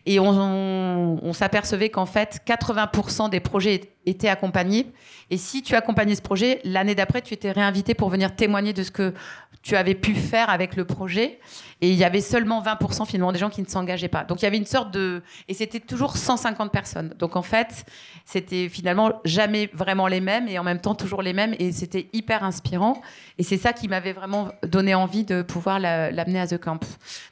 Et 0.06 0.20
on, 0.20 0.30
on, 0.30 1.20
on 1.22 1.34
s'apercevait 1.34 1.90
qu'en 1.90 2.06
fait, 2.06 2.42
80% 2.46 3.30
des 3.30 3.40
projets 3.40 3.82
étaient 4.06 4.30
accompagnés. 4.30 4.92
Et 5.30 5.38
si 5.38 5.62
tu 5.62 5.76
accompagnais 5.76 6.16
ce 6.16 6.22
projet, 6.22 6.60
l'année 6.64 6.96
d'après, 6.96 7.22
tu 7.22 7.34
étais 7.34 7.52
réinvité 7.52 7.94
pour 7.94 8.10
venir 8.10 8.36
témoigner 8.36 8.74
de 8.74 8.84
ce 8.84 8.92
que 8.92 9.14
tu 9.62 9.76
avais 9.76 9.94
pu 9.96 10.16
faire 10.16 10.50
avec 10.50 10.76
le 10.76 10.86
projet. 10.86 11.40
Et 11.82 11.90
il 11.90 11.96
y 11.96 12.04
avait 12.04 12.22
seulement 12.22 12.62
20% 12.62 13.06
finalement 13.08 13.32
des 13.32 13.40
gens 13.40 13.50
qui 13.50 13.62
ne 13.62 13.68
s'engageaient 13.68 14.08
pas. 14.08 14.24
Donc 14.24 14.42
il 14.42 14.46
y 14.46 14.48
avait 14.48 14.58
une 14.58 14.66
sorte 14.68 14.92
de... 14.92 15.22
Et 15.48 15.54
c'était 15.56 15.80
toujours 15.80 16.16
150 16.18 16.72
personnes. 16.72 17.14
Donc 17.18 17.36
en 17.36 17.42
fait, 17.42 17.86
c'était 18.26 18.70
finalement 18.70 19.14
jamais 19.26 19.70
vraiment 19.74 20.08
les 20.08 20.22
mêmes 20.22 20.48
et 20.48 20.58
en 20.60 20.64
même 20.64 20.80
temps 20.80 20.94
toujours 20.96 21.22
les 21.24 21.34
mêmes. 21.34 21.56
Et 21.60 21.72
c'était 21.72 22.08
hyper 22.14 22.44
inspirant. 22.44 23.02
Et 23.40 23.44
c'est 23.44 23.58
ça 23.58 23.74
qui 23.74 23.88
m'avait 23.88 24.14
vraiment 24.14 24.50
donné 24.64 24.94
envie 24.96 25.24
de 25.24 25.42
pouvoir 25.42 25.80
la- 25.80 26.12
l'amener 26.12 26.40
à 26.40 26.48
The 26.48 26.58
Camp. 26.60 26.80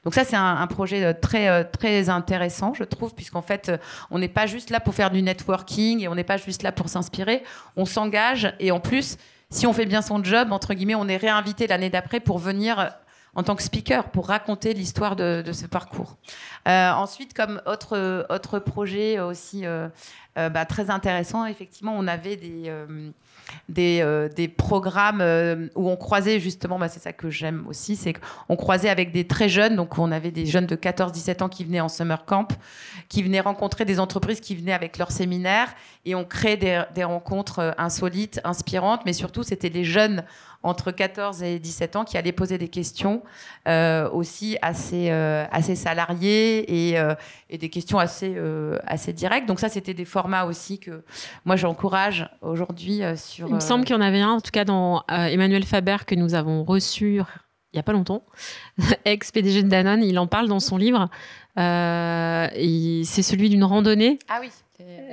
Donc 0.04 0.14
ça, 0.16 0.24
c'est 0.24 0.36
un, 0.36 0.58
un 0.58 0.68
projet 0.68 1.04
euh, 1.04 1.14
très, 1.20 1.48
euh, 1.48 1.64
très 1.64 2.10
intéressant, 2.10 2.74
je 2.74 2.84
trouve, 2.84 3.14
puisqu'en 3.14 3.42
fait, 3.44 3.70
euh, 3.70 3.78
on 4.10 4.18
n'est 4.20 4.28
pas 4.28 4.48
juste 4.48 4.70
là 4.72 4.80
pour 4.80 4.94
faire 4.96 5.12
du 5.12 5.22
networking 5.22 6.02
et 6.02 6.08
on 6.08 6.16
n'est 6.16 6.24
pas 6.24 6.38
juste 6.38 6.59
là 6.64 6.72
pour 6.72 6.90
s'inspirer. 6.90 7.44
On 7.76 7.86
s'engage 7.86 8.54
et 8.60 8.72
en 8.72 8.80
plus, 8.80 9.18
si 9.50 9.66
on 9.66 9.74
fait 9.74 9.86
bien 9.86 10.02
son 10.02 10.24
job, 10.24 10.52
entre 10.52 10.74
guillemets, 10.74 10.96
on 10.96 11.08
est 11.08 11.18
réinvité 11.18 11.68
l'année 11.68 11.90
d'après 11.90 12.20
pour 12.20 12.38
venir 12.38 12.80
euh, 12.80 12.88
en 13.36 13.44
tant 13.44 13.56
que 13.56 13.64
speaker, 13.64 14.10
pour 14.10 14.28
raconter 14.28 14.74
l'histoire 14.74 15.16
de, 15.16 15.44
ce 15.52 15.66
parcours. 15.66 16.18
Euh, 16.68 16.92
ensuite, 16.92 17.34
comme 17.34 17.62
autre, 17.66 18.26
autre 18.30 18.60
projet 18.60 19.20
aussi 19.20 19.66
euh, 19.66 19.88
bah, 20.36 20.66
très 20.66 20.90
intéressant, 20.90 21.46
effectivement, 21.46 21.94
on 21.96 22.08
avait 22.08 22.38
des, 22.38 22.74
des, 23.68 24.00
euh, 24.02 24.30
des 24.30 24.48
programmes 24.48 25.22
euh, 25.22 25.68
où 25.76 25.90
on 25.90 25.96
croisait 25.96 26.40
justement, 26.40 26.80
bah, 26.80 26.90
c'est 26.90 27.00
ça 27.00 27.14
que 27.14 27.30
j'aime 27.30 27.66
aussi, 27.68 27.96
c'est 27.96 28.14
qu'on 28.14 28.56
croisait 28.56 28.90
avec 28.90 29.12
des 29.12 29.28
très 29.28 29.50
jeunes, 29.50 29.76
donc 29.76 29.98
on 29.98 30.12
avait 30.12 30.32
des 30.32 30.46
jeunes 30.46 30.66
de 30.66 30.76
14-17 30.76 31.44
ans 31.44 31.50
qui 31.50 31.64
venaient 31.64 31.80
en 31.80 31.90
summer 31.90 32.26
camp, 32.26 32.48
qui 33.08 33.24
venaient 33.24 33.40
rencontrer 33.40 33.86
des 33.86 34.00
entreprises 34.00 34.40
qui 34.40 34.56
venaient 34.56 34.74
avec 34.74 34.98
leurs 34.98 35.12
séminaires, 35.12 35.74
et 36.06 36.16
on 36.16 36.26
créait 36.26 36.58
des, 36.58 36.84
des 36.96 37.04
rencontres 37.04 37.60
euh, 37.60 37.72
insolites, 37.78 38.42
inspirantes, 38.44 39.02
mais 39.06 39.14
surtout 39.14 39.44
c'était 39.44 39.70
des 39.70 39.84
jeunes 39.84 40.24
entre 40.62 40.92
14 40.92 41.42
et 41.44 41.60
17 41.60 41.96
ans 41.96 42.04
qui 42.04 42.18
allaient 42.18 42.32
poser 42.34 42.58
des 42.58 42.68
questions 42.68 43.24
euh, 43.68 44.10
aussi 44.10 44.58
assez, 44.62 45.10
euh, 45.10 45.46
assez 45.52 45.76
salariées 45.76 46.90
et, 46.90 47.00
euh, 47.00 47.16
et 47.50 47.58
des 47.58 47.70
questions 47.70 47.98
assez, 47.98 48.34
euh, 48.36 48.78
assez 48.86 49.14
directes. 49.14 49.48
Donc 49.48 49.60
ça, 49.60 49.70
c'était 49.70 49.94
des 49.94 50.06
formats 50.06 50.46
aussi 50.46 50.80
que 50.80 51.04
moi 51.46 51.56
j'encourage 51.56 52.30
aujourd'hui 52.42 53.04
euh, 53.04 53.16
sur... 53.16 53.48
Il 53.48 53.54
me 53.54 53.58
euh, 53.58 53.62
semble 53.62 53.86
qu'il 53.86 53.96
y 53.96 54.00
en 54.00 54.02
avait 54.02 54.22
un, 54.22 54.32
en 54.32 54.42
tout 54.42 54.52
cas 54.52 54.66
dans 54.66 55.04
euh, 55.12 55.26
Emmanuel 55.26 55.64
Faber, 55.64 55.98
que 56.06 56.16
nous 56.16 56.34
avons 56.34 56.64
reçu 56.64 57.22
il 57.72 57.76
n'y 57.76 57.80
a 57.80 57.84
pas 57.84 57.94
longtemps, 57.94 58.24
ex-PDG 59.06 59.62
de 59.62 59.70
Danone, 59.70 60.04
il 60.04 60.18
en 60.18 60.26
parle 60.26 60.48
dans 60.48 60.60
son 60.60 60.76
livre. 60.78 61.08
Euh, 61.60 62.48
c'est 63.04 63.22
celui 63.22 63.50
d'une 63.50 63.64
randonnée. 63.64 64.18
Ah 64.28 64.40
oui. 64.42 64.50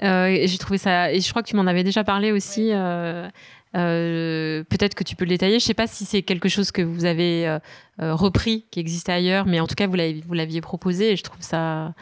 Euh, 0.03 0.27
et 0.27 0.47
j'ai 0.47 0.59
trouvé 0.59 0.79
ça. 0.79 1.13
Et 1.13 1.21
je 1.21 1.29
crois 1.31 1.43
que 1.43 1.49
tu 1.49 1.57
m'en 1.57 1.67
avais 1.67 1.85
déjà 1.85 2.05
parlé 2.05 2.33
aussi. 2.33 2.71
euh, 2.73 3.29
euh, 3.77 4.65
Peut-être 4.65 4.95
que 4.95 5.05
tu 5.05 5.17
peux 5.17 5.25
le 5.25 5.31
détailler. 5.31 5.59
Je 5.59 5.65
ne 5.65 5.69
sais 5.69 5.75
pas 5.75 5.87
si 5.87 6.05
c'est 6.05 6.23
quelque 6.23 6.49
chose 6.49 6.71
que 6.71 6.83
vous 6.83 7.05
avez 7.05 7.47
euh, 7.47 7.59
euh, 8.01 8.15
repris, 8.15 8.67
qui 8.71 8.81
existait 8.81 9.13
ailleurs, 9.13 9.47
mais 9.47 9.61
en 9.61 9.67
tout 9.67 9.75
cas, 9.75 9.87
vous 9.87 9.95
l'aviez 10.35 10.61
proposé. 10.61 11.13
Et 11.13 11.17
je 11.17 11.23
trouve 11.23 11.43
ça. 11.43 11.95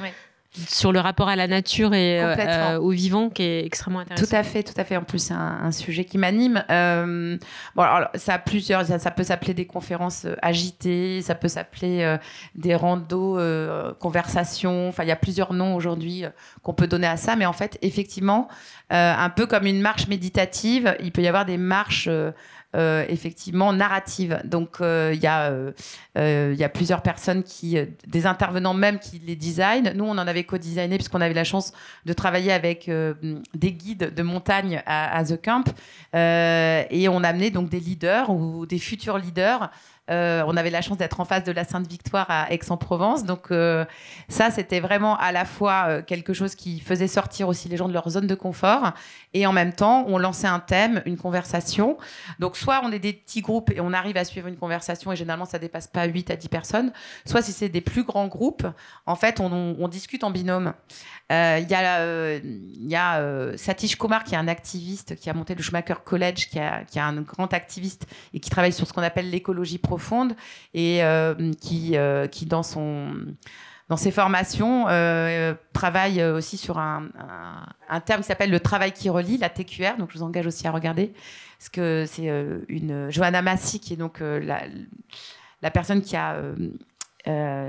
Sur 0.69 0.93
le 0.93 1.01
rapport 1.01 1.29
à 1.29 1.35
la 1.35 1.49
nature 1.49 1.95
et 1.95 2.23
euh, 2.23 2.37
euh, 2.39 2.79
au 2.79 2.91
vivant 2.91 3.29
qui 3.29 3.43
est 3.43 3.67
extrêmement 3.67 3.99
intéressant. 4.01 4.25
Tout 4.25 4.37
à 4.37 4.45
fait, 4.45 4.63
tout 4.63 4.75
à 4.77 4.85
fait. 4.85 4.97
En 4.97 5.03
plus, 5.03 5.19
c'est 5.19 5.35
un, 5.35 5.59
un 5.65 5.73
sujet 5.73 6.05
qui 6.05 6.17
m'anime. 6.17 6.65
Euh, 6.71 7.37
bon, 7.75 7.83
alors, 7.83 8.09
ça 8.15 8.35
a 8.35 8.39
plusieurs. 8.39 8.87
Ça, 8.87 9.01
ça 9.01 9.11
peut 9.11 9.25
s'appeler 9.25 9.53
des 9.53 9.67
conférences 9.67 10.27
agitées, 10.43 11.23
ça 11.23 11.35
peut 11.35 11.49
s'appeler 11.49 12.03
euh, 12.03 12.19
des 12.55 12.77
randos, 12.77 13.37
conversations. 13.99 14.89
Enfin, 14.89 15.03
il 15.03 15.09
y 15.09 15.13
a 15.13 15.17
plusieurs 15.17 15.53
noms 15.53 15.75
aujourd'hui 15.75 16.25
qu'on 16.63 16.75
peut 16.75 16.87
donner 16.87 17.09
à 17.09 17.17
ça. 17.17 17.35
Mais 17.35 17.47
en 17.47 17.53
fait, 17.53 17.77
effectivement, 17.83 18.47
un 18.91 19.31
peu 19.31 19.47
comme 19.47 19.67
une 19.67 19.81
marche 19.81 20.07
méditative, 20.07 20.97
il 21.01 21.11
peut 21.11 21.23
y 21.23 21.29
avoir 21.29 21.47
des 21.47 21.59
marches. 21.59 22.09
Euh, 22.75 22.85
euh, 22.85 23.05
effectivement 23.09 23.73
narratives. 23.73 24.41
Donc 24.45 24.81
euh, 24.81 25.13
il 25.15 25.21
y, 25.21 25.27
a, 25.27 25.51
euh, 25.51 25.73
euh, 26.19 26.55
y 26.57 26.65
a 26.65 26.69
plusieurs 26.69 27.03
personnes 27.03 27.43
qui, 27.43 27.79
euh, 27.79 27.87
des 28.07 28.27
intervenants 28.27 28.75
même 28.75 28.99
qui 28.99 29.21
les 29.25 29.37
designent. 29.37 29.93
Nous, 29.95 30.05
on 30.05 30.11
en 30.13 30.27
avait 30.27 30.45
co-designé 30.45 30.97
puisqu'on 30.97 31.21
avait 31.21 31.35
la 31.35 31.45
chance 31.45 31.73
de 32.05 32.13
travailler 32.13 32.53
avec 32.53 32.89
euh, 32.89 33.15
des 33.55 33.73
guides 33.73 34.15
de 34.15 34.23
montagne 34.23 34.83
à, 34.87 35.17
à 35.17 35.25
The 35.25 35.41
Camp 35.43 35.65
Euh, 36.15 36.85
et 36.91 37.09
on 37.09 37.25
amenait 37.25 37.51
donc 37.51 37.69
des 37.71 37.81
leaders 37.81 38.31
ou 38.31 38.67
des 38.67 38.79
futurs 38.79 39.19
leaders. 39.19 39.71
Euh, 40.11 40.45
on 40.47 40.57
avait 40.57 40.69
la 40.69 40.83
chance 40.83 40.99
d'être 40.99 41.21
en 41.21 41.25
face 41.25 41.45
de 41.45 41.53
la 41.53 41.65
Sainte-Victoire 41.65 42.27
à 42.29 42.53
Aix-en-Provence. 42.53 43.25
Donc 43.25 43.51
euh, 43.51 43.87
ça, 44.29 44.51
c'était 44.51 44.81
vraiment 44.81 45.17
à 45.17 45.33
la 45.33 45.47
fois 45.47 45.87
euh, 45.89 46.03
quelque 46.03 46.35
chose 46.35 46.55
qui 46.55 46.81
faisait 46.81 47.09
sortir 47.09 47.49
aussi 47.49 47.69
les 47.71 47.79
gens 47.79 47.89
de 47.89 47.95
leur 47.95 48.09
zone 48.11 48.27
de 48.27 48.35
confort 48.35 48.93
et 49.33 49.47
en 49.47 49.53
même 49.53 49.73
temps, 49.73 50.05
on 50.07 50.19
lançait 50.19 50.47
un 50.47 50.61
thème, 50.61 51.03
une 51.07 51.17
conversation. 51.17 51.97
Donc 52.39 52.57
soit 52.57 52.83
on 52.85 52.93
est 52.93 52.99
des 52.99 53.15
petits 53.15 53.41
groupes 53.41 53.71
et 53.71 53.81
on 53.81 53.95
arrive 53.95 54.19
à 54.19 54.25
suivre 54.25 54.47
une 54.47 54.57
conversation 54.57 55.11
et 55.11 55.17
généralement 55.17 55.47
ça 55.47 55.59
dépasse 55.59 55.87
pas 55.87 56.05
8 56.05 56.31
à 56.31 56.37
10 56.37 56.49
personnes, 56.49 56.93
soit 57.25 57.41
si 57.41 57.53
c'est 57.53 57.71
des 57.71 57.81
plus 57.81 58.05
grands 58.05 58.27
groupes, 58.27 58.67
en 59.07 59.17
fait, 59.17 59.41
on, 59.41 59.89
discute 59.89 60.25
en 60.25 60.31
binôme. 60.31 60.75
Il 61.31 61.67
y 61.69 62.95
a, 62.95 63.57
Satish 63.57 63.97
Kumar 63.97 64.25
qui 64.25 64.35
est 64.35 64.39
un 64.39 64.49
activiste 64.49 65.17
qui 65.17 65.31
a 65.31 65.35
monté 65.35 65.55
le 65.55 65.63
Schumacher 65.63 65.95
College, 66.05 66.49
qui, 66.49 66.59
qui 66.89 66.99
est 66.99 67.03
un 67.03 67.23
grand 67.23 67.53
activiste 67.53 68.07
et 68.33 68.41
qui 68.41 68.51
travaille 68.51 68.73
sur 68.73 68.87
ce 68.87 68.93
qu'on 68.93 69.03
appelle 69.03 69.31
l'écologie 69.31 69.79
profonde 69.95 70.35
et 70.75 71.05
euh, 71.05 71.35
qui, 71.61 71.97
euh, 71.97 72.27
qui 72.27 72.47
dans 72.47 72.63
son 72.65 73.09
dans 73.91 73.99
ses 73.99 74.11
formations, 74.11 74.87
euh, 74.89 75.55
travaille 75.75 76.25
aussi 76.25 76.57
sur 76.57 76.79
un, 76.79 77.05
un- 77.91 78.01
terme 78.01 78.23
qui 78.23 78.27
s'appelle 78.29 78.51
le 78.51 78.59
travail 78.59 78.93
qui 78.93 79.11
relie, 79.11 79.37
la 79.37 79.51
TQR. 79.51 79.99
Donc, 79.99 80.11
je 80.11 80.17
vous 80.19 80.25
engage 80.25 80.47
aussi 80.47 80.67
à 80.67 80.71
regarder, 80.71 81.13
parce 81.59 81.69
que 81.69 82.07
c'est 82.07 82.31
une 82.69 83.11
Johanna 83.11 83.43
Massy 83.43 83.81
qui 83.81 83.93
est 83.93 83.97
donc 83.99 84.21
la, 84.21 84.63
la 85.61 85.71
personne 85.71 86.01
qui 86.01 86.17
a 86.17 86.37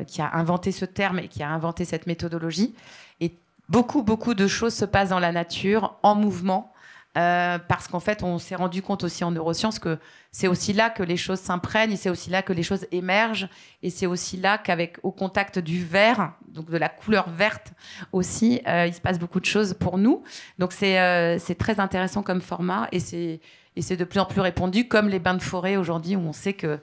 qui 0.07 0.21
a 0.21 0.29
inventé 0.33 0.71
ce 0.71 0.85
terme 0.85 1.19
et 1.19 1.27
qui 1.27 1.43
a 1.43 1.49
inventé 1.49 1.83
cette 1.83 2.07
méthodologie. 2.07 2.73
Et 3.19 3.33
beaucoup, 3.67 4.01
beaucoup 4.01 4.35
de 4.35 4.47
choses 4.47 4.73
se 4.73 4.85
passent 4.85 5.09
dans 5.09 5.19
la 5.19 5.33
nature, 5.33 5.95
en 6.01 6.15
mouvement. 6.15 6.71
Euh, 7.17 7.57
parce 7.59 7.87
qu'en 7.87 8.01
fait, 8.01 8.23
on 8.23 8.37
s'est 8.39 8.55
rendu 8.55 8.81
compte 8.81 9.03
aussi 9.03 9.23
en 9.23 9.31
neurosciences 9.31 9.79
que 9.79 9.97
c'est 10.31 10.49
aussi 10.49 10.73
là 10.73 10.89
que 10.89 11.01
les 11.01 11.15
choses 11.15 11.39
s'imprègnent, 11.39 11.93
et 11.93 11.95
c'est 11.95 12.09
aussi 12.09 12.29
là 12.29 12.41
que 12.41 12.51
les 12.51 12.63
choses 12.63 12.85
émergent, 12.91 13.47
et 13.83 13.89
c'est 13.89 14.05
aussi 14.05 14.35
là 14.35 14.57
qu'avec 14.57 14.97
au 15.01 15.11
contact 15.11 15.59
du 15.59 15.83
vert, 15.83 16.33
donc 16.49 16.69
de 16.69 16.77
la 16.77 16.89
couleur 16.89 17.29
verte 17.29 17.71
aussi, 18.11 18.61
euh, 18.67 18.85
il 18.85 18.93
se 18.93 18.99
passe 18.99 19.17
beaucoup 19.17 19.39
de 19.39 19.45
choses 19.45 19.73
pour 19.73 19.97
nous. 19.97 20.23
Donc 20.59 20.73
c'est 20.73 20.99
euh, 20.99 21.37
très 21.57 21.79
intéressant 21.79 22.21
comme 22.21 22.41
format, 22.41 22.89
et 22.91 22.99
c'est 22.99 23.39
et 23.77 23.81
c'est 23.81 23.97
de 23.97 24.05
plus 24.05 24.19
en 24.19 24.25
plus 24.25 24.41
répandu, 24.41 24.87
comme 24.87 25.09
les 25.09 25.19
bains 25.19 25.33
de 25.33 25.41
forêt 25.41 25.75
aujourd'hui, 25.75 26.15
où 26.15 26.21
on 26.21 26.33
sait 26.33 26.53
que 26.53 26.79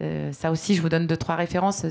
euh, 0.00 0.32
ça 0.32 0.50
aussi, 0.50 0.74
je 0.74 0.82
vous 0.82 0.88
donne 0.88 1.06
deux 1.06 1.16
trois 1.16 1.36
références. 1.36 1.86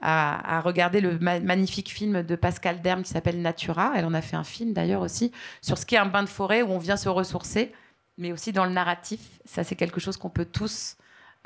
À, 0.00 0.56
à 0.56 0.60
regarder 0.60 1.00
le 1.00 1.18
ma- 1.18 1.40
magnifique 1.40 1.90
film 1.90 2.22
de 2.22 2.36
Pascal 2.36 2.82
Derme 2.82 3.02
qui 3.02 3.10
s'appelle 3.10 3.40
Natura. 3.40 3.92
Elle 3.96 4.04
en 4.04 4.14
a 4.14 4.20
fait 4.20 4.36
un 4.36 4.44
film 4.44 4.72
d'ailleurs 4.72 5.02
aussi 5.02 5.32
sur 5.62 5.78
ce 5.78 5.86
qu'est 5.86 5.96
un 5.96 6.06
bain 6.06 6.22
de 6.22 6.28
forêt 6.28 6.62
où 6.62 6.70
on 6.70 6.78
vient 6.78 6.96
se 6.96 7.08
ressourcer, 7.08 7.72
mais 8.18 8.32
aussi 8.32 8.52
dans 8.52 8.64
le 8.64 8.72
narratif. 8.72 9.20
Ça, 9.44 9.64
c'est 9.64 9.76
quelque 9.76 10.00
chose 10.00 10.16
qu'on 10.16 10.30
peut 10.30 10.44
tous 10.44 10.96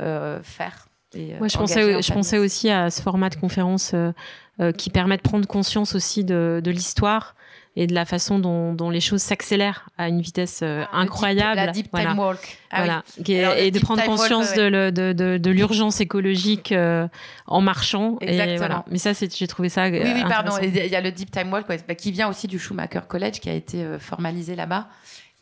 euh, 0.00 0.42
faire. 0.42 0.88
et, 1.14 1.34
euh, 1.34 1.48
je 1.48 1.58
pensais, 1.58 2.02
je 2.02 2.36
aussi 2.38 2.70
à 2.70 2.90
ce 2.90 3.02
format 3.02 3.28
de 3.30 3.36
conférence 3.36 3.92
euh, 3.94 4.12
euh, 4.60 4.72
qui 4.72 4.90
permet 4.90 5.16
de 5.16 5.22
prendre 5.22 5.46
conscience 5.46 5.94
aussi 5.94 6.24
de, 6.24 6.60
de 6.62 6.70
l'histoire 6.70 7.34
et 7.76 7.86
de 7.86 7.94
la 7.94 8.04
façon 8.04 8.38
dont, 8.40 8.74
dont 8.74 8.90
les 8.90 9.00
choses 9.00 9.22
s'accélèrent 9.22 9.88
à 9.96 10.08
une 10.08 10.20
vitesse 10.20 10.60
euh, 10.62 10.80
deep- 10.80 10.88
incroyable. 10.92 11.54
la 11.56 11.66
deep 11.68 11.86
Voilà. 11.92 12.10
time 12.10 12.18
walk. 12.18 12.58
Ah. 12.70 12.76
Voilà. 12.78 13.02
Alors, 13.42 13.54
et 13.56 13.70
de 13.70 13.78
deep 13.78 13.82
prendre 13.84 14.00
walk, 14.02 14.10
conscience 14.10 14.50
ouais, 14.50 14.56
de, 14.56 14.62
le- 14.62 14.92
de, 14.92 15.12
de, 15.12 15.38
de 15.38 15.50
l'urgence 15.50 16.00
écologique 16.00 16.72
euh, 16.72 17.06
en 17.46 17.60
marchant. 17.60 18.16
Et 18.20 18.30
Exactement. 18.32 18.56
voilà. 18.58 18.84
Mais 18.90 18.98
ça, 18.98 19.12
j'ai 19.12 19.46
trouvé 19.46 19.68
ça. 19.68 19.84
euh, 19.84 19.90
Oui, 20.02 20.10
oui, 20.14 20.22
pardon. 20.28 20.52
Il 20.62 20.74
y 20.76 20.96
a 20.96 21.00
le 21.00 21.12
Deep 21.12 21.30
Time 21.30 21.52
Walk 21.52 21.68
ouais, 21.68 21.78
bah, 21.86 21.94
qui 21.94 22.10
vient 22.10 22.28
aussi 22.28 22.48
du 22.48 22.58
Schumacher 22.58 23.00
College, 23.08 23.38
qui 23.40 23.48
a 23.48 23.54
été 23.54 23.84
formalisé 24.00 24.56
là-bas 24.56 24.88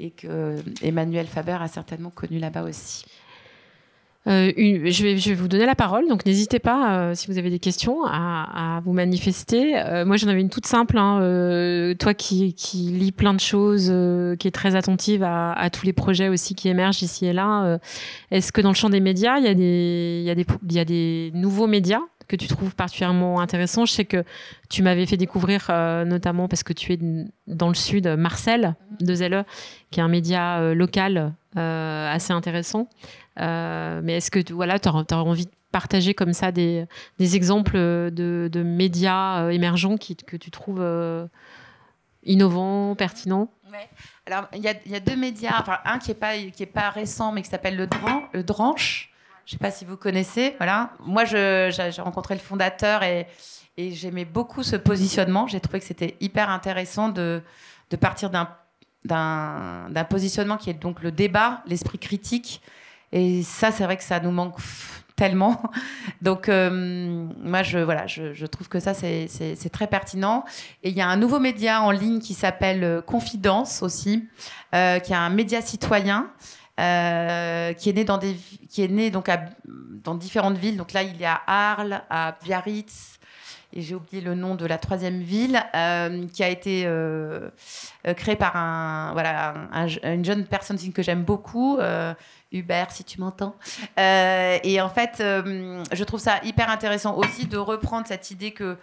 et 0.00 0.10
que 0.10 0.56
Emmanuel 0.82 1.26
Faber 1.26 1.56
a 1.60 1.66
certainement 1.66 2.10
connu 2.10 2.38
là-bas 2.38 2.62
aussi. 2.62 3.04
Euh, 4.28 4.52
je, 4.56 5.02
vais, 5.02 5.16
je 5.16 5.30
vais 5.30 5.34
vous 5.34 5.48
donner 5.48 5.64
la 5.64 5.74
parole, 5.74 6.06
donc 6.08 6.26
n'hésitez 6.26 6.58
pas, 6.58 6.98
euh, 6.98 7.14
si 7.14 7.26
vous 7.28 7.38
avez 7.38 7.48
des 7.50 7.58
questions, 7.58 8.04
à, 8.04 8.76
à 8.76 8.80
vous 8.80 8.92
manifester. 8.92 9.78
Euh, 9.78 10.04
moi, 10.04 10.16
j'en 10.16 10.28
avais 10.28 10.40
une 10.40 10.50
toute 10.50 10.66
simple. 10.66 10.98
hein, 10.98 11.20
euh, 11.22 11.94
toi 11.94 12.12
qui, 12.14 12.52
qui 12.54 12.76
lis 12.90 13.12
plein 13.12 13.32
de 13.32 13.40
choses, 13.40 13.88
euh, 13.90 14.36
qui 14.36 14.46
est 14.46 14.52
très 14.52 14.74
attentive 14.76 15.22
à, 15.22 15.52
à 15.52 15.70
tous 15.70 15.86
les 15.86 15.92
projets 15.94 16.28
aussi 16.28 16.54
qui 16.54 16.68
émergent 16.68 17.02
ici 17.02 17.26
et 17.26 17.32
là, 17.32 17.64
euh, 17.64 17.78
est-ce 18.30 18.52
que 18.52 18.60
dans 18.60 18.68
le 18.70 18.74
champ 18.74 18.90
des 18.90 19.00
médias, 19.00 19.38
il 19.38 19.44
y, 19.44 19.48
a 19.48 19.54
des, 19.54 20.18
il, 20.22 20.26
y 20.26 20.30
a 20.30 20.34
des, 20.34 20.46
il 20.68 20.72
y 20.74 20.78
a 20.78 20.84
des 20.84 21.30
nouveaux 21.34 21.66
médias 21.66 22.02
que 22.28 22.36
tu 22.36 22.46
trouves 22.46 22.74
particulièrement 22.74 23.40
intéressants 23.40 23.86
Je 23.86 23.92
sais 23.92 24.04
que 24.04 24.22
tu 24.68 24.82
m'avais 24.82 25.06
fait 25.06 25.16
découvrir, 25.16 25.66
euh, 25.70 26.04
notamment 26.04 26.46
parce 26.46 26.62
que 26.62 26.72
tu 26.72 26.92
es 26.92 26.98
dans 27.46 27.68
le 27.68 27.74
sud, 27.74 28.06
Marcel 28.06 28.76
de 29.00 29.14
Zelle, 29.14 29.44
qui 29.90 30.00
est 30.00 30.02
un 30.02 30.08
média 30.08 30.58
euh, 30.58 30.74
local 30.74 31.34
euh, 31.56 32.12
assez 32.12 32.32
intéressant. 32.32 32.88
Mais 33.36 34.16
est-ce 34.16 34.30
que 34.30 34.38
tu 34.40 34.52
auras, 34.52 35.22
envie 35.22 35.46
de 35.46 35.50
partager 35.72 36.14
comme 36.14 36.32
ça 36.32 36.52
des, 36.52 36.86
exemples 37.18 37.76
de, 37.76 38.62
médias 38.64 39.48
émergents 39.50 39.96
que 39.96 40.36
tu 40.36 40.50
trouves 40.50 40.84
innovants, 42.24 42.94
pertinents? 42.96 43.48
Alors, 44.26 44.48
il 44.54 44.60
y 44.60 44.68
a, 44.68 45.00
deux 45.00 45.16
médias. 45.16 45.62
Un 45.84 45.98
qui 45.98 46.10
n'est 46.10 46.66
pas, 46.66 46.90
récent, 46.90 47.32
mais 47.32 47.42
qui 47.42 47.48
s'appelle 47.48 47.76
le 47.76 48.42
Dranche. 48.42 49.12
Je 49.48 49.54
ne 49.54 49.58
sais 49.60 49.64
pas 49.64 49.70
si 49.70 49.86
vous 49.86 49.96
connaissez. 49.96 50.54
Voilà. 50.58 50.90
Moi, 51.00 51.24
j'ai 51.24 51.70
rencontré 52.00 52.34
le 52.34 52.40
fondateur 52.40 53.02
et, 53.02 53.26
j'aimais 53.78 54.26
beaucoup 54.26 54.62
ce 54.62 54.76
positionnement. 54.76 55.46
J'ai 55.46 55.58
trouvé 55.58 55.80
que 55.80 55.86
c'était 55.86 56.18
hyper 56.20 56.50
intéressant 56.50 57.08
de, 57.08 57.40
de 57.88 57.96
partir 57.96 58.28
d'un 58.28 60.04
positionnement 60.10 60.58
qui 60.58 60.68
est 60.68 60.74
donc 60.74 61.02
le 61.02 61.12
débat, 61.12 61.62
l'esprit 61.66 61.98
critique. 61.98 62.60
Et 63.10 63.42
ça, 63.42 63.72
c'est 63.72 63.84
vrai 63.84 63.96
que 63.96 64.02
ça 64.02 64.20
nous 64.20 64.32
manque 64.32 64.56
tellement. 65.16 65.62
Donc, 66.20 66.50
euh, 66.50 67.26
moi, 67.42 67.62
je, 67.62 67.78
voilà, 67.78 68.06
je, 68.06 68.34
je 68.34 68.44
trouve 68.44 68.68
que 68.68 68.80
ça, 68.80 68.92
c'est 68.92 69.70
très 69.72 69.86
pertinent. 69.86 70.44
Et 70.82 70.90
il 70.90 70.94
y 70.94 71.00
a 71.00 71.08
un 71.08 71.16
nouveau 71.16 71.40
média 71.40 71.80
en 71.80 71.90
ligne 71.90 72.20
qui 72.20 72.34
s'appelle 72.34 72.84
euh, 72.84 73.00
Confidence 73.00 73.82
aussi, 73.82 74.28
euh, 74.74 74.98
qui 74.98 75.12
est 75.12 75.16
un 75.16 75.30
média 75.30 75.62
citoyen. 75.62 76.28
Euh, 76.78 77.72
qui 77.72 77.90
est 77.90 77.92
né 77.92 78.04
dans 78.04 78.18
des 78.18 78.36
qui 78.68 78.82
est 78.82 78.88
né 78.88 79.10
donc 79.10 79.28
dans 80.04 80.14
différentes 80.14 80.56
villes. 80.58 80.76
Donc 80.76 80.92
là 80.92 81.02
il 81.02 81.20
est 81.20 81.26
à 81.26 81.40
Arles 81.46 82.02
à 82.10 82.36
Biarritz 82.42 83.18
et 83.74 83.82
j'ai 83.82 83.94
oublié 83.94 84.22
le 84.22 84.34
nom 84.34 84.54
de 84.54 84.64
la 84.64 84.78
troisième 84.78 85.20
ville 85.20 85.62
euh, 85.74 86.26
qui 86.32 86.42
a 86.42 86.48
été 86.48 86.84
euh, 86.86 87.50
euh, 88.06 88.14
créée 88.14 88.36
par 88.36 88.56
un 88.56 89.10
voilà 89.12 89.54
un- 89.72 89.84
un- 89.86 90.14
une 90.14 90.24
jeune 90.24 90.46
personne 90.46 90.78
que 90.92 91.02
j'aime 91.02 91.22
beaucoup 91.22 91.78
Hubert 92.50 92.90
si 92.90 93.04
tu 93.04 93.20
m'entends. 93.20 93.54
Et 93.98 94.80
en 94.80 94.88
fait 94.88 95.16
je 95.18 96.04
trouve 96.04 96.20
ça 96.20 96.40
hyper 96.44 96.70
intéressant 96.70 97.14
aussi 97.16 97.46
de 97.46 97.58
reprendre 97.58 98.06
cette 98.06 98.30
idée 98.30 98.52
que 98.52 98.76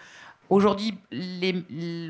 Aujourd'hui, 0.50 0.94
les- 1.12 1.64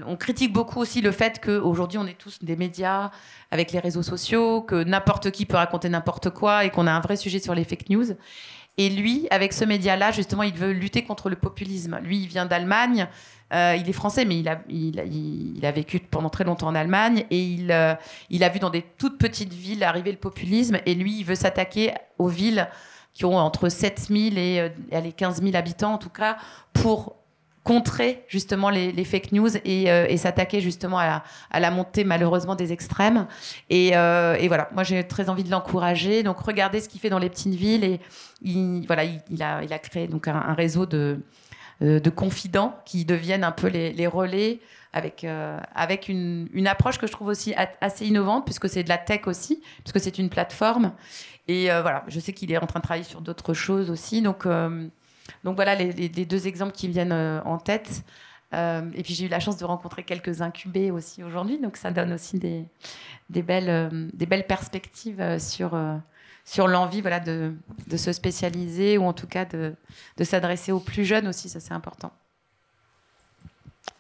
on 0.06 0.16
critique 0.18 0.52
beaucoup 0.52 0.80
aussi 0.80 1.02
le 1.02 1.12
fait 1.12 1.40
qu'aujourd'hui, 1.44 1.98
on 1.98 2.06
est 2.06 2.18
tous 2.18 2.44
des 2.44 2.56
médias 2.56 3.12
avec 3.52 3.72
les 3.72 3.80
réseaux 3.80 4.04
sociaux, 4.04 4.62
que 4.62 4.84
n'importe 4.84 5.32
qui 5.32 5.46
peut 5.46 5.58
raconter 5.58 5.90
n'importe 5.90 6.30
quoi 6.32 6.66
et 6.66 6.70
qu'on 6.70 6.88
a 6.88 6.92
un 6.92 7.00
vrai 7.00 7.16
sujet 7.16 7.40
sur 7.40 7.56
les 7.56 7.64
fake 7.64 7.90
news. 7.90 8.06
Et 8.78 8.90
lui, 8.90 9.28
avec 9.32 9.54
ce 9.54 9.64
média-là, 9.64 10.12
justement, 10.12 10.44
il 10.44 10.54
veut 10.54 10.72
lutter 10.72 11.04
contre 11.04 11.30
le 11.30 11.38
populisme. 11.38 11.98
Lui, 12.04 12.20
il 12.20 12.28
vient 12.28 12.46
d'Allemagne. 12.46 13.08
euh, 13.54 13.78
il 13.80 13.88
est 13.88 13.94
français, 13.94 14.26
mais 14.26 14.38
il 14.40 14.50
a, 15.66 15.72
vécu 15.72 16.00
pendant 16.00 16.30
très 16.30 16.44
longtemps 16.44 16.68
en 16.68 16.76
Allemagne 16.76 17.26
et 17.30 17.40
il, 17.40 17.72
euh, 17.72 17.94
il 18.32 18.44
a 18.44 18.50
vu 18.50 18.58
dans 18.60 18.72
des 18.72 18.82
toutes 18.98 19.20
petites 19.20 19.54
villes 19.54 19.84
arriver 19.84 20.12
le 20.12 20.18
populisme. 20.18 20.80
Et 20.88 20.96
lui, 20.96 21.20
il 21.20 21.24
veut 21.26 21.36
s'attaquer 21.36 21.94
aux 22.18 22.28
villes 22.28 22.68
qui 23.14 23.24
ont 23.24 23.38
entre 23.38 23.70
7000 23.70 24.38
et, 24.40 24.60
euh, 24.60 24.70
et 24.92 24.96
allez, 24.96 25.12
15 25.14 25.42
000 25.44 25.56
habitants, 25.56 25.94
en 25.94 25.98
tout 26.00 26.10
cas, 26.10 26.38
pour 26.74 27.16
contrer 27.66 28.24
justement 28.28 28.70
les, 28.70 29.04
fake 29.04 29.32
news 29.32 29.50
et, 29.66 29.92
euh, 29.92 30.16
s'attaquer 30.18 30.62
justement 30.62 31.00
à 31.00 31.24
la, 31.60 31.72
montée 31.72 32.04
malheureusement 32.04 32.54
des 32.54 32.72
extrêmes. 32.72 33.26
Et, 33.72 33.98
euh, 33.98 34.36
et 34.36 34.48
voilà, 34.48 34.70
moi 34.72 34.84
j'ai 34.84 35.04
très 35.04 35.30
envie 35.30 35.44
de 35.44 35.50
l'encourager. 35.50 36.22
Donc 36.22 36.40
regardez 36.40 36.80
ce 36.80 36.88
qu'il 36.88 37.02
fait 37.02 37.10
dans 37.10 37.18
les 37.18 37.30
petites 37.30 37.56
villes 37.56 37.84
et 37.84 38.00
il, 38.44 38.86
voilà, 38.86 39.04
il, 39.04 39.42
a, 39.42 39.80
créé 39.80 40.08
donc 40.08 40.28
un, 40.28 40.54
réseau 40.54 40.86
de, 40.86 41.20
euh, 41.82 42.00
de 42.00 42.10
confidents 42.12 42.78
qui 42.86 43.04
deviennent 43.04 43.44
un 43.44 43.52
peu 43.52 43.68
les, 43.68 44.08
relais 44.08 44.60
avec, 44.94 45.26
une, 46.08 46.68
approche 46.68 47.00
que 47.00 47.08
je 47.08 47.12
trouve 47.12 47.30
aussi 47.30 47.56
assez 47.82 48.06
innovante 48.06 48.46
puisque 48.46 48.70
c'est 48.70 48.84
de 48.84 48.90
la 48.90 49.00
tech 49.00 49.22
aussi, 49.26 49.64
puisque 49.84 50.00
c'est 50.00 50.20
une 50.20 50.30
plateforme. 50.30 50.94
Et 51.48 51.66
voilà, 51.66 52.04
je 52.10 52.20
sais 52.20 52.32
qu'il 52.32 52.52
est 52.52 52.58
en 52.58 52.68
train 52.68 52.80
de 52.80 52.84
travailler 52.84 53.04
sur 53.04 53.22
d'autres 53.22 53.56
choses 53.56 53.90
aussi. 53.90 54.22
Donc, 54.22 54.46
donc 55.44 55.56
voilà 55.56 55.76
les, 55.76 55.92
les- 55.92 56.10
les 56.10 56.26
deux 56.26 56.48
exemples 56.48 56.74
qui 56.74 56.88
me 56.88 56.94
viennent 56.94 57.12
euh, 57.12 57.42
en 57.44 57.58
tête. 57.58 58.04
Euh, 58.54 58.90
et 58.94 59.04
puis 59.04 59.14
j'ai 59.16 59.26
eu 59.26 59.28
la 59.30 59.40
chance 59.40 59.58
de 59.58 59.66
rencontrer 59.66 60.04
quelques 60.04 60.42
incubés 60.42 60.92
aussi 60.92 61.24
aujourd'hui, 61.24 61.60
donc 61.60 61.76
ça 61.78 61.92
donne 61.92 62.14
aussi 62.14 62.38
des, 62.40 62.64
des, 63.30 63.42
belles, 63.42 63.70
euh, 63.70 64.10
des 64.14 64.26
belles 64.28 64.46
perspectives 64.48 65.20
euh, 65.20 65.40
sur, 65.40 65.74
euh, 65.74 65.98
sur 66.46 66.68
l'envie 66.68 67.02
voilà, 67.02 67.20
de, 67.20 67.54
de 67.88 67.98
se 67.98 68.14
spécialiser 68.14 68.98
ou 68.98 69.04
en 69.04 69.14
tout 69.14 69.28
cas 69.28 69.46
de, 69.46 69.74
de 70.18 70.24
s'adresser 70.24 70.72
aux 70.72 70.80
plus 70.80 71.04
jeunes 71.06 71.28
aussi, 71.28 71.50
ça 71.50 71.60
c'est 71.60 71.74
important. 71.74 72.14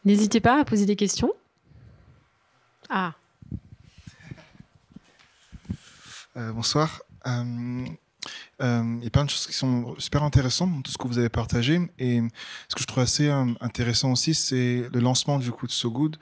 N'hésitez 0.05 0.39
pas 0.39 0.61
à 0.61 0.63
poser 0.65 0.85
des 0.85 0.95
questions. 0.95 1.33
Ah, 2.89 3.13
Euh, 6.37 6.51
bonsoir. 6.51 7.01
Euh, 7.27 7.85
il 8.59 9.03
y 9.03 9.07
a 9.07 9.09
plein 9.09 9.25
de 9.25 9.29
choses 9.29 9.47
qui 9.47 9.53
sont 9.53 9.95
super 9.97 10.23
intéressantes 10.23 10.73
dans 10.73 10.81
tout 10.81 10.91
ce 10.91 10.97
que 10.97 11.07
vous 11.07 11.17
avez 11.17 11.29
partagé. 11.29 11.81
Et 11.99 12.21
ce 12.67 12.75
que 12.75 12.81
je 12.81 12.87
trouve 12.87 13.03
assez 13.03 13.27
euh, 13.27 13.45
intéressant 13.61 14.11
aussi, 14.11 14.33
c'est 14.33 14.87
le 14.91 14.99
lancement 14.99 15.39
du 15.39 15.51
coup 15.51 15.67
de 15.67 15.71
So 15.71 15.91
Good, 15.91 16.17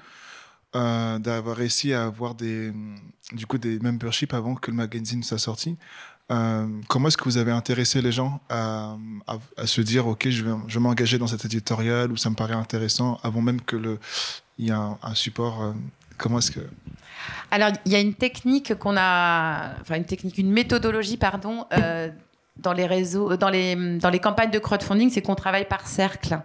euh, 0.75 1.19
d'avoir 1.19 1.55
réussi 1.55 1.93
à 1.93 2.05
avoir 2.05 2.35
des, 2.35 2.71
du 3.31 3.45
coup, 3.45 3.57
des 3.57 3.79
memberships 3.79 4.33
avant 4.33 4.55
que 4.55 4.71
le 4.71 4.77
magazine 4.77 5.23
soit 5.23 5.37
sorti. 5.37 5.77
Euh, 6.31 6.67
comment 6.87 7.09
est-ce 7.09 7.17
que 7.17 7.25
vous 7.25 7.37
avez 7.37 7.51
intéressé 7.51 8.01
les 8.01 8.13
gens 8.13 8.39
à, 8.49 8.95
se 9.65 9.81
dire 9.81 10.07
ok 10.07 10.29
je 10.29 10.45
vais, 10.45 10.55
je 10.67 10.79
m'engager 10.79 11.17
dans 11.17 11.27
cet 11.27 11.43
éditorial 11.43 12.13
ou 12.13 12.17
ça 12.17 12.29
me 12.29 12.35
paraît 12.35 12.53
intéressant 12.53 13.19
avant 13.23 13.41
même 13.41 13.59
que 13.59 13.75
le 13.75 13.99
il 14.57 14.67
y 14.67 14.71
a 14.71 14.77
un, 14.77 14.97
un 15.03 15.15
support 15.15 15.61
euh, 15.61 15.73
comment 16.17 16.39
est-ce 16.39 16.51
que 16.51 16.61
Alors, 17.51 17.69
il 17.85 17.91
y 17.91 17.95
a 17.95 17.99
une 17.99 18.13
technique 18.13 18.75
qu'on 18.75 18.95
a, 18.97 19.71
enfin 19.81 19.95
une 19.95 20.05
technique, 20.05 20.37
une 20.37 20.51
méthodologie, 20.51 21.17
pardon, 21.17 21.65
euh, 21.73 22.09
dans 22.57 22.73
les 22.73 22.85
réseaux, 22.85 23.35
dans 23.37 23.49
les, 23.49 23.75
dans 23.97 24.09
les 24.09 24.19
campagnes 24.19 24.51
de 24.51 24.59
crowdfunding, 24.59 25.09
c'est 25.09 25.21
qu'on 25.21 25.35
travaille 25.35 25.67
par 25.67 25.87
cercle. 25.87 26.39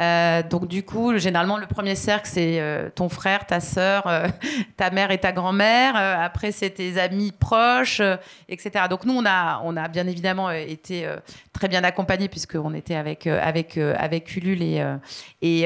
Euh, 0.00 0.42
donc 0.42 0.66
du 0.66 0.82
coup, 0.82 1.16
généralement, 1.18 1.58
le 1.58 1.66
premier 1.66 1.94
cercle, 1.94 2.26
c'est 2.26 2.58
euh, 2.60 2.88
ton 2.94 3.08
frère, 3.08 3.46
ta 3.46 3.60
sœur, 3.60 4.06
euh, 4.06 4.28
ta 4.76 4.90
mère 4.90 5.10
et 5.10 5.18
ta 5.18 5.32
grand-mère. 5.32 5.94
Après, 5.96 6.52
c'est 6.52 6.70
tes 6.70 6.98
amis 6.98 7.32
proches, 7.32 8.00
etc. 8.48 8.86
Donc 8.88 9.04
nous, 9.04 9.14
on 9.14 9.26
a, 9.26 9.60
on 9.64 9.76
a 9.76 9.88
bien 9.88 10.06
évidemment 10.06 10.50
été 10.50 11.06
très 11.52 11.68
bien 11.68 11.84
accompagnés 11.84 12.28
puisqu'on 12.28 12.72
était 12.74 12.94
avec, 12.94 13.26
avec, 13.26 13.76
avec 13.76 14.36
Ulule. 14.36 14.62
Et, 14.62 15.64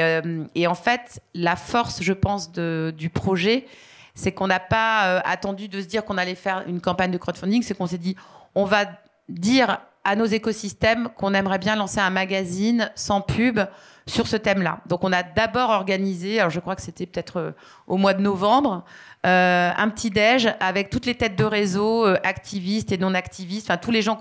et, 0.55 0.67
en 0.67 0.75
fait, 0.75 1.21
la 1.35 1.57
force, 1.57 2.03
je 2.03 2.13
pense, 2.13 2.51
du 2.53 3.11
projet, 3.11 3.67
c'est 4.15 4.33
qu'on 4.33 4.47
n'a 4.47 4.61
pas 4.61 5.19
attendu 5.21 5.69
de 5.69 5.81
se 5.81 5.87
dire 5.87 6.05
qu'on 6.05 6.19
allait 6.19 6.35
faire 6.35 6.65
une 6.67 6.81
campagne 6.81 7.11
de 7.11 7.19
crowdfunding, 7.19 7.63
c'est 7.63 7.77
qu'on 7.77 7.87
s'est 7.87 7.99
dit, 7.99 8.17
on 8.55 8.65
va 8.65 8.87
dire 9.29 9.79
à 10.05 10.17
nos 10.17 10.27
écosystèmes 10.27 11.09
qu'on 11.17 11.35
aimerait 11.35 11.59
bien 11.59 11.77
lancer 11.77 11.99
un 11.99 12.11
magazine 12.11 12.91
sans 12.95 13.21
pub 13.21 13.61
sur 14.07 14.27
ce 14.27 14.37
thème-là. 14.37 14.81
Donc 14.87 15.05
on 15.05 15.13
a 15.13 15.23
d'abord 15.23 15.71
organisé, 15.71 16.39
alors 16.39 16.51
je 16.51 16.61
crois 16.61 16.77
que 16.77 16.83
c'était 16.83 17.07
peut-être 17.07 17.39
euh, 17.39 17.51
au 17.87 17.97
mois 17.97 18.15
de 18.15 18.21
novembre, 18.21 18.85
euh, 19.25 19.71
un 19.75 19.89
petit 19.89 20.11
déj 20.11 20.55
avec 20.61 20.91
toutes 20.91 21.07
les 21.07 21.15
têtes 21.15 21.35
de 21.37 21.45
réseau, 21.45 22.07
euh, 22.07 22.19
activistes 22.25 22.93
et 22.93 22.99
non 22.99 23.15
activistes, 23.15 23.71
enfin 23.71 23.79
tous 23.79 23.91
les 23.91 24.03
gens 24.03 24.21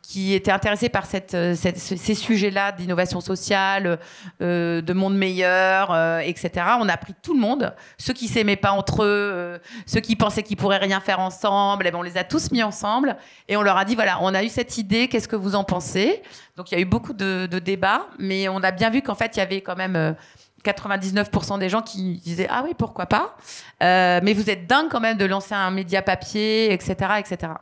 qui 0.00 0.32
étaient 0.32 0.52
intéressés 0.52 0.88
par 0.88 1.04
euh, 1.34 1.54
ces 1.56 2.14
sujets-là 2.14 2.70
d'innovation 2.70 3.20
sociale, 3.20 3.98
de 4.40 4.92
monde 4.92 5.16
meilleur, 5.16 6.20
etc. 6.20 6.50
On 6.80 6.88
a 6.88 6.96
pris 6.96 7.14
tout 7.20 7.34
le 7.34 7.40
monde, 7.40 7.74
ceux 7.98 8.12
qui 8.12 8.28
s'aimaient 8.28 8.56
pas 8.56 8.70
entre 8.70 9.02
eux, 9.02 9.60
ceux 9.86 10.00
qui 10.00 10.14
pensaient 10.14 10.44
qu'ils 10.44 10.56
pourraient 10.56 10.78
rien 10.78 11.00
faire 11.00 11.18
ensemble, 11.18 11.86
et 11.86 11.90
ben 11.90 11.98
on 11.98 12.02
les 12.02 12.16
a 12.16 12.24
tous 12.24 12.52
mis 12.52 12.62
ensemble 12.62 13.16
et 13.48 13.56
on 13.56 13.62
leur 13.62 13.76
a 13.76 13.84
dit 13.84 13.96
voilà, 13.96 14.18
on 14.22 14.34
a 14.34 14.44
eu 14.44 14.48
cette 14.48 14.78
idée, 14.78 15.08
qu'est-ce 15.08 15.28
que 15.28 15.36
vous 15.36 15.56
en 15.56 15.64
pensez? 15.64 16.22
Donc 16.56 16.70
il 16.70 16.74
y 16.76 16.78
a 16.78 16.80
eu 16.80 16.86
beaucoup 16.86 17.12
de 17.12 17.46
débats, 17.58 18.06
mais 18.18 18.48
on 18.48 18.62
a 18.62 18.70
bien 18.70 18.90
vu 18.90 19.02
qu'en 19.02 19.14
fait 19.16 19.36
il 19.36 19.38
y 19.38 19.42
avait 19.42 19.62
quand 19.62 19.76
même 19.76 20.14
99% 20.64 21.58
des 21.58 21.68
gens 21.68 21.82
qui 21.82 22.14
disaient 22.16 22.48
ah 22.50 22.62
oui 22.64 22.74
pourquoi 22.76 23.06
pas. 23.06 23.36
Euh, 23.82 24.20
mais 24.22 24.32
vous 24.32 24.50
êtes 24.50 24.66
dingue 24.66 24.88
quand 24.90 25.00
même 25.00 25.16
de 25.16 25.24
lancer 25.24 25.54
un 25.54 25.70
média 25.70 26.02
papier 26.02 26.72
etc 26.72 27.12
etc 27.18 27.52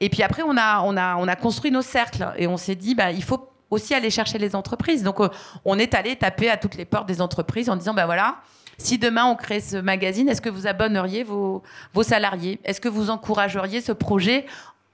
et 0.00 0.08
puis 0.08 0.22
après 0.22 0.42
on 0.42 0.56
a 0.56 0.80
on 0.82 0.96
a 0.96 1.16
on 1.16 1.28
a 1.28 1.36
construit 1.36 1.70
nos 1.70 1.82
cercles 1.82 2.32
et 2.36 2.46
on 2.46 2.56
s'est 2.56 2.74
dit 2.74 2.94
bah 2.94 3.12
il 3.12 3.22
faut 3.22 3.50
aussi 3.70 3.94
aller 3.94 4.10
chercher 4.10 4.38
les 4.38 4.54
entreprises. 4.54 5.02
Donc 5.02 5.20
euh, 5.20 5.28
on 5.64 5.78
est 5.78 5.94
allé 5.94 6.16
taper 6.16 6.50
à 6.50 6.56
toutes 6.56 6.74
les 6.74 6.84
portes 6.84 7.06
des 7.06 7.20
entreprises 7.20 7.70
en 7.70 7.76
disant 7.76 7.94
bah 7.94 8.06
voilà 8.06 8.38
si 8.78 8.96
demain 8.98 9.26
on 9.26 9.36
crée 9.36 9.60
ce 9.60 9.76
magazine 9.76 10.28
est-ce 10.28 10.40
que 10.40 10.48
vous 10.48 10.66
abonneriez 10.66 11.22
vos 11.22 11.62
vos 11.92 12.02
salariés? 12.02 12.60
Est-ce 12.64 12.80
que 12.80 12.88
vous 12.88 13.10
encourageriez 13.10 13.80
ce 13.80 13.92
projet 13.92 14.46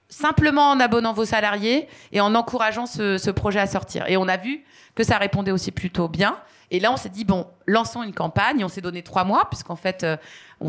simplement 0.09 0.71
en 0.71 0.79
abonnant 0.79 1.13
vos 1.13 1.25
salariés 1.25 1.87
et 2.11 2.21
en 2.21 2.33
encourageant 2.35 2.85
ce, 2.85 3.29
projet 3.31 3.59
à 3.59 3.67
sortir 3.67 4.05
et 4.07 4.17
on 4.17 4.27
a 4.27 4.37
vu 4.37 4.63
que 4.95 5.03
ça 5.03 5.17
répondait 5.17 5.51
aussi 5.51 5.71
plutôt 5.71 6.07
bien 6.07 6.37
et 6.69 6.79
là, 6.79 6.91
on 6.91 6.97
s'est 6.97 7.09
dit, 7.09 7.23
bon, 7.23 7.47
lançons 7.65 8.03
une 8.03 8.13
campagne. 8.13 8.63
On 8.63 8.67
s'est 8.67 8.81
donné 8.81 9.01
trois 9.01 9.23
mois, 9.23 9.47
puisqu'en 9.49 9.75
fait, 9.75 10.03
euh, 10.03 10.17
on, 10.59 10.67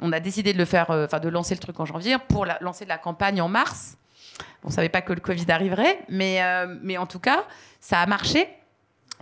on, 0.00 0.12
a 0.12 0.20
décidé 0.20 0.52
de 0.52 0.58
le 0.58 0.64
faire, 0.64 0.90
euh, 0.90 1.06
enfin, 1.06 1.18
de 1.18 1.28
lancer 1.28 1.54
le 1.54 1.60
truc 1.60 1.78
en 1.80 1.84
janvier 1.84 2.16
pour 2.28 2.46
la, 2.46 2.58
lancer 2.60 2.84
la 2.84 2.98
campagne 2.98 3.40
en 3.40 3.48
mars. 3.48 3.96
On 4.64 4.70
savait 4.70 4.88
pas 4.88 5.02
que 5.02 5.12
le 5.12 5.20
Covid 5.20 5.50
arriverait, 5.50 6.00
mais, 6.08 6.42
euh, 6.42 6.76
mais 6.82 6.96
en 6.96 7.06
tout 7.06 7.18
cas, 7.18 7.44
ça 7.80 8.00
a 8.00 8.06
marché. 8.06 8.48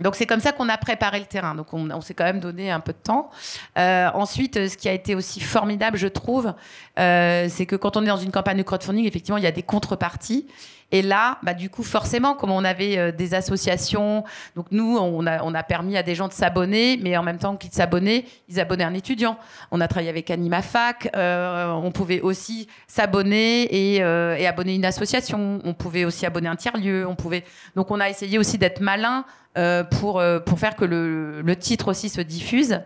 Donc 0.01 0.15
c'est 0.15 0.25
comme 0.25 0.39
ça 0.39 0.51
qu'on 0.51 0.69
a 0.69 0.77
préparé 0.77 1.19
le 1.19 1.25
terrain. 1.25 1.55
Donc 1.55 1.73
on, 1.73 2.01
s'est 2.01 2.13
quand 2.13 2.23
même 2.23 2.39
donné 2.39 2.71
un 2.71 2.79
peu 2.79 2.93
de 2.93 2.97
temps. 2.97 3.29
Euh, 3.77 4.09
ensuite, 4.13 4.67
ce 4.67 4.77
qui 4.77 4.89
a 4.89 4.93
été 4.93 5.15
aussi 5.15 5.39
formidable, 5.39 5.97
je 5.97 6.07
trouve, 6.07 6.53
euh, 6.99 7.47
c'est 7.49 7.65
que 7.65 7.75
quand 7.75 7.97
on 7.97 8.03
est 8.03 8.07
dans 8.07 8.17
une 8.17 8.31
campagne 8.31 8.57
de 8.57 8.63
crowdfunding, 8.63 9.05
effectivement, 9.05 9.37
il 9.37 9.43
y 9.43 9.47
a 9.47 9.51
des 9.51 9.63
contreparties. 9.63 10.47
Et 10.91 11.01
là, 11.01 11.37
bah, 11.41 11.53
du 11.53 11.69
coup, 11.69 11.83
forcément, 11.83 12.35
comme 12.35 12.51
on 12.51 12.65
avait 12.65 12.97
euh, 12.97 13.11
des 13.11 13.33
associations, 13.33 14.23
donc 14.55 14.67
nous, 14.71 14.97
on 14.97 15.25
a, 15.25 15.63
permis 15.63 15.95
à 15.95 16.03
des 16.03 16.15
gens 16.15 16.27
de 16.27 16.33
s'abonner, 16.33 16.99
mais 17.01 17.15
en 17.15 17.23
même 17.23 17.37
temps 17.37 17.55
qu'ils 17.55 17.71
s'abonnaient, 17.71 18.25
ils 18.49 18.59
abonnaient 18.59 18.83
un 18.83 18.93
étudiant. 18.93 19.37
On 19.71 19.79
a 19.79 19.87
travaillé 19.87 20.09
avec 20.09 20.29
AnimaFac, 20.29 21.09
euh, 21.15 21.71
on 21.71 21.91
pouvait 21.91 22.19
aussi 22.19 22.67
s'abonner 22.87 23.95
et, 23.95 24.03
euh, 24.03 24.35
et, 24.35 24.47
abonner 24.47 24.75
une 24.75 24.85
association. 24.85 25.59
On 25.63 25.73
pouvait 25.73 26.03
aussi 26.03 26.25
abonner 26.25 26.49
un 26.49 26.55
tiers-lieu. 26.57 27.07
On 27.07 27.15
pouvait... 27.15 27.45
Donc 27.75 27.89
on 27.91 27.99
a 27.99 28.09
essayé 28.09 28.37
aussi 28.37 28.57
d'être 28.57 28.81
malin 28.81 29.23
pour, 29.91 30.23
pour 30.45 30.59
faire 30.59 30.75
que 30.77 30.85
le, 30.85 31.41
le 31.41 31.55
titre 31.57 31.89
aussi 31.89 32.09
se 32.09 32.21
diffuse. 32.21 32.79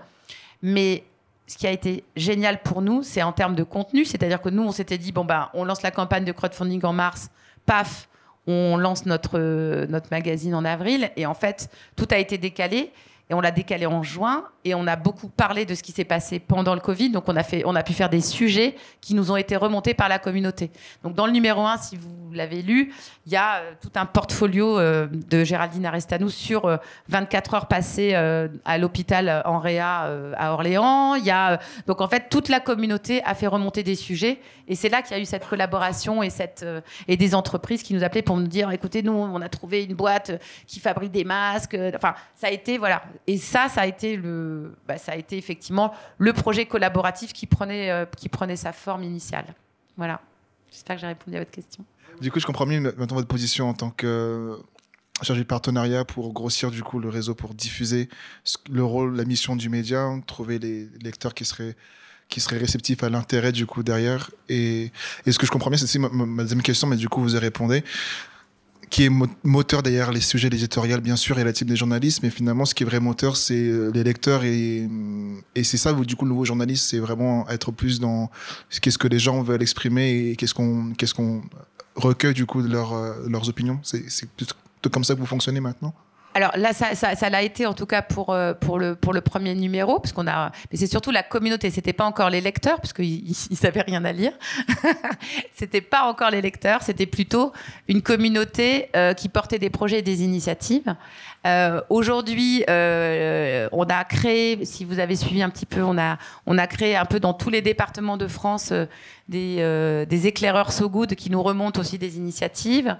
Mais 0.61 1.03
ce 1.47 1.57
qui 1.57 1.67
a 1.67 1.71
été 1.71 2.03
génial 2.15 2.61
pour 2.61 2.81
nous, 2.81 3.03
c'est 3.03 3.21
en 3.21 3.31
termes 3.31 3.55
de 3.55 3.63
contenu. 3.63 4.03
C'est-à-dire 4.05 4.41
que 4.41 4.49
nous, 4.49 4.63
on 4.63 4.71
s'était 4.71 4.97
dit, 4.97 5.11
bon, 5.11 5.25
bah, 5.25 5.51
on 5.53 5.63
lance 5.63 5.83
la 5.83 5.91
campagne 5.91 6.25
de 6.25 6.31
crowdfunding 6.31 6.83
en 6.83 6.93
mars 6.93 7.29
paf, 7.65 8.07
on 8.47 8.77
lance 8.77 9.05
notre, 9.05 9.85
notre 9.87 10.07
magazine 10.11 10.55
en 10.55 10.65
avril. 10.65 11.09
Et 11.15 11.25
en 11.25 11.33
fait, 11.33 11.69
tout 11.95 12.07
a 12.11 12.17
été 12.17 12.37
décalé. 12.37 12.91
Et 13.29 13.33
on 13.33 13.41
l'a 13.41 13.51
décalé 13.51 13.85
en 13.85 14.03
juin. 14.03 14.45
Et 14.63 14.75
on 14.75 14.85
a 14.87 14.95
beaucoup 14.95 15.29
parlé 15.29 15.65
de 15.65 15.73
ce 15.73 15.81
qui 15.83 15.91
s'est 15.91 16.05
passé 16.05 16.39
pendant 16.39 16.75
le 16.75 16.81
Covid. 16.81 17.09
Donc, 17.09 17.27
on 17.27 17.35
a, 17.35 17.43
fait, 17.43 17.63
on 17.65 17.75
a 17.75 17.83
pu 17.83 17.93
faire 17.93 18.09
des 18.09 18.21
sujets 18.21 18.75
qui 19.01 19.15
nous 19.15 19.31
ont 19.31 19.35
été 19.35 19.55
remontés 19.55 19.93
par 19.93 20.09
la 20.09 20.19
communauté. 20.19 20.71
Donc, 21.03 21.15
dans 21.15 21.25
le 21.25 21.31
numéro 21.31 21.65
1, 21.65 21.77
si 21.77 21.97
vous 21.97 22.31
l'avez 22.33 22.61
lu, 22.61 22.93
il 23.25 23.31
y 23.31 23.35
a 23.35 23.57
euh, 23.57 23.73
tout 23.81 23.91
un 23.95 24.05
portfolio 24.05 24.77
euh, 24.77 25.07
de 25.11 25.43
Géraldine 25.43 25.85
Arestanou 25.85 26.29
sur 26.29 26.65
euh, 26.65 26.77
24 27.09 27.53
heures 27.53 27.67
passées 27.67 28.11
euh, 28.13 28.47
à 28.63 28.77
l'hôpital 28.77 29.41
en 29.45 29.59
Réa 29.59 30.09
à 30.37 30.53
Orléans. 30.53 31.15
Y 31.15 31.31
a, 31.31 31.59
donc, 31.87 32.01
en 32.01 32.07
fait, 32.07 32.29
toute 32.29 32.49
la 32.49 32.59
communauté 32.59 33.23
a 33.23 33.33
fait 33.33 33.47
remonter 33.47 33.83
des 33.83 33.95
sujets. 33.95 34.39
Et 34.67 34.75
c'est 34.75 34.89
là 34.89 35.01
qu'il 35.01 35.15
y 35.15 35.19
a 35.19 35.21
eu 35.21 35.25
cette 35.25 35.47
collaboration 35.47 36.23
et, 36.23 36.29
et 37.07 37.17
des 37.17 37.35
entreprises 37.35 37.83
qui 37.83 37.93
nous 37.93 38.03
appelaient 38.03 38.21
pour 38.21 38.37
nous 38.37 38.47
dire 38.47 38.71
écoutez, 38.71 39.03
nous, 39.03 39.13
on 39.13 39.41
a 39.41 39.49
trouvé 39.49 39.83
une 39.83 39.95
boîte 39.95 40.31
qui 40.67 40.79
fabrique 40.79 41.11
des 41.11 41.23
masques. 41.23 41.77
Enfin, 41.95 42.15
ça 42.35 42.47
a 42.47 42.49
été, 42.51 42.77
voilà. 42.77 43.03
Et 43.27 43.37
ça, 43.37 43.69
ça 43.69 43.81
a 43.81 43.85
été, 43.85 44.17
le, 44.17 44.75
bah, 44.87 44.97
ça 44.97 45.13
a 45.13 45.15
été 45.15 45.37
effectivement 45.37 45.93
le 46.17 46.33
projet 46.33 46.65
collaboratif 46.65 47.33
qui 47.33 47.47
prenait, 47.47 47.91
euh, 47.91 48.05
qui 48.05 48.29
prenait 48.29 48.55
sa 48.55 48.71
forme 48.71 49.03
initiale. 49.03 49.53
Voilà. 49.97 50.21
J'espère 50.71 50.95
que 50.95 51.01
j'ai 51.01 51.07
répondu 51.07 51.37
à 51.37 51.39
votre 51.39 51.51
question. 51.51 51.85
Du 52.21 52.31
coup, 52.31 52.39
je 52.39 52.45
comprends 52.45 52.65
mieux 52.65 52.79
maintenant 52.79 53.15
votre 53.15 53.27
position 53.27 53.69
en 53.69 53.73
tant 53.73 53.89
que 53.89 54.57
chargé 55.21 55.43
de 55.43 55.47
partenariat 55.47 56.03
pour 56.03 56.33
grossir 56.33 56.71
du 56.71 56.83
coup 56.83 56.99
le 56.99 57.07
réseau 57.07 57.35
pour 57.35 57.53
diffuser 57.53 58.09
le 58.69 58.83
rôle, 58.83 59.15
la 59.15 59.23
mission 59.23 59.55
du 59.55 59.69
média, 59.69 60.09
trouver 60.27 60.59
les 60.59 60.89
lecteurs 61.01 61.33
qui 61.33 61.45
seraient 61.45 61.75
qui 62.27 62.41
seraient 62.41 62.57
réceptifs 62.57 63.03
à 63.03 63.09
l'intérêt 63.09 63.51
du 63.51 63.65
coup 63.65 63.83
derrière. 63.83 64.31
Et, 64.49 64.91
ce 65.29 65.37
que 65.37 65.45
je 65.45 65.51
comprends 65.51 65.69
bien, 65.69 65.77
c'est 65.77 65.99
ma, 65.99 66.09
ma, 66.09 66.41
deuxième 66.41 66.63
question, 66.63 66.87
mais 66.87 66.95
du 66.95 67.07
coup 67.07 67.21
vous 67.21 67.35
y 67.35 67.37
répondez 67.37 67.83
qui 68.89 69.05
est 69.05 69.11
moteur 69.43 69.83
derrière 69.83 70.11
les 70.11 70.21
sujets 70.21 70.47
éditoriaux, 70.47 70.99
bien 71.01 71.15
sûr, 71.15 71.37
et 71.39 71.43
la 71.43 71.53
type 71.53 71.67
des 71.67 71.75
journalistes, 71.75 72.21
mais 72.23 72.29
finalement, 72.29 72.65
ce 72.65 72.73
qui 72.75 72.83
est 72.83 72.85
vrai 72.85 72.99
moteur, 72.99 73.37
c'est 73.37 73.71
les 73.93 74.03
lecteurs, 74.03 74.43
et, 74.43 74.87
c'est 75.63 75.77
ça, 75.77 75.93
du 75.93 76.15
coup, 76.15 76.25
le 76.25 76.29
nouveau 76.29 76.45
journaliste, 76.45 76.89
c'est 76.89 76.99
vraiment 76.99 77.47
être 77.49 77.71
plus 77.71 77.99
dans 77.99 78.29
qu'est-ce 78.81 78.97
que 78.97 79.07
les 79.07 79.19
gens 79.19 79.41
veulent 79.41 79.61
exprimer 79.61 80.29
et 80.29 80.35
qu'est-ce 80.35 80.53
qu'on 80.53 81.41
recueille, 81.95 82.33
du 82.33 82.45
coup, 82.45 82.61
de 82.61 82.71
leur, 82.71 82.93
leurs 83.27 83.49
opinions. 83.49 83.79
C'est 83.83 84.29
plutôt 84.29 84.55
comme 84.91 85.03
ça 85.03 85.15
que 85.15 85.19
vous 85.19 85.25
fonctionnez 85.25 85.59
maintenant? 85.59 85.93
Alors 86.35 86.51
là, 86.57 86.73
ça, 86.73 86.95
ça, 86.95 87.15
ça 87.15 87.29
l'a 87.29 87.41
été 87.43 87.65
en 87.65 87.73
tout 87.73 87.85
cas 87.85 88.01
pour 88.01 88.31
euh, 88.31 88.53
pour 88.53 88.77
le 88.77 88.95
pour 88.95 89.13
le 89.13 89.21
premier 89.21 89.55
numéro, 89.55 90.01
parce 90.01 90.11
qu'on 90.11 90.27
a. 90.27 90.51
Mais 90.69 90.77
c'est 90.77 90.85
surtout 90.85 91.09
la 91.09 91.23
communauté. 91.23 91.69
C'était 91.69 91.93
pas 91.93 92.03
encore 92.03 92.29
les 92.29 92.41
lecteurs, 92.41 92.75
parce 92.81 92.91
qu'ils 92.91 93.29
ils 93.29 93.55
savaient 93.55 93.81
rien 93.81 94.03
à 94.03 94.11
lire. 94.11 94.33
c'était 95.55 95.79
pas 95.79 96.03
encore 96.03 96.31
les 96.31 96.41
lecteurs. 96.41 96.81
C'était 96.83 97.05
plutôt 97.05 97.53
une 97.87 98.01
communauté 98.01 98.89
euh, 98.97 99.13
qui 99.13 99.29
portait 99.29 99.59
des 99.59 99.69
projets 99.69 99.99
et 99.99 100.01
des 100.01 100.23
initiatives. 100.23 100.93
Euh, 101.45 101.81
Aujourd'hui, 101.89 102.63
euh, 102.69 103.69
on 103.71 103.83
a 103.83 104.03
créé, 104.03 104.65
si 104.65 104.83
vous 104.83 104.99
avez 104.99 105.15
suivi 105.15 105.43
un 105.43 105.49
petit 105.49 105.65
peu, 105.65 105.83
on 105.83 105.97
a 105.97 106.17
on 106.45 106.57
a 106.57 106.67
créé 106.67 106.95
un 106.95 107.05
peu 107.05 107.19
dans 107.19 107.33
tous 107.33 107.49
les 107.49 107.61
départements 107.61 108.17
de 108.17 108.27
France 108.27 108.73
des, 109.27 109.57
euh, 109.59 110.05
des 110.05 110.27
éclaireurs 110.27 110.71
so 110.71 110.89
good 110.89 111.15
qui 111.15 111.29
nous 111.31 111.41
remontent 111.41 111.79
aussi 111.79 111.97
des 111.97 112.17
initiatives. 112.17 112.97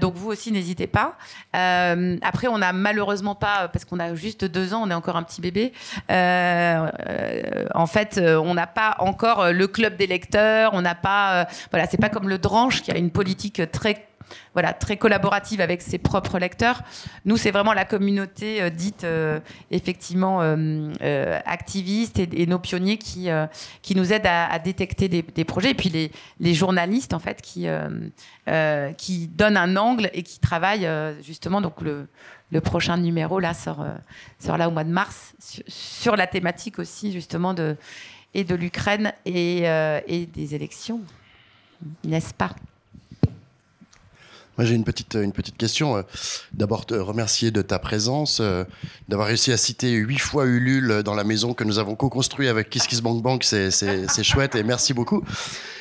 Donc 0.00 0.14
vous 0.14 0.28
aussi, 0.28 0.52
n'hésitez 0.52 0.86
pas. 0.86 1.16
Après, 1.52 2.48
on 2.48 2.58
n'a 2.58 2.72
malheureusement 2.72 3.34
pas, 3.34 3.68
parce 3.68 3.84
qu'on 3.84 3.98
a 3.98 4.14
juste 4.14 4.44
deux 4.44 4.74
ans, 4.74 4.82
on 4.84 4.90
est 4.90 4.94
encore 4.94 5.16
un 5.16 5.22
petit 5.22 5.40
bébé. 5.40 5.72
en 6.08 7.86
fait, 7.86 8.20
on 8.20 8.54
n'a 8.54 8.66
pas 8.66 8.96
encore 8.98 9.52
le 9.52 9.66
club 9.66 9.96
des 9.96 10.06
lecteurs. 10.06 10.74
On 10.74 10.82
n'a 10.82 10.94
pas, 10.94 11.46
voilà, 11.70 11.86
c'est 11.86 12.00
pas 12.00 12.10
comme 12.10 12.28
le 12.28 12.38
Dranche 12.38 12.82
qui 12.82 12.90
a 12.90 12.96
une 12.96 13.10
politique 13.10 13.62
très 13.72 14.09
voilà, 14.52 14.72
très 14.72 14.96
collaborative 14.96 15.60
avec 15.60 15.82
ses 15.82 15.98
propres 15.98 16.38
lecteurs. 16.38 16.82
Nous, 17.24 17.36
c'est 17.36 17.50
vraiment 17.50 17.72
la 17.72 17.84
communauté 17.84 18.62
euh, 18.62 18.70
dite 18.70 19.04
euh, 19.04 19.40
effectivement 19.70 20.40
euh, 20.42 21.40
activiste 21.44 22.18
et, 22.18 22.46
nos 22.46 22.58
pionniers 22.58 22.98
qui, 22.98 23.28
qui 23.82 23.94
nous 23.94 24.12
aident 24.12 24.26
à, 24.26 24.58
détecter 24.58 25.08
des, 25.08 25.44
projets. 25.44 25.70
Et 25.70 25.74
puis 25.74 26.10
les, 26.40 26.54
journalistes, 26.54 27.14
en 27.14 27.18
fait, 27.18 27.40
qui, 27.42 27.66
qui 28.96 29.28
donnent 29.28 29.56
un 29.56 29.76
angle 29.76 30.10
et 30.12 30.22
qui 30.22 30.40
travaillent 30.40 30.88
justement. 31.22 31.60
Donc 31.60 31.80
le, 31.80 32.08
le 32.50 32.60
prochain 32.60 32.96
numéro, 32.96 33.38
là, 33.38 33.54
sort, 33.54 33.86
sort 34.38 34.58
là 34.58 34.68
au 34.68 34.72
mois 34.72 34.84
de 34.84 34.90
mars, 34.90 35.34
sur, 35.38 35.62
sur 35.68 36.16
la 36.16 36.26
thématique 36.26 36.78
aussi, 36.78 37.12
justement, 37.12 37.54
de, 37.54 37.76
et 38.34 38.42
de 38.42 38.54
l'Ukraine 38.56 39.12
et, 39.24 39.62
et 40.06 40.26
des 40.26 40.54
élections. 40.54 41.00
N'est-ce 42.04 42.34
pas? 42.34 42.50
Moi, 44.60 44.66
j'ai 44.66 44.74
une 44.74 44.84
petite, 44.84 45.14
une 45.14 45.32
petite 45.32 45.56
question. 45.56 46.04
D'abord, 46.52 46.84
te 46.84 46.92
remercier 46.92 47.50
de 47.50 47.62
ta 47.62 47.78
présence, 47.78 48.42
d'avoir 49.08 49.28
réussi 49.28 49.52
à 49.52 49.56
citer 49.56 49.92
huit 49.92 50.18
fois 50.18 50.44
Ulule 50.44 51.02
dans 51.02 51.14
la 51.14 51.24
maison 51.24 51.54
que 51.54 51.64
nous 51.64 51.78
avons 51.78 51.94
co-construit 51.94 52.46
avec 52.46 52.68
Kiss 52.68 52.86
Kiss 52.86 53.00
Bank 53.00 53.22
Bank. 53.22 53.42
C'est 53.42 54.22
chouette 54.22 54.56
et 54.56 54.62
merci 54.62 54.92
beaucoup. 54.92 55.24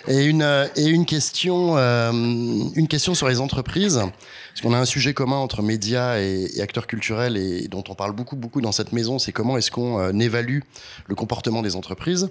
Et 0.07 0.23
une, 0.23 0.69
et 0.77 0.85
une, 0.85 1.05
question, 1.05 1.75
euh, 1.75 2.13
une 2.13 2.87
question 2.87 3.15
sur 3.15 3.27
les 3.27 3.41
entreprises. 3.41 3.97
Parce 3.97 4.61
qu'on 4.61 4.73
a 4.73 4.79
un 4.79 4.85
sujet 4.85 5.13
commun 5.13 5.35
entre 5.35 5.61
médias 5.61 6.17
et, 6.21 6.49
et, 6.55 6.61
acteurs 6.61 6.87
culturels 6.87 7.35
et 7.35 7.67
dont 7.67 7.83
on 7.89 7.95
parle 7.95 8.13
beaucoup, 8.13 8.37
beaucoup 8.37 8.61
dans 8.61 8.71
cette 8.71 8.93
maison. 8.93 9.19
C'est 9.19 9.33
comment 9.33 9.57
est-ce 9.57 9.71
qu'on 9.71 9.99
euh, 9.99 10.13
évalue 10.13 10.59
le 11.07 11.15
comportement 11.15 11.61
des 11.61 11.75
entreprises. 11.75 12.29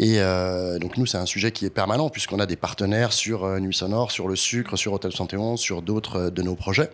Et 0.00 0.18
euh, 0.18 0.78
donc 0.78 0.96
nous, 0.96 1.04
c'est 1.04 1.18
un 1.18 1.26
sujet 1.26 1.52
qui 1.52 1.66
est 1.66 1.70
permanent 1.70 2.08
puisqu'on 2.08 2.38
a 2.38 2.46
des 2.46 2.56
partenaires 2.56 3.12
sur 3.12 3.44
euh, 3.44 3.60
Nuit 3.60 3.74
Sonore, 3.74 4.10
sur 4.10 4.28
le 4.28 4.34
sucre, 4.34 4.76
sur 4.76 4.94
Hôtel 4.94 5.12
71, 5.12 5.60
sur 5.60 5.82
d'autres 5.82 6.16
euh, 6.16 6.30
de 6.30 6.40
nos 6.40 6.54
projets. 6.54 6.88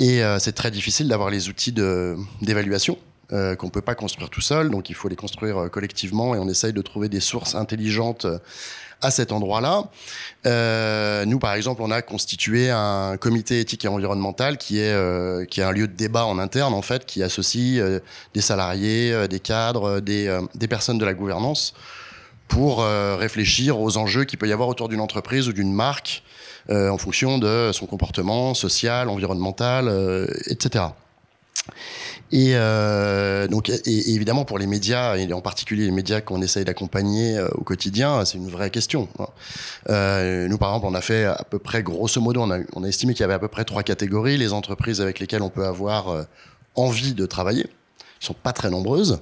Et 0.00 0.24
euh, 0.24 0.40
c'est 0.40 0.52
très 0.52 0.72
difficile 0.72 1.06
d'avoir 1.06 1.30
les 1.30 1.48
outils 1.48 1.70
d'évaluation 1.70 2.98
euh, 3.32 3.54
qu'on 3.54 3.68
peut 3.68 3.82
pas 3.82 3.94
construire 3.94 4.30
tout 4.30 4.40
seul, 4.40 4.68
donc 4.68 4.90
il 4.90 4.96
faut 4.96 5.08
les 5.08 5.14
construire 5.14 5.70
collectivement 5.70 6.34
et 6.34 6.38
on 6.38 6.48
essaye 6.48 6.72
de 6.72 6.82
trouver 6.82 7.08
des 7.08 7.20
sources 7.20 7.54
intelligentes 7.54 8.26
à 9.00 9.12
cet 9.12 9.30
endroit-là. 9.30 9.84
Nous, 11.24 11.38
par 11.38 11.54
exemple, 11.54 11.82
on 11.82 11.90
a 11.92 12.02
constitué 12.02 12.70
un 12.70 13.16
comité 13.16 13.60
éthique 13.60 13.84
et 13.84 13.88
environnemental 13.88 14.58
qui 14.58 14.80
est 14.80 15.46
qui 15.48 15.60
est 15.60 15.64
un 15.64 15.72
lieu 15.72 15.86
de 15.86 15.92
débat 15.92 16.26
en 16.26 16.38
interne 16.38 16.74
en 16.74 16.82
fait, 16.82 17.06
qui 17.06 17.22
associe 17.22 17.80
des 18.34 18.40
salariés, 18.40 19.28
des 19.28 19.40
cadres, 19.40 20.00
des 20.00 20.68
personnes 20.68 20.98
de 20.98 21.04
la 21.04 21.14
gouvernance 21.14 21.74
pour 22.48 22.82
euh, 22.82 23.16
réfléchir 23.16 23.78
aux 23.80 23.96
enjeux 23.98 24.24
qu'il 24.24 24.38
peut 24.38 24.48
y 24.48 24.52
avoir 24.52 24.68
autour 24.68 24.88
d'une 24.88 25.00
entreprise 25.00 25.48
ou 25.48 25.52
d'une 25.52 25.72
marque 25.72 26.22
euh, 26.70 26.88
en 26.90 26.98
fonction 26.98 27.38
de 27.38 27.70
son 27.72 27.86
comportement 27.86 28.54
social, 28.54 29.08
environnemental, 29.08 29.88
euh, 29.88 30.26
etc. 30.46 30.86
Et 32.32 32.52
euh, 32.54 33.46
donc, 33.48 33.70
évidemment 33.86 34.44
pour 34.44 34.58
les 34.58 34.66
médias, 34.66 35.16
et 35.16 35.30
en 35.32 35.40
particulier 35.40 35.84
les 35.84 35.90
médias 35.90 36.20
qu'on 36.20 36.42
essaye 36.42 36.64
d'accompagner 36.64 37.40
au 37.52 37.62
quotidien, 37.62 38.24
c'est 38.24 38.38
une 38.38 38.48
vraie 38.48 38.70
question. 38.70 39.08
hein. 39.18 39.26
Euh, 39.88 40.48
nous, 40.48 40.58
par 40.58 40.70
exemple, 40.70 40.86
on 40.86 40.94
a 40.94 41.00
fait 41.00 41.24
à 41.24 41.44
peu 41.48 41.58
près, 41.58 41.82
grosso 41.82 42.20
modo, 42.20 42.42
on 42.42 42.50
a, 42.50 42.58
on 42.74 42.84
a 42.84 42.88
estimé 42.88 43.12
qu'il 43.14 43.22
y 43.22 43.24
avait 43.24 43.34
à 43.34 43.38
peu 43.38 43.48
près 43.48 43.64
trois 43.64 43.82
catégories 43.82 44.36
les 44.36 44.52
entreprises 44.52 45.00
avec 45.00 45.20
lesquelles 45.20 45.42
on 45.42 45.50
peut 45.50 45.66
avoir 45.66 46.26
envie 46.74 47.14
de 47.14 47.26
travailler, 47.26 47.66
sont 48.20 48.34
pas 48.34 48.52
très 48.52 48.70
nombreuses. 48.70 49.20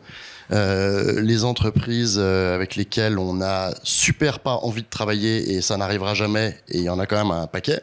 Euh, 0.52 1.20
les 1.22 1.44
entreprises 1.44 2.16
euh, 2.18 2.54
avec 2.54 2.76
lesquelles 2.76 3.18
on 3.18 3.40
a 3.42 3.74
super 3.82 4.38
pas 4.38 4.54
envie 4.62 4.82
de 4.82 4.88
travailler 4.88 5.52
et 5.54 5.60
ça 5.60 5.76
n'arrivera 5.76 6.14
jamais, 6.14 6.56
et 6.68 6.78
il 6.78 6.84
y 6.84 6.88
en 6.88 6.98
a 7.00 7.06
quand 7.06 7.16
même 7.16 7.32
un 7.32 7.46
paquet. 7.48 7.82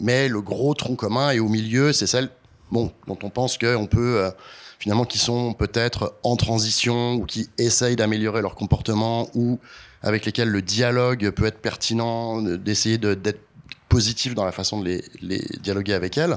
Mais 0.00 0.28
le 0.28 0.40
gros 0.42 0.74
tronc 0.74 0.96
commun 0.96 1.30
et 1.30 1.40
au 1.40 1.48
milieu, 1.48 1.92
c'est 1.92 2.06
celles 2.06 2.28
bon, 2.70 2.92
dont 3.06 3.18
on 3.22 3.30
pense 3.30 3.56
qu'on 3.58 3.86
peut, 3.86 4.18
euh, 4.18 4.30
finalement, 4.78 5.04
qui 5.04 5.18
sont 5.18 5.54
peut-être 5.54 6.14
en 6.22 6.36
transition 6.36 7.14
ou 7.14 7.24
qui 7.24 7.48
essayent 7.58 7.96
d'améliorer 7.96 8.42
leur 8.42 8.54
comportement 8.54 9.28
ou 9.34 9.58
avec 10.02 10.24
lesquels 10.26 10.48
le 10.48 10.60
dialogue 10.62 11.30
peut 11.30 11.46
être 11.46 11.60
pertinent, 11.60 12.42
de- 12.42 12.56
d'essayer 12.56 12.98
de- 12.98 13.14
d'être 13.14 13.40
positif 13.88 14.34
dans 14.34 14.44
la 14.44 14.52
façon 14.52 14.80
de 14.80 15.00
les 15.20 15.44
dialoguer 15.62 15.92
avec 15.94 16.16
elles 16.18 16.36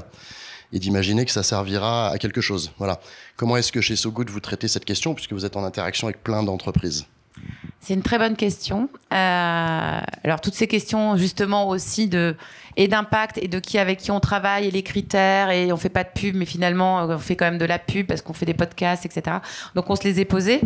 et 0.72 0.78
d'imaginer 0.78 1.24
que 1.24 1.30
ça 1.30 1.42
servira 1.42 2.08
à 2.08 2.18
quelque 2.18 2.40
chose. 2.40 2.72
Voilà. 2.78 3.00
Comment 3.36 3.56
est-ce 3.56 3.72
que 3.72 3.80
chez 3.80 3.96
So 3.96 4.10
Good 4.10 4.30
vous 4.30 4.40
traitez 4.40 4.68
cette 4.68 4.84
question 4.84 5.14
puisque 5.14 5.32
vous 5.32 5.44
êtes 5.44 5.56
en 5.56 5.64
interaction 5.64 6.08
avec 6.08 6.22
plein 6.22 6.42
d'entreprises? 6.42 7.06
C'est 7.80 7.94
une 7.94 8.02
très 8.02 8.18
bonne 8.18 8.34
question. 8.34 8.88
Euh, 9.12 10.00
alors 10.24 10.40
toutes 10.40 10.54
ces 10.54 10.66
questions 10.66 11.16
justement 11.16 11.68
aussi 11.68 12.08
de 12.08 12.34
et 12.76 12.88
d'impact 12.88 13.38
et 13.40 13.48
de 13.48 13.58
qui 13.58 13.78
avec 13.78 13.98
qui 13.98 14.10
on 14.10 14.20
travaille 14.20 14.66
et 14.66 14.70
les 14.70 14.82
critères 14.82 15.50
et 15.50 15.72
on 15.72 15.76
fait 15.76 15.88
pas 15.88 16.02
de 16.02 16.08
pub 16.14 16.34
mais 16.34 16.44
finalement 16.44 17.06
on 17.06 17.18
fait 17.18 17.36
quand 17.36 17.44
même 17.44 17.58
de 17.58 17.64
la 17.64 17.78
pub 17.78 18.06
parce 18.06 18.22
qu'on 18.22 18.32
fait 18.32 18.44
des 18.44 18.54
podcasts 18.54 19.06
etc. 19.06 19.36
Donc 19.74 19.88
on 19.88 19.96
se 19.96 20.02
les 20.02 20.20
est 20.20 20.24
posés. 20.24 20.60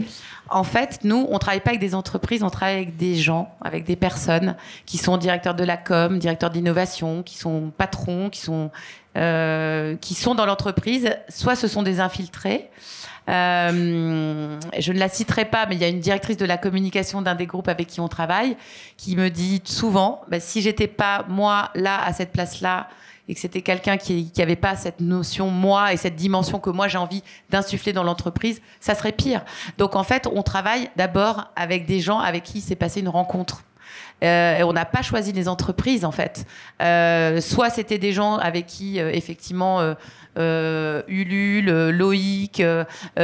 En 0.48 0.64
fait 0.64 1.00
nous 1.04 1.26
on 1.30 1.38
travaille 1.38 1.60
pas 1.60 1.70
avec 1.70 1.80
des 1.80 1.94
entreprises, 1.94 2.42
on 2.42 2.50
travaille 2.50 2.76
avec 2.76 2.96
des 2.96 3.16
gens, 3.16 3.54
avec 3.60 3.84
des 3.84 3.96
personnes 3.96 4.56
qui 4.86 4.96
sont 4.96 5.18
directeurs 5.18 5.54
de 5.54 5.64
la 5.64 5.76
com, 5.76 6.18
directeurs 6.18 6.50
d'innovation, 6.50 7.22
qui 7.22 7.36
sont 7.36 7.70
patrons, 7.76 8.30
qui 8.30 8.40
sont 8.40 8.70
euh, 9.16 9.96
qui 9.96 10.14
sont 10.14 10.34
dans 10.34 10.46
l'entreprise. 10.46 11.10
Soit 11.28 11.56
ce 11.56 11.66
sont 11.68 11.82
des 11.82 12.00
infiltrés. 12.00 12.70
Euh, 13.28 14.58
je 14.78 14.92
ne 14.92 14.98
la 14.98 15.08
citerai 15.08 15.44
pas, 15.44 15.66
mais 15.66 15.76
il 15.76 15.80
y 15.80 15.84
a 15.84 15.88
une 15.88 16.00
directrice 16.00 16.36
de 16.36 16.44
la 16.44 16.56
communication 16.56 17.22
d'un 17.22 17.34
des 17.34 17.46
groupes 17.46 17.68
avec 17.68 17.86
qui 17.86 18.00
on 18.00 18.08
travaille 18.08 18.56
qui 18.96 19.16
me 19.16 19.28
dit 19.28 19.60
souvent, 19.64 20.22
bah, 20.28 20.40
si 20.40 20.62
j'étais 20.62 20.88
pas 20.88 21.24
moi 21.28 21.70
là 21.74 22.02
à 22.02 22.12
cette 22.12 22.32
place-là 22.32 22.88
et 23.28 23.34
que 23.34 23.40
c'était 23.40 23.62
quelqu'un 23.62 23.96
qui 23.96 24.30
qui 24.30 24.42
avait 24.42 24.56
pas 24.56 24.74
cette 24.74 25.00
notion 25.00 25.50
moi 25.50 25.92
et 25.92 25.96
cette 25.96 26.16
dimension 26.16 26.58
que 26.58 26.70
moi 26.70 26.88
j'ai 26.88 26.98
envie 26.98 27.22
d'insuffler 27.50 27.92
dans 27.92 28.02
l'entreprise, 28.02 28.60
ça 28.80 28.94
serait 28.94 29.12
pire. 29.12 29.44
Donc 29.78 29.94
en 29.94 30.02
fait, 30.02 30.26
on 30.32 30.42
travaille 30.42 30.90
d'abord 30.96 31.44
avec 31.56 31.86
des 31.86 32.00
gens 32.00 32.18
avec 32.18 32.42
qui 32.42 32.60
s'est 32.60 32.76
passé 32.76 33.00
une 33.00 33.08
rencontre. 33.08 33.62
Euh, 34.22 34.58
et 34.58 34.62
on 34.62 34.72
n'a 34.72 34.84
pas 34.84 35.02
choisi 35.02 35.32
les 35.32 35.48
entreprises 35.48 36.04
en 36.04 36.12
fait. 36.12 36.44
Euh, 36.82 37.40
soit 37.40 37.70
c'était 37.70 37.98
des 37.98 38.12
gens 38.12 38.36
avec 38.36 38.66
qui 38.66 39.00
euh, 39.00 39.10
effectivement 39.12 39.94
Ulule, 40.36 41.90
Loïc, 41.90 42.62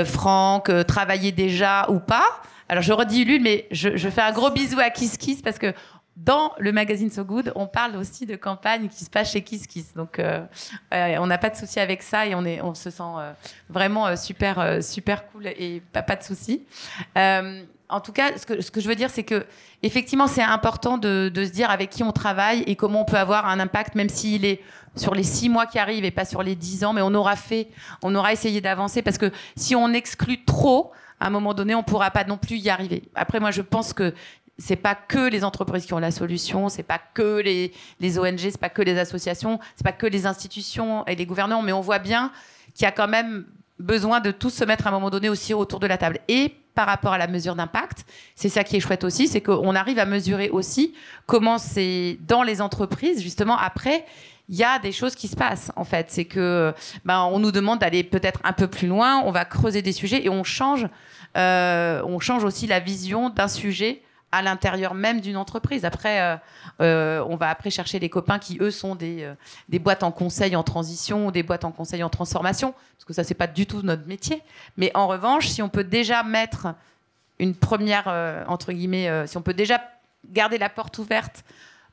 Franck 0.05 0.71
travaillaient 0.87 1.33
déjà 1.33 1.87
ou 1.91 1.99
pas. 1.99 2.27
Alors 2.69 2.83
je 2.83 2.93
redis 2.93 3.23
Ulule, 3.23 3.43
mais 3.43 3.67
je, 3.71 3.97
je 3.97 4.09
fais 4.09 4.23
un 4.23 4.33
gros 4.33 4.51
bisou 4.51 4.79
à 4.81 4.91
Kiss 4.91 5.17
Kiss 5.17 5.41
parce 5.41 5.59
que 5.59 5.73
dans 6.17 6.53
le 6.59 6.73
magazine 6.73 7.11
So 7.11 7.25
Good, 7.25 7.53
on 7.55 7.67
parle 7.67 7.97
aussi 7.97 8.27
de 8.27 8.37
campagne 8.37 8.89
qui 8.89 9.05
se 9.05 9.11
passe 9.11 9.33
chez 9.33 9.43
Kiss 9.43 9.67
Kiss. 9.67 9.95
Donc 9.95 10.19
euh, 10.19 10.45
on 10.91 11.27
n'a 11.27 11.39
pas 11.39 11.51
de 11.51 11.57
souci 11.57 11.79
avec 11.79 12.03
ça 12.03 12.27
et 12.27 12.35
on, 12.35 12.45
est, 12.45 12.61
on 12.63 12.75
se 12.75 12.91
sent 12.91 13.03
vraiment 13.69 14.17
super, 14.17 14.83
super 14.83 15.27
cool 15.29 15.47
et 15.47 15.83
pas, 15.93 16.03
pas 16.03 16.17
de 16.17 16.23
souci. 16.25 16.67
En 17.89 18.01
tout 18.01 18.13
cas, 18.13 18.37
ce 18.37 18.47
que, 18.47 18.61
ce 18.61 18.71
que 18.71 18.81
je 18.81 18.89
veux 18.89 18.97
dire, 18.97 19.11
c'est 19.11 19.23
que 19.23 19.47
effectivement, 19.83 20.27
c'est 20.27 20.43
important 20.43 20.99
de, 20.99 21.31
de 21.33 21.45
se 21.45 21.51
dire 21.51 21.71
avec 21.71 21.91
qui 21.91 22.03
on 22.03 22.13
travaille 22.13 22.63
et 22.67 22.75
comment 22.75 23.03
on 23.03 23.05
peut 23.05 23.17
avoir 23.17 23.47
un 23.47 23.61
impact, 23.61 23.95
même 23.95 24.09
s'il 24.09 24.45
est 24.45 24.61
sur 24.97 25.15
les 25.15 25.23
six 25.23 25.49
mois 25.49 25.67
qui 25.67 25.79
arrivent 25.79 26.05
et 26.05 26.11
pas 26.11 26.25
sur 26.25 26.43
les 26.43 26.57
dix 26.57 26.85
ans, 26.85 26.93
mais 26.93 27.03
on 27.03 27.15
aura 27.15 27.37
fait, 27.37 27.69
on 28.03 28.15
aura 28.15 28.33
essayé 28.33 28.61
d'avancer 28.61 29.03
parce 29.03 29.19
que 29.19 29.31
si 29.57 29.77
on 29.77 29.93
exclut 29.93 30.45
trop, 30.45 30.93
à 31.21 31.29
un 31.29 31.31
moment 31.31 31.55
donné, 31.55 31.75
on 31.75 31.83
pourra 31.83 32.11
pas 32.11 32.25
non 32.25 32.39
plus 32.39 32.57
y 32.57 32.71
arriver. 32.71 33.05
Après, 33.15 33.41
moi, 33.41 33.51
je 33.51 33.63
pense 33.63 33.93
que 33.93 34.15
c'est 34.59 34.77
pas 34.77 34.95
que 34.95 35.29
les 35.29 35.45
entreprises 35.45 35.87
qui 35.87 35.95
ont 35.95 35.99
la 35.99 36.11
solution, 36.11 36.69
c'est 36.69 36.83
pas 36.83 37.01
que 37.15 37.41
les, 37.41 37.73
les 38.01 38.19
ONG, 38.19 38.39
c'est 38.39 38.59
pas 38.59 38.71
que 38.71 38.83
les 38.83 38.99
associations, 38.99 39.61
c'est 39.77 39.85
pas 39.85 39.93
que 39.93 40.07
les 40.07 40.27
institutions 40.27 41.07
et 41.07 41.15
les 41.15 41.27
gouvernants, 41.27 41.63
mais 41.63 41.73
on 41.73 41.81
voit 41.81 41.99
bien 41.99 42.33
qu'il 42.75 42.85
y 42.85 42.89
a 42.89 42.93
quand 42.93 43.09
même 43.09 43.47
besoin 43.79 44.21
de 44.21 44.31
tous 44.31 44.51
se 44.51 44.65
mettre 44.65 44.87
à 44.87 44.91
un 44.91 44.93
moment 44.93 45.11
donné 45.11 45.29
aussi 45.29 45.53
autour 45.53 45.81
de 45.81 45.87
la 45.87 45.99
table. 45.99 46.21
Et 46.29 46.55
par 46.77 46.87
rapport 46.87 47.15
à 47.15 47.19
la 47.19 47.27
mesure 47.27 47.57
d'impact, 47.57 48.05
c'est 48.37 48.51
ça 48.51 48.63
qui 48.63 48.77
est 48.77 48.81
chouette 48.81 49.03
aussi, 49.03 49.27
c'est 49.27 49.41
qu'on 49.41 49.75
arrive 49.75 49.99
à 49.99 50.05
mesurer 50.05 50.51
aussi 50.51 50.95
comment 51.25 51.59
c'est 51.59 52.19
dans 52.29 52.43
les 52.43 52.61
entreprises, 52.61 53.23
justement, 53.23 53.57
après, 53.57 54.05
il 54.49 54.57
y 54.57 54.63
a 54.63 54.79
des 54.79 54.93
choses 54.93 55.15
qui 55.15 55.27
se 55.27 55.35
passent 55.35 55.73
en 55.75 55.85
fait. 55.85 56.07
C'est 56.11 56.27
que 56.27 56.73
ben, 57.05 57.23
on 57.33 57.39
nous 57.39 57.51
demande 57.51 57.81
d'aller 57.81 58.05
peut-être 58.05 58.41
un 58.45 58.53
peu 58.53 58.69
plus 58.69 58.87
loin, 58.87 59.23
on 59.25 59.33
va 59.33 59.45
creuser 59.45 59.83
des 59.83 59.93
sujets 59.93 60.25
et 60.25 60.29
on 60.29 60.45
change, 60.45 60.87
euh, 61.37 62.03
on 62.05 62.21
change 62.21 62.45
aussi 62.45 62.67
la 62.67 62.79
vision 62.79 63.31
d'un 63.31 63.49
sujet 63.49 64.03
à 64.37 64.43
l'intérieur 64.43 64.95
même 64.95 65.21
d'une 65.21 65.37
entreprise. 65.37 65.85
Après, 65.85 66.21
euh, 66.21 66.37
euh, 66.81 67.25
on 67.29 67.37
va 67.37 67.49
après 67.49 67.71
chercher 67.71 67.99
les 67.99 68.09
copains 68.09 68.39
qui, 68.39 68.59
eux, 68.61 68.71
sont 68.71 68.95
des, 68.95 69.23
euh, 69.23 69.35
des 69.69 69.79
boîtes 69.79 70.03
en 70.03 70.13
conseil 70.13 70.55
en 70.57 70.63
transition 70.63 71.27
ou 71.27 71.33
des 71.33 71.43
boîtes 71.43 71.65
en 71.65 71.73
conseil 71.73 72.03
en 72.03 72.11
transformation, 72.11 72.73
parce 72.73 73.05
que 73.07 73.13
ça, 73.13 73.25
c'est 73.25 73.35
pas 73.35 73.47
du 73.47 73.67
tout 73.67 73.83
notre 73.83 74.07
métier. 74.07 74.43
Mais 74.77 74.91
en 74.95 75.07
revanche, 75.07 75.49
si 75.49 75.63
on 75.63 75.69
peut 75.69 75.85
déjà 75.85 76.23
mettre 76.23 76.69
une 77.39 77.55
première, 77.55 78.07
entre 78.49 78.73
guillemets, 78.73 79.27
si 79.27 79.37
on 79.37 79.43
peut 79.43 79.53
déjà 79.53 79.79
garder 80.33 80.57
la 80.57 80.71
porte 80.71 80.97
ouverte 80.97 81.45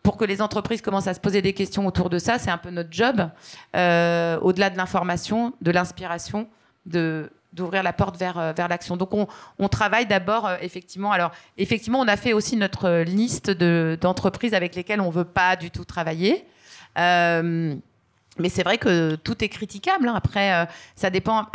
pour 0.02 0.16
que 0.16 0.24
les 0.24 0.42
entreprises 0.42 0.82
commencent 0.82 1.08
à 1.08 1.14
se 1.14 1.20
poser 1.20 1.42
des 1.42 1.54
questions 1.54 1.86
autour 1.86 2.10
de 2.10 2.18
ça, 2.18 2.40
c'est 2.40 2.50
un 2.50 2.58
peu 2.58 2.70
notre 2.70 2.94
job, 2.94 3.30
au-delà 3.74 4.70
de 4.70 4.78
l'information, 4.78 5.54
de 5.60 5.72
l'inspiration, 5.72 6.48
de 6.86 7.30
d'ouvrir 7.54 7.84
la 7.84 7.94
porte 7.94 8.18
vers, 8.18 8.38
euh, 8.38 8.52
vers 8.52 8.68
l'action. 8.68 8.98
Donc 8.98 9.14
on, 9.14 9.28
on 9.60 9.70
travaille 9.70 10.06
d'abord 10.06 10.48
euh, 10.48 10.58
effectivement. 10.62 11.12
Alors 11.12 11.32
effectivement, 11.58 12.00
on 12.00 12.08
a 12.08 12.18
fait 12.18 12.34
aussi 12.34 12.58
notre 12.58 13.04
liste 13.04 13.50
de- 13.50 13.98
d'entreprises 14.02 14.54
avec 14.54 14.76
lesquelles 14.76 15.02
on 15.02 15.10
veut 15.10 15.24
pas 15.24 15.56
du 15.56 15.72
tout 15.72 15.86
travailler. 15.86 16.46
Euh, 16.98 17.76
mais 18.40 18.50
c'est 18.50 18.64
vrai 18.64 18.78
que 18.78 19.16
tout 19.16 19.44
est 19.44 19.50
critiquable. 19.50 20.08
hein. 20.08 20.14
Après, 20.16 20.68
ça 20.96 21.10
dépend, 21.12 21.46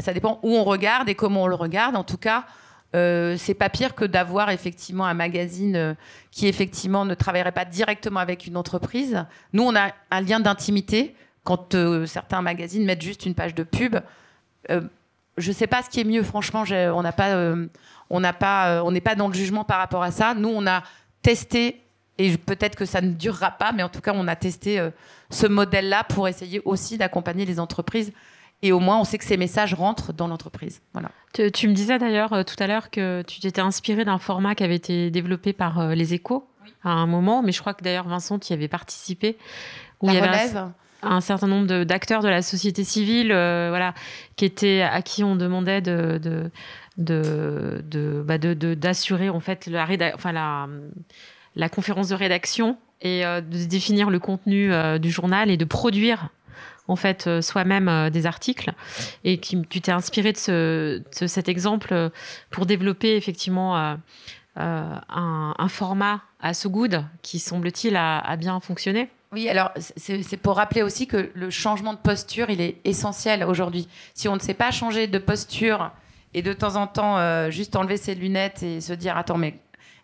ça 0.00 0.12
dépend 0.12 0.40
où 0.42 0.56
on 0.56 0.64
regarde 0.64 1.08
et 1.08 1.14
comment 1.14 1.44
on 1.44 1.46
le 1.46 1.54
regarde. 1.54 1.94
En 1.94 2.02
tout 2.02 2.16
cas, 2.18 2.44
c'est 2.92 3.54
pas 3.54 3.68
pire 3.68 3.94
que 3.94 4.04
d'avoir 4.04 4.50
effectivement 4.50 5.06
un 5.06 5.14
magazine 5.14 5.94
qui 6.32 6.48
effectivement 6.48 7.04
ne 7.04 7.14
travaillerait 7.14 7.52
pas 7.52 7.64
directement 7.64 8.18
avec 8.18 8.48
une 8.48 8.56
entreprise. 8.56 9.24
Nous, 9.52 9.62
on 9.62 9.76
a 9.76 9.92
un 10.10 10.20
lien 10.20 10.40
d'intimité 10.40 11.14
quand 11.44 11.76
certains 12.06 12.42
magazines 12.42 12.84
mettent 12.84 13.02
juste 13.02 13.24
une 13.24 13.34
page 13.36 13.54
de 13.54 13.62
pub. 13.62 13.96
Je 15.38 15.52
sais 15.52 15.66
pas 15.66 15.82
ce 15.82 15.90
qui 15.90 16.00
est 16.00 16.04
mieux, 16.04 16.22
franchement. 16.22 16.64
On 16.70 17.02
n'a 17.02 17.12
pas, 17.12 17.28
euh, 17.30 17.66
on 18.10 18.20
n'a 18.20 18.32
pas, 18.32 18.68
euh, 18.78 18.82
on 18.84 18.90
n'est 18.92 19.00
pas 19.00 19.14
dans 19.14 19.28
le 19.28 19.34
jugement 19.34 19.64
par 19.64 19.78
rapport 19.78 20.02
à 20.02 20.10
ça. 20.10 20.34
Nous, 20.34 20.48
on 20.48 20.66
a 20.66 20.82
testé 21.22 21.82
et 22.18 22.36
peut-être 22.36 22.76
que 22.76 22.84
ça 22.84 23.00
ne 23.00 23.12
durera 23.12 23.52
pas, 23.52 23.72
mais 23.72 23.82
en 23.82 23.88
tout 23.88 24.00
cas, 24.00 24.12
on 24.14 24.26
a 24.28 24.36
testé 24.36 24.78
euh, 24.80 24.90
ce 25.30 25.46
modèle-là 25.46 26.04
pour 26.04 26.26
essayer 26.28 26.60
aussi 26.64 26.98
d'accompagner 26.98 27.44
les 27.44 27.60
entreprises. 27.60 28.12
Et 28.62 28.72
au 28.72 28.80
moins, 28.80 28.98
on 28.98 29.04
sait 29.04 29.18
que 29.18 29.24
ces 29.24 29.36
messages 29.36 29.72
rentrent 29.74 30.12
dans 30.12 30.26
l'entreprise. 30.26 30.82
Voilà. 30.92 31.10
Tu, 31.32 31.52
tu 31.52 31.68
me 31.68 31.74
disais 31.74 31.96
d'ailleurs 31.98 32.44
tout 32.44 32.56
à 32.58 32.66
l'heure 32.66 32.90
que 32.90 33.22
tu 33.22 33.38
t'étais 33.38 33.60
inspiré 33.60 34.04
d'un 34.04 34.18
format 34.18 34.56
qui 34.56 34.64
avait 34.64 34.74
été 34.74 35.10
développé 35.12 35.52
par 35.52 35.88
les 35.94 36.12
échos 36.14 36.48
à 36.82 36.90
un 36.90 37.06
moment, 37.06 37.42
mais 37.42 37.52
je 37.52 37.60
crois 37.60 37.72
que 37.74 37.84
d'ailleurs 37.84 38.08
Vincent, 38.08 38.38
tu 38.40 38.50
y 38.50 38.54
avais 38.54 38.66
participé. 38.66 39.38
La 40.02 40.12
il 40.12 40.14
y 40.14 40.18
avait 40.18 40.26
un- 40.28 40.32
relève. 40.32 40.70
Un 41.02 41.20
certain 41.20 41.46
nombre 41.46 41.84
d'acteurs 41.84 42.22
de 42.22 42.28
la 42.28 42.42
société 42.42 42.84
civile, 42.84 43.32
euh, 43.32 43.68
voilà, 43.70 43.94
qui 44.36 44.44
étaient 44.44 44.82
à 44.82 45.02
qui 45.02 45.22
on 45.24 45.36
demandait 45.36 45.80
de, 45.80 46.50
bah 46.96 48.38
d'assurer 48.38 49.28
en 49.28 49.40
fait 49.40 49.66
la, 49.66 49.86
enfin, 50.14 50.32
la, 51.54 51.68
conférence 51.68 52.08
de 52.08 52.14
rédaction 52.14 52.78
et 53.00 53.24
euh, 53.24 53.40
de 53.40 53.64
définir 53.64 54.10
le 54.10 54.18
contenu 54.18 54.72
euh, 54.72 54.98
du 54.98 55.10
journal 55.10 55.50
et 55.50 55.56
de 55.56 55.64
produire 55.64 56.30
en 56.88 56.96
fait 56.96 57.42
soi-même 57.42 58.08
des 58.10 58.24
articles 58.24 58.72
et 59.22 59.38
qui 59.38 59.60
tu 59.68 59.82
t'es 59.82 59.92
inspiré 59.92 60.32
de, 60.32 60.38
ce, 60.38 61.02
de 61.20 61.26
cet 61.26 61.46
exemple 61.48 62.10
pour 62.50 62.64
développer 62.64 63.14
effectivement 63.14 63.76
un, 64.56 65.68
format 65.68 66.22
à 66.40 66.54
So 66.54 66.70
Good 66.70 67.04
qui 67.20 67.40
semble-t-il 67.40 67.94
a 67.94 68.36
bien 68.36 68.58
fonctionné. 68.60 69.10
Oui, 69.32 69.48
alors 69.48 69.72
c'est 69.76 70.36
pour 70.38 70.56
rappeler 70.56 70.82
aussi 70.82 71.06
que 71.06 71.30
le 71.34 71.50
changement 71.50 71.92
de 71.92 71.98
posture, 71.98 72.48
il 72.48 72.62
est 72.62 72.80
essentiel 72.84 73.44
aujourd'hui. 73.44 73.86
Si 74.14 74.26
on 74.26 74.34
ne 74.34 74.40
sait 74.40 74.54
pas 74.54 74.70
changer 74.70 75.06
de 75.06 75.18
posture 75.18 75.92
et 76.32 76.40
de 76.40 76.52
temps 76.54 76.76
en 76.76 76.86
temps 76.86 77.18
euh, 77.18 77.50
juste 77.50 77.76
enlever 77.76 77.98
ses 77.98 78.14
lunettes 78.14 78.62
et 78.62 78.80
se 78.80 78.92
dire 78.94 79.16
attends 79.16 79.36
mais 79.38 79.58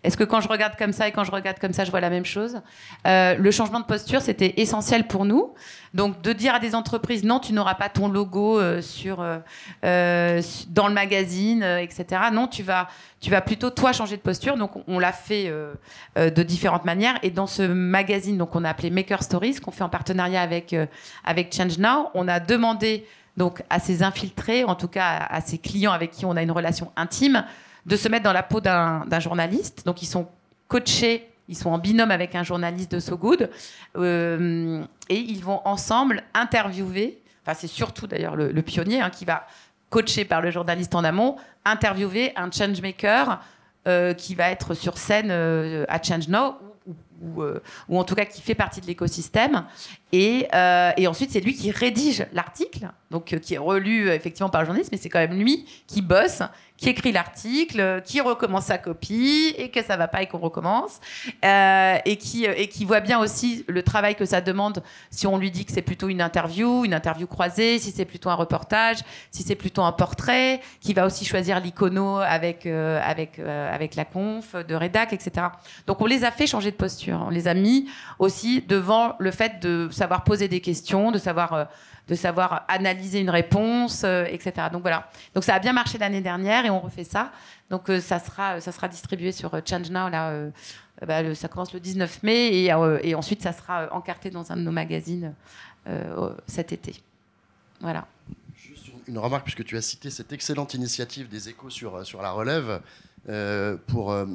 est-ce 0.05 0.16
que 0.16 0.24
quand 0.24 0.40
je 0.40 0.48
regarde 0.48 0.76
comme 0.76 0.92
ça 0.92 1.09
et 1.09 1.12
quand 1.12 1.24
je 1.24 1.30
regarde 1.30 1.59
comme 1.59 1.72
ça 1.72 1.84
je 1.84 1.90
vois 1.90 2.00
la 2.00 2.11
même 2.11 2.24
chose 2.26 2.61
Euh, 3.07 3.34
Le 3.36 3.50
changement 3.50 3.80
de 3.80 3.86
posture 3.86 4.20
c'était 4.20 4.55
essentiel 4.59 5.07
pour 5.07 5.24
nous. 5.24 5.55
Donc 5.94 6.20
de 6.22 6.32
dire 6.32 6.55
à 6.55 6.61
des 6.61 6.74
entreprises 6.74 7.24
non 7.24 7.40
tu 7.40 7.52
n'auras 7.52 7.74
pas 7.74 7.88
ton 7.88 8.09
logo 8.09 8.61
euh, 8.61 8.82
sur 8.82 9.20
euh, 9.20 10.42
dans 10.68 10.88
le 10.88 10.94
magazine 10.94 11.62
etc. 11.62 12.22
Non 12.32 12.46
tu 12.46 12.62
vas 12.62 12.88
tu 13.20 13.30
vas 13.30 13.40
plutôt 13.40 13.70
toi 13.70 13.92
changer 13.92 14.16
de 14.16 14.22
posture. 14.22 14.57
Donc 14.57 14.72
on, 14.86 14.98
l'a 14.98 15.12
fait 15.12 15.50
de 16.16 16.42
différentes 16.42 16.84
manières. 16.84 17.18
Et 17.22 17.30
dans 17.30 17.46
ce 17.46 17.62
magazine, 17.62 18.36
donc 18.36 18.55
on 18.55 18.64
a 18.64 18.68
appelé 18.68 18.90
Maker 18.90 19.22
Stories, 19.22 19.57
qu'on 19.57 19.70
fait 19.70 19.84
en 19.84 19.88
partenariat 19.88 20.42
avec 20.42 20.76
avec 21.24 21.55
Change 21.55 21.78
Now, 21.78 22.11
on 22.12 22.28
a 22.28 22.38
demandé 22.38 23.07
donc 23.38 23.62
à 23.70 23.80
ces 23.80 24.02
infiltrés, 24.02 24.64
en 24.64 24.74
tout 24.74 24.88
cas 24.88 25.26
à 25.30 25.40
ces 25.40 25.57
clients 25.57 25.92
avec 25.92 26.11
qui 26.11 26.26
on 26.26 26.36
a 26.36 26.42
une 26.42 26.50
relation 26.50 26.92
intime, 26.96 27.44
de 27.87 27.97
se 27.97 28.09
mettre 28.09 28.24
dans 28.24 28.32
la 28.32 28.43
peau 28.43 28.61
d'un 28.61 29.20
journaliste. 29.20 29.85
Donc 29.85 30.03
ils 30.03 30.07
sont 30.07 30.28
coachés. 30.68 31.28
Ils 31.49 31.57
sont 31.57 31.70
en 31.70 31.78
binôme 31.78 32.11
avec 32.11 32.35
un 32.35 32.43
journaliste 32.43 32.93
de 32.93 33.01
So 33.01 33.18
Good 33.18 33.51
euh, 33.97 34.82
et 35.11 35.18
ils 35.18 35.45
vont 35.45 35.61
ensemble 35.66 36.22
interviewer. 36.32 37.20
Enfin, 37.43 37.55
c'est 37.55 37.66
surtout 37.66 38.07
d'ailleurs 38.07 38.35
le, 38.35 38.62
pionnier 38.62 39.03
hein, 39.03 39.11
qui 39.11 39.26
va 39.26 39.47
coaché 39.91 40.24
par 40.24 40.41
le 40.41 40.51
journaliste 40.51 40.95
en 40.95 41.05
amont, 41.05 41.37
interviewer 41.66 42.32
un 42.37 42.51
changemaker 42.51 43.43
euh, 43.87 44.14
qui 44.14 44.35
va 44.35 44.51
être 44.51 44.72
sur 44.72 44.97
scène 44.97 45.28
euh, 45.30 45.85
à 45.89 46.03
Change 46.03 46.28
Now 46.28 46.55
ou, 47.21 47.43
euh, 47.43 47.62
ou 47.89 47.99
en 47.99 48.05
tout 48.05 48.15
cas 48.15 48.25
qui 48.25 48.41
fait 48.43 48.55
partie 48.55 48.81
de 48.81 48.87
l'écosystème. 48.87 49.65
Et, 50.12 50.47
euh, 50.55 50.93
ensuite, 51.09 51.33
c'est 51.33 51.41
lui 51.41 51.55
qui 51.55 51.71
rédige 51.71 52.27
l'article, 52.33 52.89
donc 53.11 53.33
euh, 53.33 53.39
qui 53.39 53.55
est 53.55 53.59
relu 53.59 54.11
effectivement 54.11 54.49
par 54.49 54.61
le 54.61 54.67
journaliste, 54.67 54.93
mais 54.93 54.99
c'est 54.99 55.09
quand 55.09 55.19
même 55.19 55.37
lui 55.37 55.67
qui 55.89 56.03
bosse, 56.03 56.43
qui 56.77 56.89
écrit 56.89 57.12
l'article, 57.12 58.03
qui 58.05 58.21
recommence 58.21 58.67
sa 58.67 58.79
copie 58.79 59.55
et 59.59 59.71
que 59.71 59.83
ça 59.83 59.97
va 59.97 60.09
pas 60.09 60.23
et 60.23 60.27
qu'on 60.27 60.39
recommence, 60.39 61.01
et, 61.43 62.17
qui, 62.17 62.85
voit 62.85 63.01
bien 63.01 63.21
aussi 63.21 63.65
le 63.69 63.83
travail 63.83 64.17
que 64.17 64.25
ça 64.25 64.41
demande 64.41 64.83
si 65.11 65.27
on 65.27 65.39
lui 65.39 65.53
dit 65.53 65.65
que 65.65 65.73
c'est 65.73 65.83
plutôt 65.83 66.09
une 66.09 66.21
interview, 66.21 66.85
une 66.85 66.95
interview 66.95 67.29
croisée, 67.29 67.79
si 67.79 67.93
c'est 67.93 68.05
plutôt 68.05 68.29
un 68.29 68.35
reportage, 68.35 68.99
si 69.31 69.45
c'est 69.45 69.55
plutôt 69.55 69.83
un 69.83 69.93
portrait, 69.93 70.61
qui 70.81 70.95
va 70.95 71.07
aussi 71.07 71.25
choisir 71.25 71.61
l'icono 71.61 72.19
avec, 72.19 72.67
avec 72.67 73.95
la 73.95 74.05
conf 74.05 74.57
de 74.57 74.75
rédac, 74.75 75.12
etc. 75.12 75.47
Donc 75.87 76.01
on 76.01 76.07
les 76.07 76.25
a 76.25 76.33
fait 76.33 76.47
changer 76.47 76.73
de 76.73 76.77
posture, 76.77 77.03
on 77.12 77.30
les 77.30 77.48
a 77.48 77.55
mis 77.55 77.88
aussi 78.18 78.62
devant 78.62 79.16
le 79.18 79.30
fait 79.30 79.61
de 79.61 79.88
savoir 79.90 80.24
poser 80.24 80.48
des 80.48 80.61
questions, 80.61 81.11
de 81.12 81.18
savoir... 81.18 81.52
euh, 81.52 81.64
de 82.07 82.14
savoir 82.14 82.66
analyser 82.68 83.20
une 83.20 83.30
réponse, 83.30 84.02
euh, 84.05 84.26
etc. 84.26 84.68
Donc 84.70 84.82
voilà. 84.82 85.09
Donc 85.34 85.42
ça 85.42 85.55
a 85.55 85.59
bien 85.59 85.72
marché 85.72 85.96
l'année 85.96 86.20
dernière 86.20 86.66
et 86.66 86.68
on 86.68 86.78
refait 86.78 87.02
ça. 87.02 87.32
Donc 87.70 87.88
euh, 87.88 87.98
ça 87.98 88.18
sera 88.18 88.61
ça 88.61 88.72
sera 88.72 88.88
distribué 88.88 89.32
sur 89.32 89.50
Change 89.66 89.88
Now 89.90 90.11
là. 90.11 90.50
bah, 91.07 91.34
ça 91.34 91.48
commence 91.48 91.72
le 91.72 91.80
19 91.80 92.22
mai 92.22 92.64
et, 92.64 93.14
ensuite 93.14 93.40
ça 93.40 93.55
sera 93.55 93.88
encarté 93.94 94.28
dans 94.28 94.52
un 94.52 94.57
de 94.57 94.61
nos 94.61 94.70
magazines 94.70 95.32
cet 96.46 96.72
été. 96.72 97.02
Voilà. 97.80 98.07
Juste 98.55 98.86
une- 99.07 99.18
remarque, 99.18 99.44
puisque 99.44 99.64
tu 99.64 99.76
as 99.76 99.82
cité 99.82 100.11
cette 100.11 100.32
excellente 100.32 100.74
initiative 100.74 101.28
des 101.28 101.48
échos 101.48 101.70
sur, 101.70 102.05
sur 102.07 102.20
la 102.22 102.32
relève. 102.32 102.80
Euh, 103.29 103.77
pour 103.87 104.12
euh, 104.12 104.27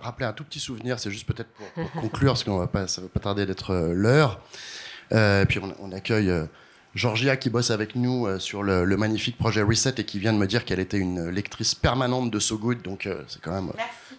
rappeler 0.00 0.26
un 0.26 0.32
tout 0.32 0.44
petit 0.44 0.60
souvenir, 0.60 0.98
c'est 1.00 1.10
juste 1.10 1.26
peut-être 1.26 1.48
pour, 1.50 1.66
pour 1.72 1.90
conclure, 2.00 2.32
parce 2.32 2.44
va 2.44 2.66
pas, 2.68 2.86
ça 2.86 3.00
va 3.00 3.08
pas 3.08 3.20
tarder 3.20 3.46
d'être 3.46 3.70
euh, 3.72 3.92
l'heure. 3.92 4.40
Et 5.10 5.44
puis 5.48 5.60
on, 5.60 5.72
on 5.80 5.92
accueille 5.92 6.32
Georgia 6.94 7.36
qui 7.36 7.48
bosse 7.48 7.70
avec 7.70 7.94
nous 7.94 8.26
sur 8.40 8.64
le, 8.64 8.84
le 8.84 8.96
magnifique 8.96 9.38
projet 9.38 9.62
Reset 9.62 9.94
et 9.98 10.04
qui 10.04 10.18
vient 10.18 10.32
de 10.32 10.38
me 10.38 10.48
dire 10.48 10.64
qu'elle 10.64 10.80
était 10.80 10.98
une 10.98 11.28
lectrice 11.28 11.76
permanente 11.76 12.32
de 12.32 12.40
So 12.40 12.58
Good, 12.58 12.82
donc 12.82 13.08
c'est 13.28 13.40
quand 13.40 13.52
même 13.52 13.70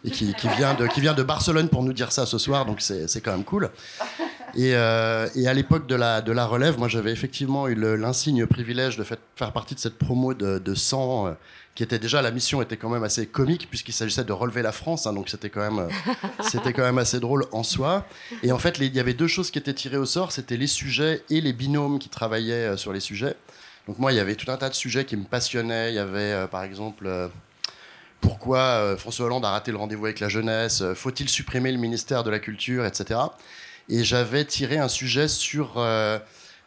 et 0.06 0.12
qui, 0.12 0.34
qui 0.34 0.48
vient 0.48 0.76
de 0.76 0.88
qui 0.88 1.02
vient 1.02 1.14
de 1.14 1.24
Barcelone 1.24 1.68
pour 1.68 1.84
nous 1.84 1.92
dire 1.92 2.14
ça 2.14 2.26
ce 2.26 2.38
soir, 2.38 2.66
donc 2.66 2.80
c'est 2.80 3.10
c'est 3.10 3.20
quand 3.20 3.34
même 3.34 3.44
cool. 3.44 3.70
Et, 4.58 4.74
euh, 4.74 5.30
et 5.36 5.48
à 5.48 5.54
l'époque 5.54 5.86
de 5.88 5.96
la, 5.96 6.22
de 6.22 6.32
la 6.32 6.46
relève, 6.46 6.80
moi 6.80 6.88
j'avais 6.88 7.12
effectivement 7.12 7.68
eu 7.68 7.76
l'insigne 7.76 8.46
privilège 8.48 8.98
de 8.98 9.04
fait- 9.04 9.20
faire 9.36 9.54
partie 9.54 9.76
de 9.76 9.80
cette 9.80 9.98
promo 10.00 10.34
de, 10.34 10.58
de 10.58 10.74
100, 10.76 11.28
euh, 11.28 11.32
qui 11.76 11.84
était 11.84 12.00
déjà, 12.00 12.24
la 12.24 12.32
mission 12.32 12.60
était 12.64 12.76
quand 12.76 12.90
même 12.90 13.04
assez 13.04 13.28
comique, 13.28 13.70
puisqu'il 13.70 13.92
s'agissait 13.94 14.24
de 14.24 14.34
relever 14.34 14.64
la 14.64 14.72
France, 14.72 15.06
hein, 15.06 15.14
donc 15.14 15.30
c'était 15.30 15.52
quand, 15.52 15.62
même, 15.62 15.78
euh, 15.78 16.12
c'était 16.42 16.74
quand 16.74 16.82
même 16.82 16.98
assez 16.98 17.20
drôle 17.20 17.46
en 17.52 17.62
soi. 17.62 18.08
Et 18.42 18.52
en 18.52 18.58
fait, 18.58 18.80
il 18.80 18.96
y 18.96 19.00
avait 19.00 19.14
deux 19.14 19.28
choses 19.28 19.52
qui 19.52 19.60
étaient 19.60 19.76
tirées 19.76 19.98
au 19.98 20.08
sort, 20.08 20.32
c'était 20.32 20.58
les 20.58 20.66
sujets 20.66 21.22
et 21.30 21.40
les 21.40 21.54
binômes 21.54 22.00
qui 22.00 22.10
travaillaient 22.10 22.78
sur 22.78 22.92
les 22.94 23.00
sujets. 23.00 23.36
Donc 23.88 24.00
moi, 24.00 24.12
il 24.12 24.16
y 24.16 24.20
avait 24.20 24.36
tout 24.36 24.50
un 24.52 24.58
tas 24.58 24.70
de 24.70 24.74
sujets 24.76 25.06
qui 25.06 25.16
me 25.16 25.24
passionnaient. 25.26 25.92
Il 25.92 25.96
y 25.96 26.00
avait, 26.00 26.34
euh, 26.34 26.48
par 26.48 26.64
exemple... 26.64 27.06
euh, 27.06 27.28
pourquoi 28.20 28.58
euh, 28.60 28.98
François 28.98 29.28
Hollande 29.28 29.46
a 29.46 29.52
raté 29.52 29.72
le 29.72 29.78
rendez-vous 29.78 30.06
avec 30.06 30.20
la 30.20 30.28
jeunesse 30.28 30.84
Faut-il 30.96 31.30
supprimer 31.30 31.72
le 31.72 31.78
ministère 31.78 32.24
de 32.24 32.32
la 32.32 32.40
Culture, 32.40 32.84
etc. 32.86 33.20
Et 33.90 34.04
j'avais 34.04 34.44
tiré 34.46 34.78
un 34.78 34.90
sujet 34.90 35.28
sur 35.28 35.74
euh, 35.78 36.20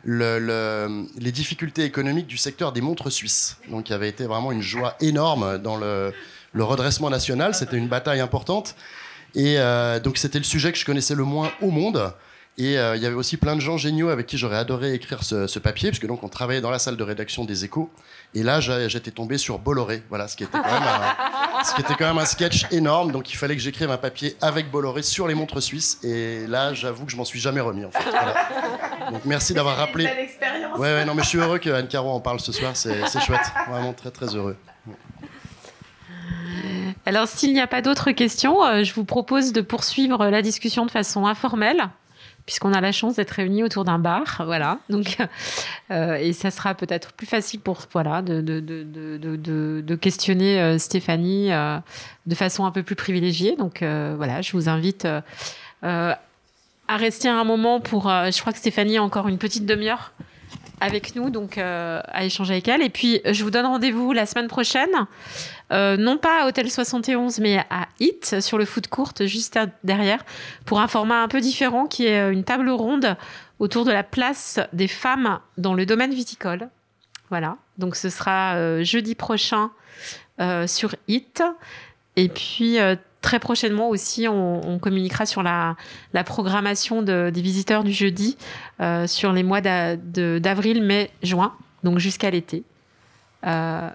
le- 0.04 0.38
le- 0.38 1.06
les 1.18 1.32
difficultés 1.32 1.84
économiques 1.84 2.26
du 2.26 2.36
secteur 2.38 2.72
des 2.72 2.80
montres 2.80 3.10
suisses. 3.12 3.56
Donc 3.68 3.88
il 3.88 3.92
y 3.92 3.94
avait 3.94 4.08
été 4.08 4.24
vraiment 4.24 4.52
une 4.52 4.62
joie 4.62 4.96
énorme 5.00 5.58
dans 5.58 5.76
le, 5.76 6.12
le 6.52 6.64
redressement 6.64 7.10
national. 7.10 7.54
C'était 7.54 7.76
une 7.76 7.88
bataille 7.88 8.20
importante. 8.20 8.74
Et 9.34 9.58
euh, 9.58 10.00
donc 10.00 10.16
c'était 10.18 10.38
le 10.38 10.44
sujet 10.44 10.72
que 10.72 10.78
je 10.78 10.84
connaissais 10.84 11.14
le 11.14 11.24
moins 11.24 11.52
au 11.60 11.70
monde. 11.70 12.12
Et 12.58 12.78
euh, 12.78 12.94
il 12.94 13.02
y 13.02 13.06
avait 13.06 13.14
aussi 13.14 13.38
plein 13.38 13.54
de 13.56 13.60
gens 13.60 13.78
géniaux 13.78 14.10
avec 14.10 14.26
qui 14.26 14.36
j'aurais 14.36 14.58
adoré 14.58 14.92
écrire 14.92 15.22
ce, 15.24 15.46
ce 15.46 15.58
papier, 15.58 15.88
puisque 15.90 16.06
donc 16.06 16.22
on 16.22 16.28
travaillait 16.28 16.60
dans 16.60 16.70
la 16.70 16.78
salle 16.78 16.96
de 16.96 17.02
rédaction 17.02 17.44
des 17.46 17.64
Échos. 17.64 17.90
Et 18.34 18.42
là, 18.42 18.60
j'ai- 18.60 18.88
j'étais 18.90 19.10
tombé 19.12 19.38
sur 19.38 19.58
Bolloré, 19.58 20.02
voilà, 20.10 20.28
ce 20.28 20.36
qui 20.36 20.44
était 20.44 20.58
quand 20.58 20.64
même 20.70 20.82
un, 20.82 21.62
ce 21.64 21.74
qui 21.74 21.80
était 21.80 21.94
quand 21.94 22.06
même 22.06 22.18
un 22.18 22.26
sketch 22.26 22.66
énorme. 22.70 23.12
Donc 23.12 23.32
il 23.32 23.36
fallait 23.36 23.56
que 23.56 23.62
j'écrive 23.62 23.90
un 23.90 23.96
papier 23.96 24.36
avec 24.42 24.70
Bolloré 24.70 25.02
sur 25.02 25.26
les 25.26 25.34
montres 25.34 25.62
suisses. 25.62 26.00
Et 26.04 26.46
là, 26.48 26.74
j'avoue 26.74 27.06
que 27.06 27.12
je 27.12 27.16
m'en 27.16 27.24
suis 27.24 27.40
jamais 27.40 27.60
remis 27.60 27.86
en 27.86 27.90
fait. 27.92 28.04
Voilà. 28.10 28.34
Donc 29.10 29.22
merci 29.24 29.54
d'avoir 29.54 29.76
rappelé. 29.76 30.04
expérience. 30.04 30.78
Ouais, 30.78 30.92
ouais, 30.92 31.04
non, 31.06 31.14
mais 31.14 31.22
je 31.22 31.28
suis 31.28 31.38
heureux 31.38 31.58
que 31.58 31.70
Anne 31.70 31.88
Caro 31.88 32.10
en 32.10 32.20
parle 32.20 32.40
ce 32.40 32.52
soir. 32.52 32.72
C'est 32.76 33.06
c'est 33.08 33.20
chouette, 33.20 33.40
vraiment 33.70 33.94
très 33.94 34.10
très 34.10 34.26
heureux. 34.36 34.56
Alors, 37.06 37.26
s'il 37.26 37.52
n'y 37.54 37.60
a 37.60 37.66
pas 37.66 37.80
d'autres 37.82 38.10
questions, 38.12 38.62
euh, 38.64 38.84
je 38.84 38.92
vous 38.92 39.04
propose 39.04 39.52
de 39.52 39.60
poursuivre 39.62 40.26
la 40.26 40.42
discussion 40.42 40.84
de 40.86 40.90
façon 40.90 41.26
informelle, 41.26 41.88
puisqu'on 42.50 42.72
a 42.72 42.80
la 42.80 42.90
chance 42.90 43.14
d'être 43.14 43.30
réunis 43.30 43.62
autour 43.62 43.84
d'un 43.84 44.00
bar. 44.00 44.42
Voilà. 44.44 44.80
Donc, 44.88 45.18
euh, 45.92 46.16
et 46.16 46.32
ça 46.32 46.50
sera 46.50 46.74
peut-être 46.74 47.12
plus 47.12 47.28
facile 47.28 47.60
pour 47.60 47.82
voilà 47.92 48.22
de, 48.22 48.40
de, 48.40 48.60
de, 49.80 49.94
questionner 49.94 50.60
euh, 50.60 50.76
Stéphanie 50.76 51.52
euh, 51.52 51.78
de 52.26 52.34
façon 52.34 52.64
un 52.64 52.72
peu 52.72 52.82
plus 52.82 52.96
privilégiée. 52.96 53.54
Donc, 53.54 53.84
voilà, 53.84 54.42
je 54.42 54.50
vous 54.50 54.68
invite 54.68 55.06
à 55.82 56.16
rester 56.88 57.28
un 57.28 57.44
moment 57.44 57.78
pour. 57.78 58.08
je 58.08 58.40
crois 58.40 58.52
que 58.52 58.58
Stéphanie 58.58 58.98
a 58.98 59.02
encore 59.04 59.28
une 59.28 59.38
petite 59.38 59.64
demi-heure 59.64 60.12
avec 60.80 61.14
nous, 61.14 61.30
donc 61.30 61.58
euh, 61.58 62.00
à 62.08 62.24
échanger 62.24 62.54
avec 62.54 62.68
elle. 62.68 62.82
Et 62.82 62.88
puis, 62.88 63.20
je 63.24 63.44
vous 63.44 63.50
donne 63.50 63.66
rendez-vous 63.66 64.12
la 64.12 64.26
semaine 64.26 64.48
prochaine. 64.48 64.90
Euh, 65.72 65.96
non 65.96 66.16
pas 66.16 66.42
à 66.42 66.46
Hôtel 66.46 66.70
71, 66.70 67.38
mais 67.38 67.58
à 67.70 67.86
HIT, 68.00 68.40
sur 68.40 68.58
le 68.58 68.64
foot 68.64 68.88
court, 68.88 69.12
juste 69.20 69.58
derrière, 69.84 70.24
pour 70.64 70.80
un 70.80 70.88
format 70.88 71.22
un 71.22 71.28
peu 71.28 71.40
différent 71.40 71.86
qui 71.86 72.06
est 72.06 72.20
euh, 72.20 72.32
une 72.32 72.44
table 72.44 72.70
ronde 72.70 73.16
autour 73.58 73.84
de 73.84 73.92
la 73.92 74.02
place 74.02 74.58
des 74.72 74.88
femmes 74.88 75.38
dans 75.58 75.74
le 75.74 75.84
domaine 75.84 76.12
viticole. 76.12 76.68
Voilà, 77.28 77.58
donc 77.78 77.94
ce 77.94 78.08
sera 78.08 78.82
jeudi 78.82 79.14
prochain 79.14 79.70
sur 80.66 80.96
HIT. 81.06 81.42
Et 82.16 82.28
puis, 82.28 82.78
très 83.22 83.38
prochainement 83.38 83.88
aussi, 83.88 84.26
on, 84.28 84.66
on 84.68 84.78
communiquera 84.78 85.26
sur 85.26 85.42
la, 85.42 85.76
la 86.14 86.24
programmation 86.24 87.02
de- 87.02 87.30
des 87.32 87.42
visiteurs 87.42 87.84
du 87.84 87.92
jeudi 87.92 88.36
euh, 88.80 89.06
sur 89.06 89.32
les 89.32 89.42
mois 89.42 89.60
d'avril, 89.60 90.82
mai, 90.82 91.10
juin, 91.22 91.54
donc 91.82 91.98
jusqu'à 91.98 92.30
l'été. 92.30 92.64
Euh, 93.46 93.88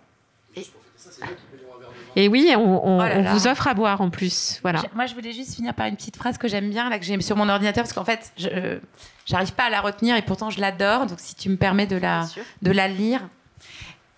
et 2.17 2.29
oui, 2.29 2.49
on, 2.55 2.59
on- 2.61 2.97
Oh 2.99 3.03
là 3.03 3.11
on 3.17 3.23
là. 3.23 3.33
vous 3.33 3.47
offre 3.47 3.67
à 3.67 3.73
boire 3.73 3.99
en 3.99 4.09
plus. 4.09 4.59
Voilà. 4.61 4.81
Moi, 4.95 5.05
je 5.05 5.13
voulais 5.15 5.33
juste 5.33 5.55
finir 5.55 5.73
par 5.73 5.87
une 5.87 5.95
petite 5.97 6.15
phrase 6.15 6.37
que 6.37 6.47
j'aime 6.47 6.69
bien, 6.69 6.89
là, 6.89 6.97
que 6.97 7.03
j'ai 7.05 7.19
sur 7.21 7.35
mon 7.35 7.49
ordinateur, 7.49 7.83
parce 7.83 7.93
qu'en 7.93 8.05
fait, 8.05 8.31
je 8.37 8.77
j'arrive 9.25 9.53
pas 9.53 9.65
à 9.65 9.69
la 9.69 9.81
retenir 9.81 10.15
et 10.15 10.21
pourtant 10.21 10.49
je 10.49 10.61
l'adore. 10.61 11.07
Donc, 11.07 11.19
si 11.19 11.35
tu 11.35 11.49
me 11.49 11.57
permets 11.57 11.87
de 11.87 11.97
la, 11.97 12.25
de 12.61 12.71
la 12.71 12.87
lire. 12.87 13.21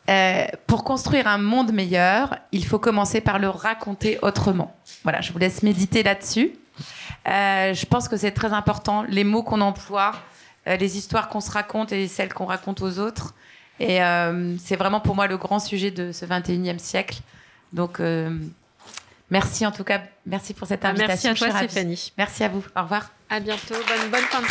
Euh, 0.10 0.46
pour 0.68 0.84
construire 0.86 1.28
un 1.28 1.38
monde 1.38 1.74
meilleur, 1.74 2.38
il 2.52 2.66
faut 2.66 2.80
commencer 2.80 3.20
par 3.20 3.40
le 3.40 3.50
raconter 3.50 4.18
autrement. 4.22 4.74
Voilà, 5.04 5.20
je 5.22 5.34
vous 5.34 5.40
laisse 5.40 5.64
méditer 5.64 6.02
là-dessus. 6.02 6.54
Euh, 7.28 7.74
je 7.74 7.86
pense 7.86 8.08
que 8.08 8.16
c'est 8.16 8.32
très 8.32 8.54
important, 8.54 9.04
les 9.04 9.26
mots 9.26 9.44
qu'on 9.44 9.60
emploie, 9.60 10.14
euh, 10.68 10.78
les 10.78 10.98
histoires 10.98 11.28
qu'on 11.28 11.42
se 11.42 11.52
raconte 11.52 11.92
et 11.92 12.08
celles 12.08 12.34
qu'on 12.34 12.46
raconte 12.46 12.82
aux 12.82 13.00
autres. 13.00 13.34
Et 13.80 14.00
c'est 14.58 14.76
vraiment 14.76 15.00
pour 15.00 15.14
moi 15.14 15.28
le 15.28 15.38
grand 15.38 15.60
sujet 15.60 15.92
de 15.92 16.12
ce 16.12 16.26
21e 16.26 16.80
siècle. 16.80 17.20
Donc, 17.74 18.02
merci 19.30 19.68
en 19.68 19.72
tout 19.72 19.84
cas, 19.84 20.02
merci 20.26 20.56
pour 20.56 20.68
cette 20.68 20.84
invitation. 20.84 21.30
merci 21.30 21.46
à 21.46 21.50
toi, 21.50 21.60
Stéphanie. 21.60 22.12
Merci 22.18 22.44
à 22.44 22.50
vous. 22.50 22.64
Au 22.76 22.82
revoir. 22.82 23.12
À 23.30 23.40
bientôt. 23.40 23.76
Bonne, 23.76 24.10
bonne 24.10 24.22
fin 24.22 24.42
de 24.42 24.48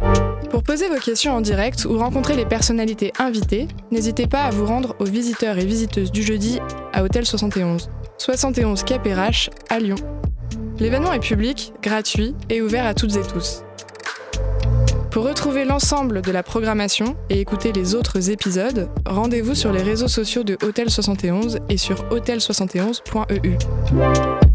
soirée. 0.00 0.29
Pour 0.50 0.64
poser 0.64 0.88
vos 0.88 0.98
questions 0.98 1.32
en 1.32 1.40
direct 1.40 1.84
ou 1.84 1.96
rencontrer 1.96 2.34
les 2.34 2.44
personnalités 2.44 3.12
invitées, 3.20 3.68
n'hésitez 3.92 4.26
pas 4.26 4.42
à 4.42 4.50
vous 4.50 4.66
rendre 4.66 4.96
aux 4.98 5.04
visiteurs 5.04 5.56
et 5.58 5.64
visiteuses 5.64 6.10
du 6.10 6.24
jeudi 6.24 6.58
à 6.92 7.04
Hôtel 7.04 7.24
71, 7.24 7.88
71 8.18 8.82
KPRH 8.82 9.50
à 9.68 9.78
Lyon. 9.78 9.94
L'événement 10.80 11.12
est 11.12 11.20
public, 11.20 11.72
gratuit 11.82 12.34
et 12.48 12.62
ouvert 12.62 12.84
à 12.84 12.94
toutes 12.94 13.14
et 13.14 13.22
tous. 13.22 13.62
Pour 15.12 15.24
retrouver 15.24 15.64
l'ensemble 15.64 16.20
de 16.20 16.32
la 16.32 16.42
programmation 16.42 17.16
et 17.28 17.40
écouter 17.40 17.72
les 17.72 17.94
autres 17.94 18.30
épisodes, 18.30 18.88
rendez-vous 19.06 19.54
sur 19.54 19.72
les 19.72 19.82
réseaux 19.82 20.08
sociaux 20.08 20.42
de 20.42 20.58
Hôtel 20.64 20.90
71 20.90 21.60
et 21.68 21.76
sur 21.76 22.02
hôtel71.eu. 22.10 24.49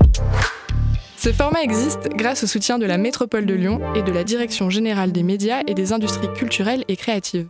Ce 1.26 1.34
format 1.34 1.64
existe 1.64 2.10
grâce 2.10 2.44
au 2.44 2.46
soutien 2.46 2.78
de 2.78 2.86
la 2.86 3.00
Métropole 3.00 3.48
de 3.48 3.56
Lyon 3.56 3.82
et 3.96 4.04
de 4.04 4.12
la 4.12 4.24
Direction 4.24 4.70
générale 4.70 5.12
des 5.12 5.24
médias 5.24 5.64
et 5.66 5.74
des 5.74 5.92
industries 5.92 6.32
culturelles 6.36 6.86
et 6.88 6.96
créatives. 6.96 7.48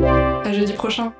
À 0.00 0.52
jeudi 0.52 0.74
prochain! 0.74 1.12